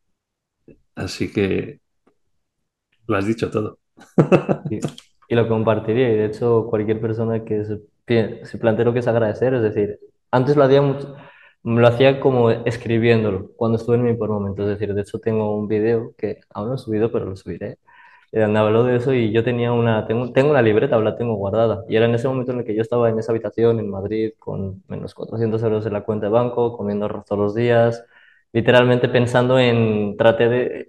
Así 0.96 1.32
que 1.32 1.82
lo 3.08 3.18
has 3.18 3.26
dicho 3.26 3.52
todo. 3.52 3.80
y, 4.70 5.36
lo 5.36 5.48
compartiría. 5.48 6.12
Y 6.12 6.18
de 6.18 6.26
hecho, 6.26 6.68
cualquier 6.70 7.02
persona 7.02 7.44
que 7.44 7.66
se, 7.66 8.46
se 8.46 8.58
plantee 8.58 8.86
lo 8.86 8.94
que 8.94 9.00
es 9.00 9.08
agradecer, 9.08 9.54
es 9.56 9.64
decir, 9.64 10.00
antes 10.32 10.56
lo 10.56 10.64
hacía 10.64 10.82
lo 11.64 11.88
hacía 11.88 12.20
como 12.20 12.52
escribiéndolo, 12.52 13.52
cuando 13.56 13.78
estuve 13.78 13.96
en 13.96 14.04
mi 14.04 14.14
peor 14.16 14.32
momento. 14.32 14.64
Es 14.64 14.70
decir, 14.70 14.94
de 14.94 15.02
hecho, 15.02 15.20
tengo 15.20 15.58
un 15.58 15.68
video 15.68 16.14
que 16.18 16.42
aún 16.50 16.70
no 16.70 16.76
he 16.76 16.78
subido, 16.78 17.12
pero 17.12 17.26
lo 17.26 17.36
subiré 17.38 17.78
eh, 18.34 18.42
donde 18.42 18.60
habló 18.60 18.84
de 18.86 18.98
eso 18.98 19.14
y 19.14 19.32
yo 19.34 19.44
tenía 19.46 19.74
una, 19.74 20.08
tengo, 20.08 20.34
tengo 20.34 20.52
una 20.52 20.62
libreta, 20.64 20.98
la 21.00 21.16
tengo 21.18 21.36
guardada. 21.36 21.86
Y 21.90 21.96
era 21.98 22.06
en 22.08 22.16
ese 22.16 22.28
momento 22.30 22.52
en 22.54 22.60
el 22.60 22.66
que 22.66 22.76
yo 22.76 22.82
estaba 22.84 23.10
en 23.10 23.20
esa 23.20 23.32
habitación 23.34 23.80
en 23.80 23.90
Madrid 23.92 24.34
con 24.40 24.84
menos 24.90 25.14
400 25.16 25.64
euros 25.64 25.86
en 25.88 25.94
la 25.94 26.04
cuenta 26.04 26.28
de 26.28 26.32
banco, 26.34 26.78
comiendo 26.78 27.06
arroz 27.06 27.26
todos 27.26 27.40
los 27.42 27.56
días, 27.56 28.06
literalmente 28.54 29.10
pensando 29.10 29.60
en, 29.60 30.18
traté 30.18 30.50
de 30.50 30.88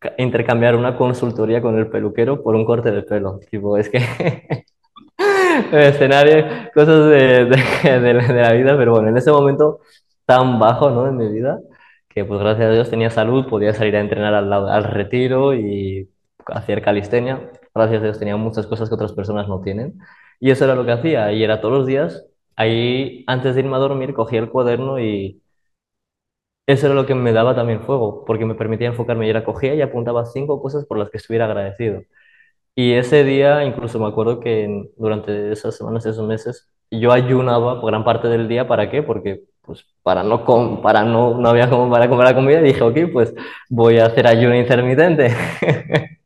ca- 0.00 0.14
intercambiar 0.18 0.76
una 0.76 0.96
consultoría 0.96 1.62
con 1.62 1.78
el 1.78 1.88
peluquero 1.90 2.42
por 2.42 2.54
un 2.56 2.64
corte 2.66 2.90
de 2.92 3.02
pelo. 3.02 3.40
Tipo, 3.50 3.76
es 3.78 3.90
que 3.90 3.98
escenario, 5.72 6.46
cosas 6.74 7.08
de, 7.10 7.44
de, 7.46 8.00
de 8.00 8.14
la, 8.14 8.26
de 8.28 8.42
la 8.42 8.52
vida, 8.52 8.76
pero 8.76 8.92
bueno, 8.92 9.08
en 9.08 9.16
ese 9.16 9.30
momento 9.30 9.80
tan 10.26 10.58
bajo, 10.58 10.90
¿no? 10.90 11.06
En 11.08 11.16
mi 11.16 11.28
vida, 11.30 11.60
que 12.08 12.24
pues 12.24 12.40
gracias 12.40 12.68
a 12.68 12.72
Dios 12.72 12.90
tenía 12.90 13.10
salud, 13.10 13.46
podía 13.48 13.74
salir 13.74 13.96
a 13.96 14.00
entrenar 14.00 14.34
al, 14.34 14.52
al 14.52 14.84
retiro 14.84 15.54
y 15.54 16.08
hacer 16.48 16.82
calistenia. 16.82 17.50
Gracias 17.74 18.00
a 18.00 18.04
Dios 18.04 18.18
tenía 18.18 18.36
muchas 18.36 18.66
cosas 18.66 18.88
que 18.88 18.94
otras 18.94 19.12
personas 19.12 19.48
no 19.48 19.60
tienen. 19.60 19.98
Y 20.40 20.50
eso 20.50 20.64
era 20.64 20.74
lo 20.74 20.84
que 20.84 20.92
hacía, 20.92 21.32
y 21.32 21.42
era 21.44 21.60
todos 21.60 21.74
los 21.78 21.86
días, 21.86 22.26
ahí 22.56 23.24
antes 23.26 23.54
de 23.54 23.60
irme 23.62 23.76
a 23.76 23.78
dormir, 23.78 24.14
cogía 24.14 24.40
el 24.40 24.50
cuaderno 24.50 24.98
y 25.00 25.40
eso 26.66 26.86
era 26.86 26.94
lo 26.94 27.06
que 27.06 27.14
me 27.14 27.32
daba 27.32 27.54
también 27.54 27.82
fuego, 27.82 28.24
porque 28.24 28.46
me 28.46 28.54
permitía 28.54 28.88
enfocarme 28.88 29.26
y 29.26 29.30
era 29.30 29.44
cogía 29.44 29.74
y 29.74 29.82
apuntaba 29.82 30.24
cinco 30.24 30.62
cosas 30.62 30.86
por 30.86 30.98
las 30.98 31.10
que 31.10 31.18
estuviera 31.18 31.44
agradecido. 31.46 32.02
Y 32.76 32.94
ese 32.94 33.24
día, 33.24 33.64
incluso 33.64 33.98
me 34.00 34.08
acuerdo 34.08 34.40
que 34.40 34.90
durante 34.98 35.52
esas 35.52 35.76
semanas, 35.76 36.06
esos 36.06 36.26
meses, 36.26 36.68
yo 36.90 37.12
ayunaba 37.12 37.80
por 37.80 37.90
gran 37.92 38.04
parte 38.04 38.28
del 38.28 38.48
día. 38.48 38.68
¿Para 38.68 38.90
qué? 38.90 39.02
Porque, 39.02 39.42
pues, 39.62 39.86
para 40.02 40.22
no, 40.24 40.44
com- 40.44 40.82
para 40.82 41.04
no, 41.04 41.38
no 41.38 41.48
había 41.50 41.70
como 41.70 41.90
para 41.90 42.08
comer 42.08 42.26
la 42.26 42.34
comida. 42.36 42.60
Dije, 42.62 42.82
ok, 42.82 42.98
pues 43.12 43.34
voy 43.70 43.98
a 43.98 44.06
hacer 44.06 44.26
ayuno 44.28 44.56
intermitente. 44.56 45.34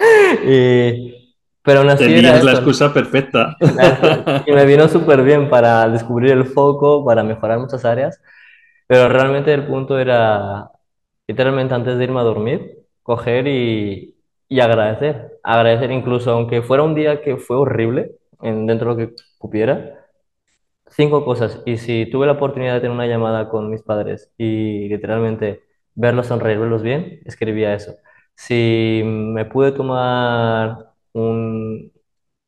Y, 0.44 1.36
pero 1.62 1.80
aún 1.80 1.90
así 1.90 2.14
era 2.14 2.32
Tenías 2.32 2.42
la 2.44 2.52
eso. 2.52 2.60
¿no? 2.62 2.70
excusa 2.70 2.92
perfecta. 2.92 3.56
Y 4.46 4.52
me 4.52 4.64
vino 4.66 4.88
súper 4.88 5.22
bien 5.22 5.50
para 5.50 5.88
descubrir 5.88 6.32
el 6.32 6.46
foco, 6.46 7.04
para 7.04 7.22
mejorar 7.22 7.58
muchas 7.60 7.84
áreas. 7.84 8.20
Pero 8.86 9.08
realmente 9.08 9.52
el 9.54 9.66
punto 9.66 9.98
era, 9.98 10.70
literalmente 11.28 11.74
antes 11.74 11.98
de 11.98 12.04
irme 12.04 12.20
a 12.20 12.24
dormir, 12.24 12.78
coger 13.02 13.46
y, 13.48 14.16
y 14.48 14.60
agradecer. 14.60 15.38
Agradecer 15.44 15.90
incluso, 15.92 16.32
aunque 16.32 16.62
fuera 16.62 16.82
un 16.84 16.94
día 16.94 17.22
que 17.22 17.36
fue 17.38 17.56
horrible, 17.56 18.16
en, 18.42 18.66
dentro 18.66 18.94
de 18.94 19.04
lo 19.04 19.10
que 19.10 19.16
cupiera, 19.38 20.06
cinco 20.88 21.24
cosas. 21.24 21.62
Y 21.66 21.78
si 21.78 22.06
tuve 22.10 22.26
la 22.26 22.32
oportunidad 22.34 22.74
de 22.74 22.80
tener 22.80 22.94
una 22.94 23.06
llamada 23.06 23.48
con 23.48 23.70
mis 23.70 23.82
padres 23.82 24.32
y 24.38 24.88
literalmente 24.88 25.62
verlos 25.94 26.28
sonreír, 26.28 26.58
verlos 26.58 26.82
bien, 26.82 27.20
escribía 27.24 27.74
eso. 27.74 27.94
Si 28.40 29.02
me 29.04 29.44
pude 29.44 29.72
tomar 29.72 30.94
un, 31.12 31.92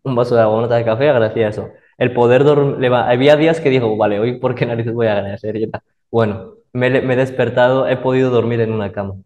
un 0.04 0.14
vaso 0.16 0.34
de 0.34 0.40
agua, 0.42 0.66
de 0.68 0.84
café, 0.84 1.08
agradecía 1.10 1.48
eso. 1.48 1.70
El 1.98 2.14
poder 2.14 2.44
dormir, 2.44 2.92
había 2.94 3.36
días 3.36 3.60
que 3.60 3.70
digo, 3.70 3.96
vale, 3.96 4.18
hoy 4.18 4.38
por 4.38 4.54
qué 4.54 4.66
narices 4.66 4.94
voy 4.94 5.06
a. 5.08 5.36
Y 5.42 5.62
era, 5.64 5.82
bueno, 6.10 6.54
me, 6.72 6.90
me 7.02 7.14
he 7.14 7.16
despertado, 7.16 7.88
he 7.88 7.96
podido 7.98 8.30
dormir 8.30 8.60
en 8.60 8.72
una 8.72 8.92
cama. 8.92 9.16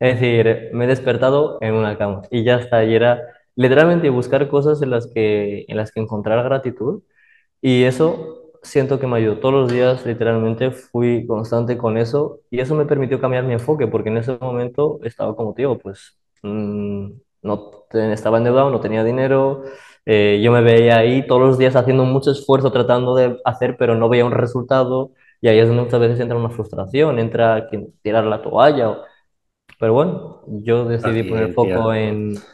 Es 0.00 0.18
decir, 0.20 0.70
me 0.72 0.84
he 0.86 0.88
despertado 0.88 1.58
en 1.60 1.74
una 1.74 1.98
cama 1.98 2.22
y 2.30 2.42
ya 2.44 2.56
está. 2.56 2.84
Y 2.84 2.94
era 2.94 3.20
literalmente 3.54 4.08
buscar 4.10 4.48
cosas 4.48 4.82
en 4.82 4.90
las 4.90 5.06
que, 5.06 5.64
en 5.68 5.76
las 5.76 5.92
que 5.92 6.00
encontrar 6.00 6.42
gratitud 6.44 7.02
y 7.60 7.84
eso 7.84 8.43
siento 8.64 9.00
que 9.00 9.06
me 9.06 9.18
ayudó 9.18 9.38
todos 9.40 9.54
los 9.54 9.72
días, 9.72 10.06
literalmente 10.06 10.72
fui 10.72 11.26
constante 11.26 11.78
con 11.78 11.98
eso 11.98 12.40
y 12.50 12.60
eso 12.60 12.74
me 12.76 12.86
permitió 12.86 13.20
cambiar 13.20 13.44
mi 13.44 13.54
enfoque 13.54 13.86
porque 13.88 14.10
en 14.10 14.18
ese 14.18 14.38
momento 14.40 15.00
estaba 15.04 15.36
como 15.36 15.54
tío, 15.54 15.78
pues 15.78 16.18
mm, 16.42 17.10
no 17.42 17.70
estaba 17.92 18.38
endeudado, 18.38 18.70
no 18.70 18.80
tenía 18.80 19.04
dinero, 19.04 19.64
eh, 20.06 20.40
yo 20.42 20.52
me 20.52 20.62
veía 20.62 20.98
ahí 20.98 21.26
todos 21.26 21.42
los 21.42 21.58
días 21.58 21.76
haciendo 21.76 22.04
mucho 22.04 22.32
esfuerzo 22.32 22.72
tratando 22.72 23.14
de 23.14 23.38
hacer, 23.44 23.76
pero 23.78 23.94
no 23.96 24.08
veía 24.08 24.24
un 24.26 24.32
resultado 24.32 25.12
y 25.40 25.48
ahí 25.48 25.58
es 25.58 25.68
donde 25.68 25.84
muchas 25.84 26.00
veces 26.00 26.20
entra 26.20 26.36
una 26.38 26.50
frustración, 26.50 27.18
entra 27.18 27.68
quien 27.68 27.92
tirar 28.02 28.24
la 28.24 28.42
toalla, 28.42 28.90
o- 28.90 29.04
pero 29.78 29.92
bueno, 29.94 30.42
yo 30.46 30.84
decidí 30.86 31.22
poner 31.24 31.50
foco 31.52 31.92
Paciencia, 31.92 31.94
en 31.94 32.46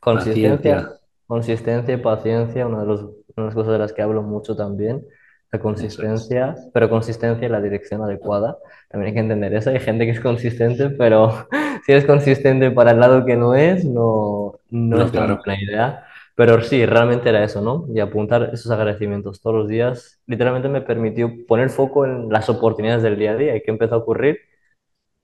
Consistencia, 0.00 0.88
paciencia. 0.88 1.00
consistencia 1.26 1.94
y 1.94 1.98
paciencia, 1.98 2.66
una 2.66 2.80
de, 2.82 2.86
los- 2.86 3.02
una 3.02 3.14
de 3.36 3.44
las 3.46 3.54
cosas 3.54 3.72
de 3.74 3.78
las 3.80 3.92
que 3.92 4.02
hablo 4.02 4.22
mucho 4.22 4.56
también, 4.56 5.06
la 5.52 5.58
Eso 5.74 6.02
es. 6.02 6.36
consistencia, 6.38 6.56
pero 6.74 6.90
consistencia 6.90 7.46
en 7.46 7.52
la 7.52 7.60
dirección 7.60 8.02
adecuada. 8.02 8.58
También 8.88 9.08
hay 9.08 9.14
que 9.14 9.20
entender 9.20 9.54
eso, 9.54 9.70
hay 9.70 9.80
gente 9.80 10.04
que 10.06 10.12
es 10.12 10.20
consistente, 10.20 10.90
pero 10.90 11.48
si 11.86 11.92
es 11.92 12.04
consistente 12.04 12.70
para 12.70 12.92
el 12.92 13.00
lado 13.00 13.24
que 13.24 13.36
no 13.36 13.54
es, 13.54 13.84
no, 13.84 14.60
no 14.70 15.00
No, 15.00 15.02
es 15.02 15.10
claro. 15.10 15.44
buena 15.46 15.62
idea. 15.62 16.04
Pero 16.34 16.62
sí, 16.62 16.86
realmente 16.86 17.28
era 17.30 17.42
eso, 17.44 17.60
¿no? 17.62 17.86
Y 17.92 17.98
apuntar 18.00 18.50
esos 18.52 18.70
agradecimientos 18.70 19.40
todos 19.40 19.56
los 19.56 19.68
días, 19.68 20.20
literalmente 20.26 20.68
me 20.68 20.82
permitió 20.82 21.32
poner 21.48 21.68
foco 21.70 22.04
en 22.06 22.28
las 22.30 22.48
oportunidades 22.48 23.02
del 23.02 23.18
día 23.18 23.32
a 23.32 23.36
día 23.36 23.56
y 23.56 23.62
qué 23.62 23.70
empezó 23.72 23.96
a 23.96 23.98
ocurrir, 23.98 24.38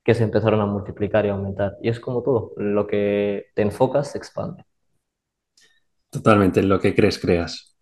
que 0.05 0.14
se 0.14 0.25
empezaron 0.25 0.61
a 0.61 0.66
multiplicar 0.66 1.27
y 1.27 1.31
aumentar. 1.31 1.77
Y 1.83 1.89
es 1.91 2.01
como 2.01 2.22
todo, 2.22 2.53
lo 2.57 2.87
que 2.87 3.47
te 3.55 3.62
enfocas 3.62 4.12
se 4.12 4.18
expande. 4.18 4.64
Totalmente 6.11 6.61
en 6.61 6.68
lo 6.70 6.81
que 6.81 6.95
crees, 6.95 7.18
creas. 7.18 7.77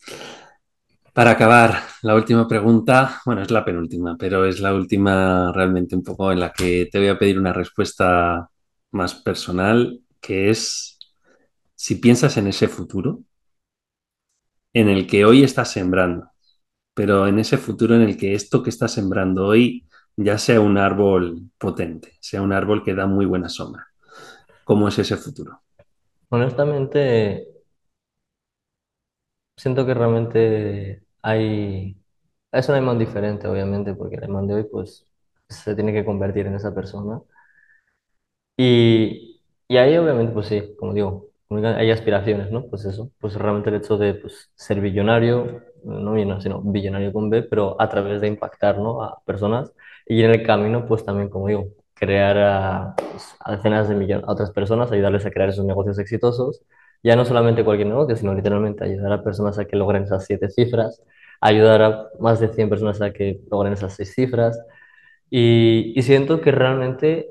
Para 1.12 1.32
acabar, 1.32 1.78
la 2.02 2.14
última 2.14 2.48
pregunta, 2.48 3.20
bueno, 3.26 3.42
es 3.42 3.50
la 3.50 3.64
penúltima, 3.64 4.16
pero 4.18 4.46
es 4.46 4.60
la 4.60 4.74
última 4.74 5.52
realmente 5.52 5.94
un 5.94 6.02
poco 6.02 6.32
en 6.32 6.40
la 6.40 6.52
que 6.52 6.88
te 6.90 6.98
voy 6.98 7.08
a 7.08 7.18
pedir 7.18 7.38
una 7.38 7.52
respuesta 7.52 8.48
más 8.92 9.14
personal, 9.16 10.00
que 10.20 10.48
es 10.48 10.98
si 11.74 11.96
piensas 11.96 12.36
en 12.38 12.46
ese 12.46 12.68
futuro 12.68 13.20
en 14.72 14.88
el 14.88 15.06
que 15.06 15.24
hoy 15.24 15.42
estás 15.42 15.70
sembrando, 15.70 16.30
pero 16.94 17.26
en 17.26 17.38
ese 17.38 17.58
futuro 17.58 17.94
en 17.94 18.02
el 18.02 18.16
que 18.16 18.34
esto 18.34 18.62
que 18.62 18.70
estás 18.70 18.92
sembrando 18.92 19.46
hoy 19.46 19.86
ya 20.16 20.38
sea 20.38 20.60
un 20.60 20.78
árbol 20.78 21.50
potente, 21.58 22.14
sea 22.20 22.42
un 22.42 22.52
árbol 22.52 22.84
que 22.84 22.94
da 22.94 23.06
muy 23.06 23.26
buena 23.26 23.50
sombra. 23.50 23.86
¿Cómo 24.64 24.88
es 24.88 24.98
ese 24.98 25.16
futuro? 25.16 25.62
Honestamente, 26.30 27.51
siento 29.56 29.86
que 29.86 29.94
realmente 29.94 31.04
hay... 31.22 31.96
Es 32.52 32.68
un 32.68 32.76
Iman 32.76 32.98
diferente, 32.98 33.48
obviamente, 33.48 33.94
porque 33.94 34.16
el 34.16 34.24
Iman 34.24 34.46
de 34.46 34.54
hoy, 34.54 34.64
pues, 34.64 35.06
se 35.48 35.74
tiene 35.74 35.92
que 35.92 36.04
convertir 36.04 36.46
en 36.46 36.54
esa 36.56 36.74
persona. 36.74 37.22
Y, 38.56 39.42
y 39.68 39.76
ahí, 39.76 39.96
obviamente, 39.96 40.32
pues 40.32 40.46
sí, 40.46 40.74
como 40.78 40.92
digo, 40.94 41.28
hay 41.50 41.90
aspiraciones, 41.90 42.50
¿no? 42.50 42.66
Pues 42.68 42.84
eso, 42.84 43.10
pues 43.18 43.34
realmente 43.34 43.70
el 43.70 43.76
hecho 43.76 43.98
de 43.98 44.14
pues, 44.14 44.50
ser 44.54 44.80
billonario, 44.80 45.62
no 45.84 46.12
billonario, 46.12 46.40
sino 46.42 46.60
billonario 46.62 47.12
con 47.12 47.30
B, 47.30 47.42
pero 47.42 47.80
a 47.80 47.88
través 47.88 48.20
de 48.20 48.28
impactar, 48.28 48.78
¿no? 48.78 49.02
A 49.02 49.20
personas. 49.24 49.72
Y 50.06 50.22
en 50.22 50.30
el 50.30 50.42
camino, 50.44 50.86
pues 50.86 51.04
también, 51.04 51.28
como 51.28 51.48
digo, 51.48 51.68
crear 51.94 52.38
a, 52.38 52.94
pues, 52.96 53.36
a 53.40 53.52
decenas 53.56 53.88
de 53.88 53.94
millones, 53.94 54.26
a 54.28 54.32
otras 54.32 54.50
personas, 54.52 54.92
ayudarles 54.92 55.26
a 55.26 55.30
crear 55.30 55.48
esos 55.48 55.64
negocios 55.64 55.98
exitosos 55.98 56.62
Ya 57.02 57.16
no 57.16 57.24
solamente 57.24 57.64
cualquier 57.64 57.88
negocio, 57.88 58.16
sino 58.16 58.34
literalmente 58.34 58.84
ayudar 58.84 59.12
a 59.12 59.22
personas 59.24 59.58
a 59.58 59.64
que 59.66 59.76
logren 59.76 60.04
esas 60.04 60.24
siete 60.24 60.48
cifras, 60.50 61.02
ayudar 61.40 61.82
a 61.82 62.08
más 62.20 62.40
de 62.40 62.48
100 62.48 62.68
personas 62.70 63.00
a 63.02 63.12
que 63.12 63.40
logren 63.50 63.72
esas 63.72 63.94
seis 63.94 64.14
cifras. 64.14 64.58
Y, 65.30 65.92
y 65.98 66.02
siento 66.02 66.40
que 66.40 66.52
realmente 66.52 67.28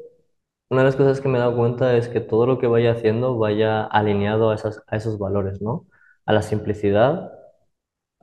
una 0.69 0.81
de 0.81 0.85
las 0.87 0.95
cosas 0.95 1.21
que 1.21 1.27
me 1.29 1.37
he 1.37 1.41
dado 1.41 1.55
cuenta 1.57 1.95
es 1.97 2.07
que 2.09 2.21
todo 2.21 2.45
lo 2.47 2.59
que 2.59 2.67
vaya 2.67 2.91
haciendo 2.93 3.37
vaya 3.37 3.83
alineado 3.83 4.51
a, 4.51 4.55
esas, 4.55 4.83
a 4.87 4.97
esos 4.97 5.19
valores, 5.19 5.61
¿no? 5.61 5.85
A 6.25 6.33
la 6.33 6.41
simplicidad, 6.43 7.31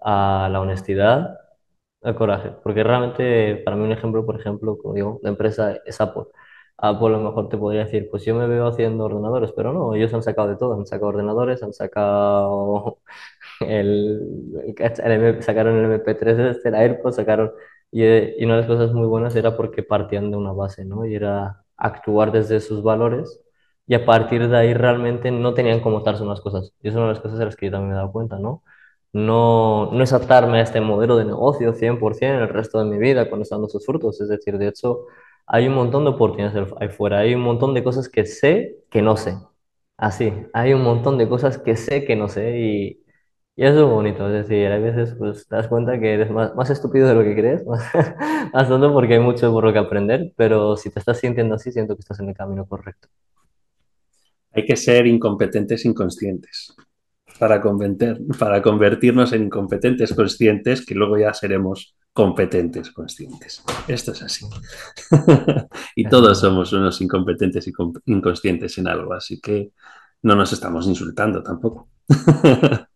a 0.01 0.49
la 0.51 0.61
honestidad, 0.61 1.39
al 2.03 2.17
coraje. 2.17 2.53
Porque 2.63 2.85
realmente, 2.85 3.57
para 3.65 3.77
mí 3.77 3.85
un 3.85 3.93
ejemplo, 3.93 4.25
por 4.27 4.41
ejemplo, 4.41 4.79
como 4.79 4.95
digo, 4.95 5.21
la 5.23 5.31
empresa 5.31 5.77
es 5.87 6.01
Apple. 6.01 6.25
Apple 6.79 7.09
a 7.09 7.11
lo 7.11 7.21
mejor 7.23 7.49
te 7.49 7.57
podría 7.59 7.85
decir, 7.85 8.09
pues 8.11 8.25
yo 8.25 8.35
me 8.35 8.47
veo 8.47 8.67
haciendo 8.69 9.05
ordenadores, 9.05 9.53
pero 9.53 9.73
no, 9.73 9.95
ellos 9.95 10.15
han 10.15 10.23
sacado 10.23 10.49
de 10.49 10.57
todo, 10.57 10.75
han 10.75 10.87
sacado 10.87 11.09
ordenadores, 11.09 11.63
han 11.63 11.73
sacado 11.73 12.99
el, 13.61 14.75
el 14.77 15.43
sacaron 15.43 15.77
el 15.79 15.85
MP3, 15.87 16.39
este, 16.39 16.69
el 16.71 16.75
AirPods, 16.77 17.17
sacaron, 17.17 17.53
y, 17.91 18.05
y 18.05 18.45
una 18.45 18.55
de 18.57 18.61
las 18.63 18.67
cosas 18.69 18.93
muy 18.93 19.07
buenas 19.07 19.35
era 19.37 19.57
porque 19.57 19.83
partían 19.83 20.31
de 20.31 20.37
una 20.37 20.53
base, 20.53 20.85
¿no? 20.85 21.05
Y 21.07 21.15
era 21.15 21.65
actuar 21.77 22.33
desde 22.33 22.61
sus 22.61 22.83
valores, 22.83 23.41
y 23.87 23.95
a 23.95 24.05
partir 24.05 24.49
de 24.49 24.57
ahí 24.57 24.75
realmente 24.75 25.31
no 25.31 25.55
tenían 25.55 25.81
cómo 25.81 25.99
atarse 25.99 26.23
unas 26.23 26.41
cosas. 26.41 26.73
Y 26.83 26.89
es 26.89 26.95
una 26.95 27.05
de 27.05 27.09
las 27.11 27.21
cosas 27.21 27.39
de 27.39 27.45
las 27.47 27.57
que 27.57 27.67
yo 27.67 27.73
también 27.73 27.91
me 27.91 27.95
he 27.95 27.99
dado 27.99 28.13
cuenta, 28.13 28.39
¿no? 28.39 28.63
No, 29.13 29.91
no 29.93 30.03
es 30.05 30.13
atarme 30.13 30.59
a 30.59 30.63
este 30.63 30.81
modelo 30.83 31.17
de 31.17 31.25
negocio 31.25 31.73
100% 31.75 32.43
el 32.43 32.49
resto 32.51 32.79
de 32.79 32.85
mi 32.91 32.99
vida 32.99 33.29
cuando 33.29 33.43
están 33.45 33.59
dando 33.59 33.69
sus 33.71 33.85
frutos. 33.87 34.21
Es 34.21 34.29
decir, 34.29 34.59
de 34.59 34.69
hecho, 34.69 35.07
hay 35.49 35.69
un 35.69 35.75
montón 35.75 36.05
de 36.05 36.11
oportunidades 36.11 36.73
ahí 36.81 36.89
fuera, 36.91 37.21
hay 37.21 37.35
un 37.35 37.43
montón 37.43 37.75
de 37.75 37.85
cosas 37.85 38.09
que 38.09 38.27
sé 38.27 38.77
que 38.91 39.03
no 39.03 39.17
sé. 39.17 39.39
Así, 39.97 40.33
hay 40.53 40.75
un 40.75 40.83
montón 40.83 41.19
de 41.19 41.29
cosas 41.29 41.59
que 41.59 41.77
sé 41.77 42.05
que 42.05 42.15
no 42.17 42.29
sé 42.29 42.59
y, 42.61 43.05
y 43.57 43.65
eso 43.67 43.81
es 43.87 43.91
bonito. 43.91 44.27
Es 44.29 44.49
decir, 44.49 44.69
hay 44.71 44.81
veces 44.83 45.15
pues 45.19 45.49
te 45.49 45.57
das 45.57 45.69
cuenta 45.69 45.99
que 46.01 46.15
eres 46.15 46.31
más, 46.31 46.55
más 46.55 46.71
estúpido 46.71 47.09
de 47.09 47.15
lo 47.15 47.25
que 47.25 47.35
crees, 47.35 47.67
más, 47.67 47.85
más 48.53 48.69
tonto 48.69 48.93
porque 48.93 49.15
hay 49.15 49.21
mucho 49.21 49.51
por 49.53 49.65
lo 49.65 49.73
que 49.73 49.79
aprender, 49.81 50.33
pero 50.37 50.77
si 50.77 50.91
te 50.91 51.01
estás 51.01 51.19
sintiendo 51.21 51.55
así, 51.57 51.73
siento 51.73 51.97
que 51.97 52.01
estás 52.01 52.21
en 52.21 52.29
el 52.29 52.37
camino 52.37 52.67
correcto. 52.67 53.09
Hay 54.53 54.67
que 54.67 54.77
ser 54.77 55.07
incompetentes 55.07 55.87
inconscientes 55.87 56.75
para, 57.39 57.61
convencer, 57.61 58.19
para 58.39 58.63
convertirnos 58.63 59.33
en 59.33 59.45
incompetentes 59.45 60.15
conscientes 60.15 60.85
que 60.85 60.95
luego 60.95 61.19
ya 61.19 61.33
seremos 61.35 61.95
competentes 62.13 62.91
conscientes. 62.91 63.63
Esto 63.87 64.13
es 64.13 64.23
así. 64.23 64.47
y 65.97 66.05
todos 66.09 66.41
somos 66.41 66.73
unos 66.73 67.01
incompetentes 67.01 67.69
y 67.69 67.73
inconscientes 68.07 68.77
en 68.79 68.89
algo, 68.89 69.15
así 69.15 69.41
que 69.41 69.71
no 70.23 70.35
nos 70.35 70.53
estamos 70.53 70.87
insultando 70.87 71.43
tampoco. 71.43 71.89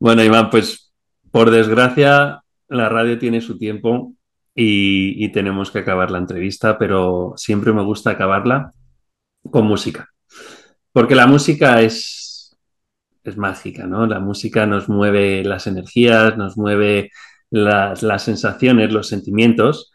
bueno, 0.00 0.24
Iván, 0.24 0.50
pues 0.50 0.92
por 1.30 1.50
desgracia 1.50 2.42
la 2.68 2.88
radio 2.88 3.18
tiene 3.18 3.40
su 3.40 3.58
tiempo 3.58 4.14
y, 4.54 5.24
y 5.24 5.30
tenemos 5.30 5.70
que 5.70 5.78
acabar 5.78 6.10
la 6.10 6.18
entrevista, 6.18 6.78
pero 6.78 7.34
siempre 7.36 7.72
me 7.72 7.84
gusta 7.84 8.10
acabarla 8.10 8.72
con 9.50 9.66
música. 9.66 10.08
Porque 10.92 11.14
la 11.14 11.26
música 11.26 11.80
es, 11.80 12.27
es 13.28 13.36
mágica, 13.36 13.86
¿no? 13.86 14.06
La 14.06 14.20
música 14.20 14.66
nos 14.66 14.88
mueve 14.88 15.44
las 15.44 15.66
energías, 15.66 16.36
nos 16.36 16.56
mueve 16.56 17.10
las, 17.50 18.02
las 18.02 18.22
sensaciones, 18.22 18.92
los 18.92 19.08
sentimientos. 19.08 19.92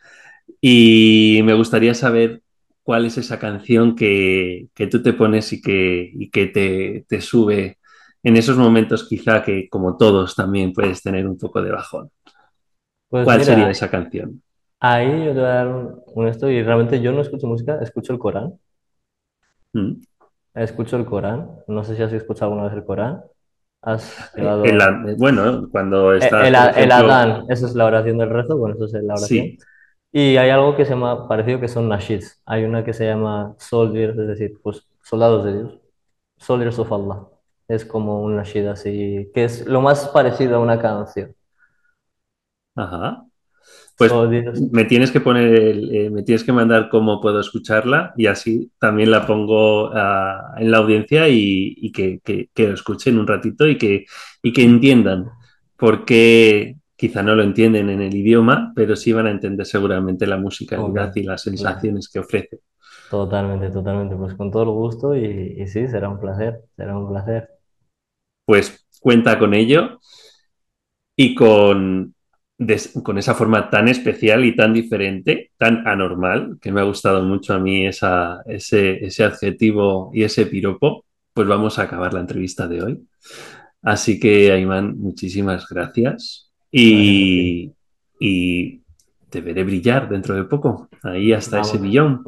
Y 0.61 1.41
me 1.43 1.53
gustaría 1.53 1.93
saber 1.93 2.41
cuál 2.83 3.05
es 3.05 3.17
esa 3.17 3.39
canción 3.39 3.95
que, 3.95 4.67
que 4.73 4.87
tú 4.87 5.01
te 5.01 5.13
pones 5.13 5.51
y 5.53 5.61
que, 5.61 6.11
y 6.13 6.29
que 6.29 6.47
te, 6.47 7.05
te, 7.07 7.21
sube 7.21 7.79
en 8.23 8.37
esos 8.37 8.57
momentos 8.57 9.07
quizá 9.07 9.43
que 9.43 9.69
como 9.69 9.97
todos 9.97 10.35
también 10.35 10.73
puedes 10.73 11.01
tener 11.01 11.27
un 11.27 11.37
poco 11.37 11.61
de 11.61 11.71
bajón. 11.71 12.09
Pues 13.09 13.25
¿Cuál 13.25 13.39
mira, 13.39 13.45
sería 13.45 13.69
esa 13.69 13.89
canción? 13.89 14.41
ahí 14.79 15.25
yo 15.25 15.33
te 15.33 15.39
voy 15.39 15.43
a 15.43 15.53
dar 15.53 15.67
un, 15.67 16.01
un 16.07 16.27
esto 16.27 16.49
y 16.49 16.61
realmente 16.61 17.01
yo 17.01 17.11
no 17.13 17.21
escucho 17.21 17.47
música, 17.47 17.79
escucho 17.81 18.13
el 18.13 18.19
Corán. 18.19 18.59
¿Mm? 19.73 19.93
Escucho 20.55 20.97
el 20.97 21.05
Corán. 21.05 21.59
No 21.67 21.83
sé 21.83 21.95
si 21.95 22.03
has 22.03 22.13
escuchado 22.13 22.51
alguna 22.51 22.67
vez 22.69 22.77
el 22.77 22.85
Corán. 22.85 23.23
Has 23.81 24.31
El, 24.33 24.77
llegado... 24.77 24.97
de- 25.03 25.17
bueno, 25.17 25.69
cuando 25.71 26.13
El, 26.19 26.31
estás, 26.31 26.51
el, 26.55 26.55
por 26.55 26.65
el 26.77 26.91
ejemplo, 26.91 26.91
Adán, 26.91 27.45
eso 27.49 27.65
es 27.67 27.75
la 27.75 27.85
oración 27.85 28.17
del 28.17 28.29
rezo, 28.29 28.57
bueno, 28.57 28.75
eso 28.75 28.85
es 28.85 29.03
la 29.03 29.17
oración. 29.17 29.51
sí, 29.51 29.57
Y 30.11 30.37
hay 30.37 30.49
algo 30.51 30.75
que 30.77 30.85
se 30.85 30.91
llama, 30.91 31.27
parecido 31.27 31.59
que 31.59 31.67
son 31.67 31.89
nasheeds. 31.89 32.41
Hay 32.45 32.63
una 32.65 32.83
que 32.85 32.93
se 32.93 33.05
llama 33.07 33.55
soldiers, 33.59 34.17
es 34.17 34.27
decir, 34.27 34.59
pues 34.63 34.87
soldados 35.03 35.45
de 35.45 35.53
Dios. 35.59 35.79
Soldiers 36.37 36.79
of 36.79 36.93
Allah. 36.93 37.27
Es 37.67 37.85
como 37.85 38.23
un 38.23 38.35
nasheed 38.37 38.67
así, 38.67 39.31
que 39.33 39.45
es 39.45 39.65
lo 39.67 39.81
más 39.81 40.09
parecido 40.09 40.57
a 40.57 40.59
una 40.61 40.79
canción. 40.81 41.35
ajá. 42.75 43.25
Pues 43.97 44.11
Soldiers. 44.11 44.59
me 44.71 44.85
tienes 44.85 45.11
que 45.11 45.21
poner, 45.21 45.53
el, 45.53 45.95
eh, 45.95 46.09
me 46.09 46.23
tienes 46.23 46.43
que 46.43 46.51
mandar 46.51 46.89
cómo 46.89 47.21
puedo 47.21 47.39
escucharla 47.39 48.13
y 48.17 48.25
así 48.25 48.71
también 48.79 49.11
la 49.11 49.25
pongo 49.27 49.89
uh, 49.89 50.57
en 50.57 50.71
la 50.71 50.77
audiencia 50.77 51.29
y, 51.29 51.75
y 51.77 51.91
que, 51.91 52.19
que, 52.23 52.49
que, 52.53 52.67
lo 52.67 52.73
escuchen 52.73 53.19
un 53.19 53.27
ratito 53.27 53.67
y 53.67 53.77
que, 53.77 54.05
y 54.41 54.51
que 54.51 54.63
entiendan, 54.63 55.29
porque 55.77 56.77
quizá 56.95 57.21
no 57.21 57.35
lo 57.35 57.43
entienden 57.43 57.89
en 57.89 58.01
el 58.01 58.15
idioma, 58.15 58.71
pero 58.75 58.95
sí 58.95 59.11
van 59.11 59.27
a 59.27 59.31
entender 59.31 59.65
seguramente 59.65 60.25
la 60.25 60.37
musicalidad 60.37 61.15
y 61.15 61.23
las 61.23 61.43
sensaciones 61.43 62.09
que 62.09 62.19
ofrece. 62.19 62.61
Totalmente, 63.09 63.69
totalmente. 63.69 64.15
Pues 64.15 64.33
con 64.33 64.49
todo 64.49 64.63
el 64.63 64.69
gusto 64.69 65.15
y, 65.15 65.55
y 65.57 65.67
sí, 65.67 65.87
será 65.87 66.09
un 66.09 66.19
placer, 66.19 66.61
será 66.75 66.97
un 66.97 67.07
placer. 67.09 67.49
Pues 68.45 68.87
cuenta 68.99 69.37
con 69.37 69.53
ello 69.53 69.99
y 71.15 71.35
con, 71.35 72.12
des, 72.57 72.93
con 73.03 73.17
esa 73.17 73.33
forma 73.33 73.69
tan 73.69 73.87
especial 73.87 74.45
y 74.45 74.55
tan 74.55 74.73
diferente, 74.73 75.51
tan 75.57 75.87
anormal, 75.87 76.57
que 76.61 76.71
me 76.71 76.81
ha 76.81 76.85
gustado 76.85 77.23
mucho 77.23 77.53
a 77.53 77.59
mí 77.59 77.85
esa, 77.85 78.41
ese, 78.45 79.05
ese 79.05 79.23
adjetivo 79.23 80.11
y 80.13 80.23
ese 80.23 80.45
piropo, 80.45 81.05
pues 81.33 81.47
vamos 81.47 81.79
a 81.79 81.83
acabar 81.83 82.13
la 82.13 82.19
entrevista 82.19 82.67
de 82.67 82.83
hoy. 82.83 83.07
Así 83.81 84.19
que, 84.19 84.51
Ayman, 84.51 84.97
muchísimas 84.97 85.67
gracias 85.67 86.51
y, 86.71 87.71
te 89.29 89.41
veré 89.41 89.63
brillar 89.63 90.07
dentro 90.07 90.35
de 90.35 90.43
poco, 90.43 90.89
ahí 91.01 91.33
hasta 91.33 91.61
ese 91.61 91.79
billón. 91.79 92.21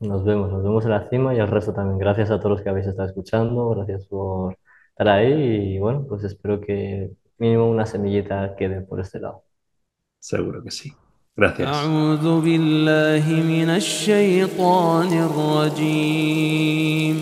nos 0.00 0.24
vemos, 0.24 0.50
nos 0.50 0.62
vemos 0.64 0.84
en 0.84 0.90
la 0.90 1.08
cima 1.08 1.34
y 1.34 1.38
al 1.38 1.48
resto 1.48 1.72
también. 1.72 1.98
Gracias 1.98 2.30
a 2.30 2.38
todos 2.38 2.50
los 2.50 2.62
que 2.62 2.70
habéis 2.70 2.88
estado 2.88 3.08
escuchando, 3.08 3.70
gracias 3.70 4.06
por 4.06 4.58
estar 4.90 5.08
ahí 5.08 5.74
y 5.74 5.78
bueno, 5.78 6.04
pues 6.08 6.24
espero 6.24 6.60
que 6.60 7.12
mínimo 7.38 7.70
una 7.70 7.86
semillita 7.86 8.56
quede 8.56 8.80
por 8.80 9.00
este 9.00 9.20
lado. 9.20 9.44
Seguro 10.20 10.62
que 10.62 10.70
sí. 10.70 10.92
Gracias. 11.36 11.66
أعوذ 11.68 12.40
بالله 12.40 13.24
من 13.28 13.70
الشيطان 13.70 15.12
الرجيم 15.28 17.16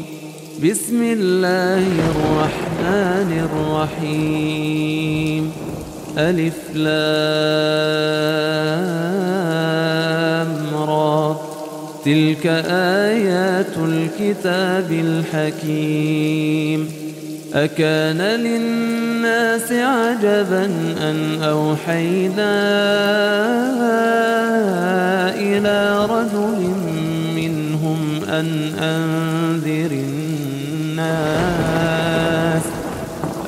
بسم 0.64 1.02
الله 1.02 1.86
الرحمن 2.10 3.30
الرحيم 4.02 5.52
ألف 6.18 6.74
لام 9.08 10.74
را 10.74 11.36
تلك 12.04 12.46
آيات 13.06 13.76
الكتاب 13.78 14.92
الحكيم 14.92 16.80
أكان 17.54 18.18
للناس 18.18 19.72
عجبا 19.72 20.64
أن 21.00 21.42
أوحينا 21.42 22.54
إلى 25.34 26.06
رجل 26.10 26.72
منهم 27.36 28.20
أن 28.28 28.72
أنذر 28.78 29.90
الناس 29.90 31.28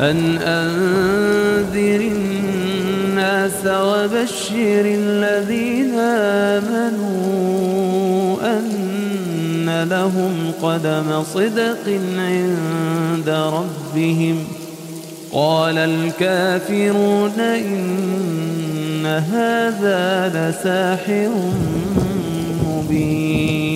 أن 0.01 0.39
أنذر 0.39 2.01
الناس 2.01 3.67
وبشر 3.67 4.85
الذين 4.85 5.99
آمنوا. 5.99 7.60
لهم 9.85 10.53
قدم 10.63 11.23
صدق 11.35 12.01
عند 12.17 13.29
ربهم. 13.29 14.45
قال 15.33 15.79
الكافرون 15.79 17.41
إن 17.41 19.07
هذا 19.07 20.29
لساحر 20.35 21.31
مبين. 22.67 23.70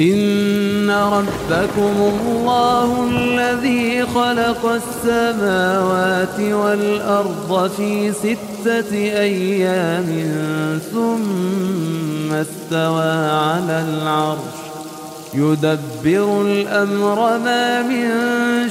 إن 0.00 0.90
ربكم 0.90 1.94
الله 1.98 3.08
الذي 3.10 4.06
خلق 4.06 4.66
السماوات 4.66 6.40
والأرض 6.40 7.70
في 7.76 8.12
ستة 8.12 8.92
أيام 8.94 10.28
ثم 10.92 12.32
استوى 12.32 13.30
على 13.30 13.84
العرش. 13.88 14.38
يدبر 15.34 16.42
الأمر 16.42 17.38
ما 17.38 17.82
من 17.82 18.10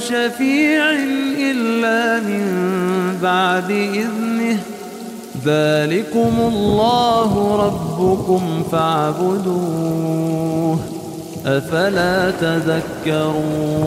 شفيع 0.00 0.90
إلا 1.38 2.20
من 2.20 2.44
بعد 3.22 3.70
إذنه. 3.70 4.58
ذلكم 5.44 6.34
الله 6.38 7.56
ربكم 7.66 8.62
فاعبدوه. 8.72 10.16
أفلا 11.45 12.31
تذكرون 12.31 13.81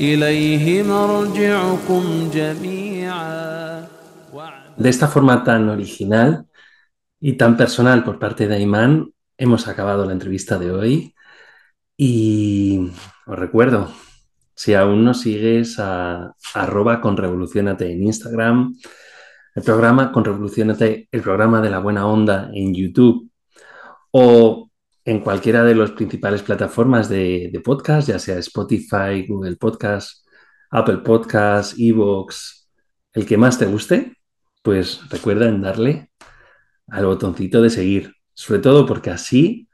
إليه 0.00 0.82
مرجعكم 0.82 2.30
جميعا 2.34 3.88
De 4.78 4.88
esta 4.88 5.08
forma 5.08 5.42
tan 5.42 5.68
original 5.68 6.46
y 7.20 7.32
tan 7.32 7.56
personal 7.56 8.04
por 8.04 8.20
parte 8.20 8.46
de 8.46 8.54
Ayman, 8.54 9.12
hemos 9.36 9.66
acabado 9.66 10.04
la 10.06 10.12
entrevista 10.12 10.56
de 10.56 10.70
hoy. 10.70 11.14
Y 11.96 12.90
os 13.26 13.36
recuerdo, 13.36 13.90
si 14.54 14.74
aún 14.74 15.04
no 15.04 15.14
sigues 15.14 15.80
a, 15.80 16.34
arroba 16.54 17.00
con 17.00 17.16
Revolucionate 17.16 17.90
en 17.92 18.04
Instagram, 18.04 18.72
el 19.54 19.62
programa 19.64 20.12
con 20.12 20.24
Revolucionate, 20.24 21.08
el 21.10 21.22
programa 21.22 21.60
de 21.60 21.70
la 21.70 21.80
buena 21.80 22.06
onda 22.06 22.50
en 22.52 22.72
YouTube 22.72 23.30
o 24.12 24.70
en 25.05 25.19
cualquiera 25.19 25.63
de 25.63 25.75
las 25.75 25.91
principales 25.91 26.41
plataformas 26.41 27.09
de, 27.09 27.49
de 27.51 27.59
podcast, 27.59 28.07
ya 28.07 28.19
sea 28.19 28.37
Spotify, 28.39 29.25
Google 29.27 29.57
Podcast, 29.57 30.25
Apple 30.71 30.99
Podcast, 30.99 31.77
Evox, 31.77 32.69
el 33.13 33.25
que 33.25 33.37
más 33.37 33.59
te 33.59 33.65
guste, 33.65 34.17
pues 34.61 35.01
recuerda 35.09 35.47
en 35.47 35.61
darle 35.61 36.11
al 36.87 37.05
botoncito 37.05 37.61
de 37.61 37.69
seguir, 37.69 38.13
sobre 38.33 38.61
todo 38.61 38.85
porque 38.85 39.09
así 39.09 39.67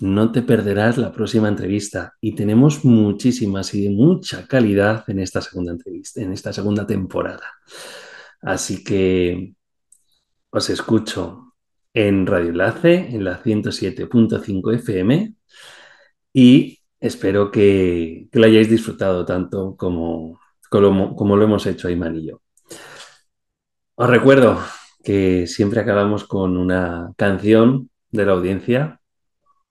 no 0.00 0.30
te 0.30 0.42
perderás 0.42 0.96
la 0.96 1.12
próxima 1.12 1.48
entrevista. 1.48 2.14
Y 2.20 2.34
tenemos 2.34 2.84
muchísimas 2.84 3.74
y 3.74 3.82
de 3.82 3.90
mucha 3.90 4.46
calidad 4.46 5.04
en 5.08 5.18
esta 5.18 5.40
segunda 5.40 5.72
entrevista, 5.72 6.20
en 6.20 6.32
esta 6.32 6.52
segunda 6.52 6.86
temporada. 6.86 7.54
Así 8.40 8.84
que 8.84 9.54
os 10.50 10.70
escucho 10.70 11.47
en 11.98 12.26
Radio 12.26 12.50
Enlace, 12.50 13.08
en 13.10 13.24
la 13.24 13.42
107.5 13.42 14.74
FM 14.76 15.34
y 16.32 16.78
espero 17.00 17.50
que, 17.50 18.28
que, 18.30 18.38
lo 18.38 18.46
hayáis 18.46 18.70
disfrutado 18.70 19.24
tanto 19.24 19.74
como, 19.76 20.38
como, 20.70 21.36
lo 21.36 21.44
hemos 21.44 21.66
hecho 21.66 21.88
Ayman 21.88 22.14
y 22.14 22.28
yo. 22.28 22.40
Os 23.96 24.08
recuerdo 24.08 24.60
que 25.02 25.48
siempre 25.48 25.80
acabamos 25.80 26.22
con 26.22 26.56
una 26.56 27.12
canción 27.16 27.90
de 28.12 28.26
la 28.26 28.32
audiencia 28.32 29.00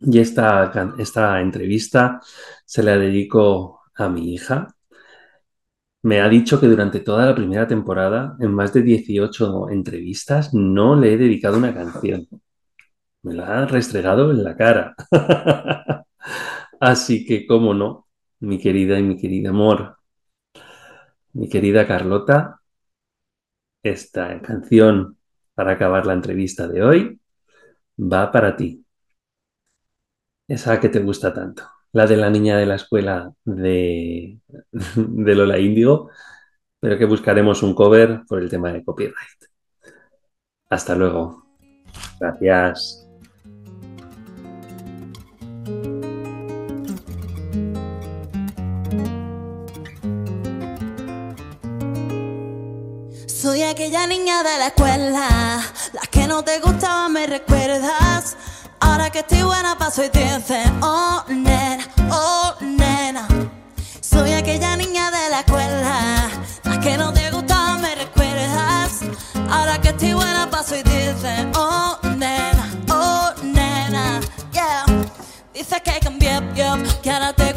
y 0.01 0.19
esta, 0.19 0.93
esta 0.99 1.39
entrevista 1.39 2.19
se 2.65 2.83
la 2.83 2.97
dedico 2.97 3.83
a 3.95 4.09
mi 4.09 4.33
hija. 4.33 4.75
Me 6.03 6.21
ha 6.21 6.29
dicho 6.29 6.59
que 6.59 6.67
durante 6.67 6.99
toda 7.01 7.25
la 7.25 7.35
primera 7.35 7.67
temporada, 7.67 8.35
en 8.39 8.53
más 8.53 8.73
de 8.73 8.81
18 8.81 9.69
entrevistas, 9.69 10.53
no 10.53 10.95
le 10.95 11.13
he 11.13 11.17
dedicado 11.17 11.57
una 11.57 11.73
canción. 11.73 12.27
Me 13.23 13.33
la 13.33 13.63
ha 13.63 13.65
restregado 13.65 14.31
en 14.31 14.43
la 14.43 14.55
cara. 14.55 14.95
Así 16.79 17.25
que, 17.25 17.45
cómo 17.47 17.73
no, 17.73 18.07
mi 18.39 18.59
querida 18.59 18.99
y 18.99 19.03
mi 19.03 19.17
querido 19.17 19.49
amor, 19.51 19.97
mi 21.33 21.49
querida 21.49 21.87
Carlota, 21.87 22.61
esta 23.83 24.41
canción 24.41 25.17
para 25.53 25.73
acabar 25.73 26.05
la 26.05 26.13
entrevista 26.13 26.67
de 26.67 26.83
hoy 26.83 27.21
va 27.99 28.31
para 28.31 28.55
ti 28.55 28.85
esa 30.47 30.79
que 30.79 30.89
te 30.89 30.99
gusta 30.99 31.33
tanto, 31.33 31.63
la 31.97 32.05
de 32.05 32.15
la 32.15 32.29
niña 32.29 32.55
de 32.57 32.67
la 32.67 32.75
escuela 32.75 33.33
de, 33.43 34.37
de 34.95 35.35
Lola 35.35 35.57
Índigo, 35.57 36.11
pero 36.79 36.95
que 36.95 37.05
buscaremos 37.05 37.63
un 37.63 37.73
cover 37.73 38.21
por 38.29 38.39
el 38.39 38.51
tema 38.51 38.71
de 38.71 38.83
copyright. 38.83 39.15
Hasta 40.69 40.93
luego. 40.93 41.43
Gracias. 42.19 43.03
Soy 53.25 53.63
aquella 53.63 54.05
niña 54.05 54.43
de 54.43 54.57
la 54.59 54.67
escuela, 54.67 55.61
la 55.93 56.01
que 56.11 56.27
no 56.27 56.43
te 56.43 56.59
gustaba, 56.59 57.09
me 57.09 57.25
recuerdas. 57.25 58.37
Ahora 58.97 59.11
que 59.11 59.19
estoy 59.19 59.43
buena 59.43 59.77
paso 59.77 60.03
y 60.03 60.09
te 60.09 60.23
dicen, 60.23 60.79
oh 60.81 61.23
nena, 61.27 61.87
oh 62.09 62.55
nena. 62.61 63.27
Soy 64.01 64.33
aquella 64.33 64.75
niña 64.75 65.11
de 65.11 65.29
la 65.29 65.41
escuela, 65.41 66.27
la 66.63 66.79
que 66.79 66.97
no 66.97 67.13
te 67.13 67.29
gustaba, 67.29 67.77
me 67.77 67.93
recuerdas. 67.93 69.01
Ahora 69.51 69.79
que 69.79 69.89
estoy 69.89 70.13
buena 70.13 70.49
paso 70.49 70.75
y 70.75 70.81
te 70.81 71.13
dicen, 71.13 71.51
oh 71.55 71.99
nena, 72.17 72.71
oh 72.89 73.33
nena, 73.43 74.19
yeah. 74.51 74.83
Dices 75.53 75.79
que 75.83 75.99
cambié, 75.99 76.41
yo, 76.55 76.77
que 77.03 77.11
ahora 77.11 77.33
te 77.33 77.53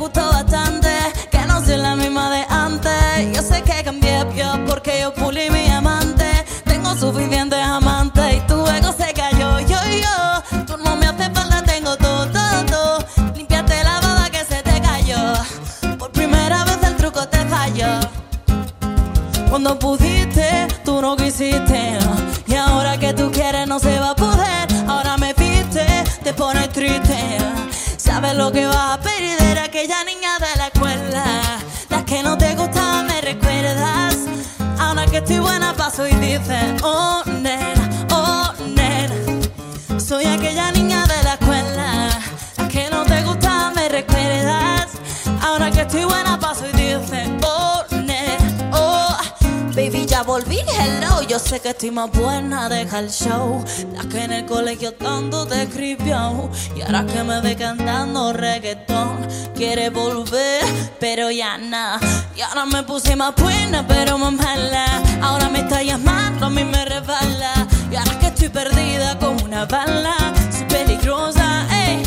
sé 51.50 51.58
que 51.58 51.70
estoy 51.70 51.90
más 51.90 52.12
buena, 52.12 52.68
deja 52.68 53.00
el 53.00 53.10
show. 53.10 53.64
La 53.96 54.08
que 54.08 54.22
en 54.22 54.32
el 54.32 54.46
colegio 54.46 54.94
tanto 54.94 55.48
te 55.48 55.64
escribió. 55.64 56.48
Y 56.76 56.82
ahora 56.82 57.04
que 57.04 57.24
me 57.24 57.40
ve 57.40 57.56
cantando 57.56 58.32
reggaetón, 58.32 59.26
quiere 59.56 59.90
volver, 59.90 60.62
pero 61.00 61.32
ya 61.32 61.58
nada. 61.58 61.98
Y 62.36 62.40
ahora 62.40 62.66
me 62.66 62.84
puse 62.84 63.16
más 63.16 63.34
buena, 63.34 63.84
pero 63.84 64.16
más 64.16 64.32
mala. 64.32 64.86
Ahora 65.20 65.48
me 65.48 65.58
está 65.58 65.82
llamando, 65.82 66.46
a 66.46 66.50
mí 66.50 66.62
me 66.62 66.84
resbala. 66.84 67.66
Y 67.90 67.96
ahora 67.96 68.16
que 68.20 68.26
estoy 68.28 68.48
perdida 68.48 69.18
como 69.18 69.44
una 69.44 69.64
bala, 69.64 70.14
soy 70.52 70.66
peligrosa, 70.66 71.66
ey. 71.84 72.04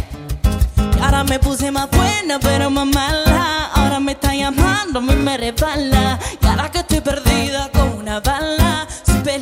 Y 0.98 1.02
ahora 1.04 1.26
me 1.26 1.38
puse 1.40 1.70
más 1.70 1.90
buena, 1.92 2.40
pero 2.40 2.70
más 2.70 2.86
mala. 2.86 3.72
Ahora 3.76 4.00
me 4.00 4.14
está 4.14 4.34
llamando, 4.34 5.00
a 5.00 5.02
mí 5.02 5.16
me 5.16 5.36
resbala. 5.36 6.18
Y 6.42 6.46
ahora 6.46 6.72
que 6.72 6.80
estoy 6.80 7.02
perdida 7.02 7.70
como 7.74 7.98
una 7.98 8.22
bala, 8.22 8.63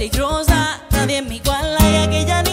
peligrosa, 0.01 0.81
nadie 0.89 1.21
me 1.21 1.35
iguala. 1.35 1.77
Y 1.79 1.95
aquella 1.97 2.41
niña 2.41 2.50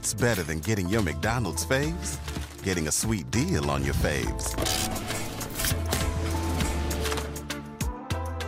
What's 0.00 0.14
better 0.14 0.42
than 0.42 0.60
getting 0.60 0.88
your 0.88 1.02
McDonald's 1.02 1.66
faves? 1.66 2.16
Getting 2.62 2.88
a 2.88 2.90
sweet 2.90 3.30
deal 3.30 3.70
on 3.70 3.84
your 3.84 3.92
faves. 3.92 4.56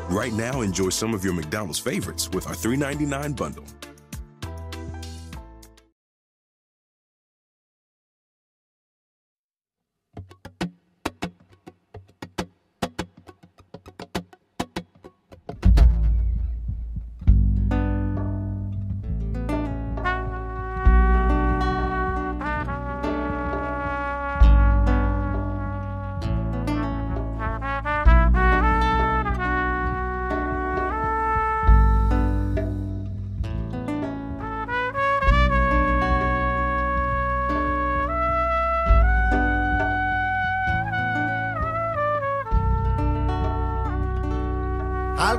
Right 0.08 0.32
now, 0.32 0.62
enjoy 0.62 0.88
some 0.88 1.12
of 1.12 1.22
your 1.22 1.34
McDonald's 1.34 1.78
favorites 1.78 2.30
with 2.30 2.46
our 2.46 2.54
$3.99 2.54 3.36
bundle. 3.36 3.64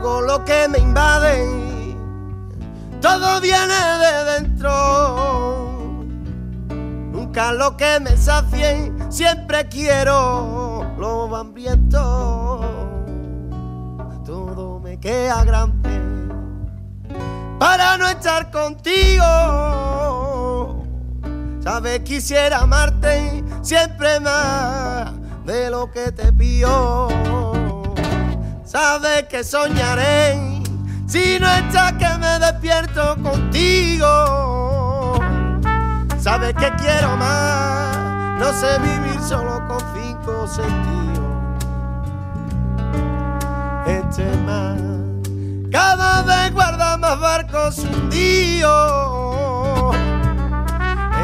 Lo 0.04 0.43
que 0.43 0.68
me 0.68 0.80
invade, 0.80 1.95
todo 2.99 3.39
viene 3.39 3.74
de 4.04 4.26
dentro. 4.34 6.04
Nunca 7.12 7.54
lo 7.54 7.78
que 7.78 8.01
me 8.01 8.18
sacie, 8.18 8.91
siempre 9.10 9.70
quiero 9.70 10.86
lo 10.97 11.34
hambriento. 11.36 12.60
Todo 14.26 14.80
me 14.80 14.99
queda 14.99 15.43
grande 15.45 15.89
para 17.58 17.97
no 17.97 18.08
estar 18.10 18.51
contigo. 18.51 19.24
Sabes, 21.64 22.01
quisiera 22.01 22.60
amarte 22.60 23.41
siempre 23.62 24.20
más 24.20 25.14
de 25.45 25.70
lo 25.70 25.89
que 25.91 26.12
te 26.12 26.34
pido. 26.34 27.22
Sabes 28.74 29.24
que 29.30 29.43
soñaré 29.43 30.34
si 31.05 31.38
no 31.39 31.47
estás 31.47 31.93
que 31.93 32.09
me 32.17 32.39
despierto 32.39 33.15
contigo. 33.21 35.19
Sabes 36.19 36.55
que 36.55 36.71
quiero 36.78 37.15
más, 37.17 37.95
no 38.39 38.51
sé 38.51 38.80
vivir 38.80 39.21
solo 39.21 39.61
con 39.67 39.78
cinco 39.93 40.47
sentidos. 40.47 41.19
Este 43.86 44.26
mar 44.38 44.80
cada 45.71 46.24
vez 46.24 46.51
guarda 46.51 46.97
más 46.97 47.19
barcos 47.19 47.78
hundidos. 47.78 48.74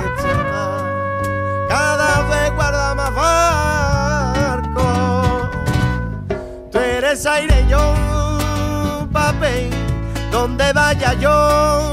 Este 0.05 0.35
mar 0.51 0.83
cada 1.67 2.21
vez 2.29 2.53
guarda 2.55 2.93
más 2.93 3.15
barcos. 3.15 3.88
regresa 7.09 7.41
iré 7.41 7.65
yo, 7.67 9.07
papel, 9.11 9.71
donde 10.31 10.71
vaya 10.73 11.13
yo 11.15 11.91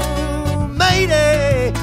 me 0.69 1.01
iré, 1.01 1.73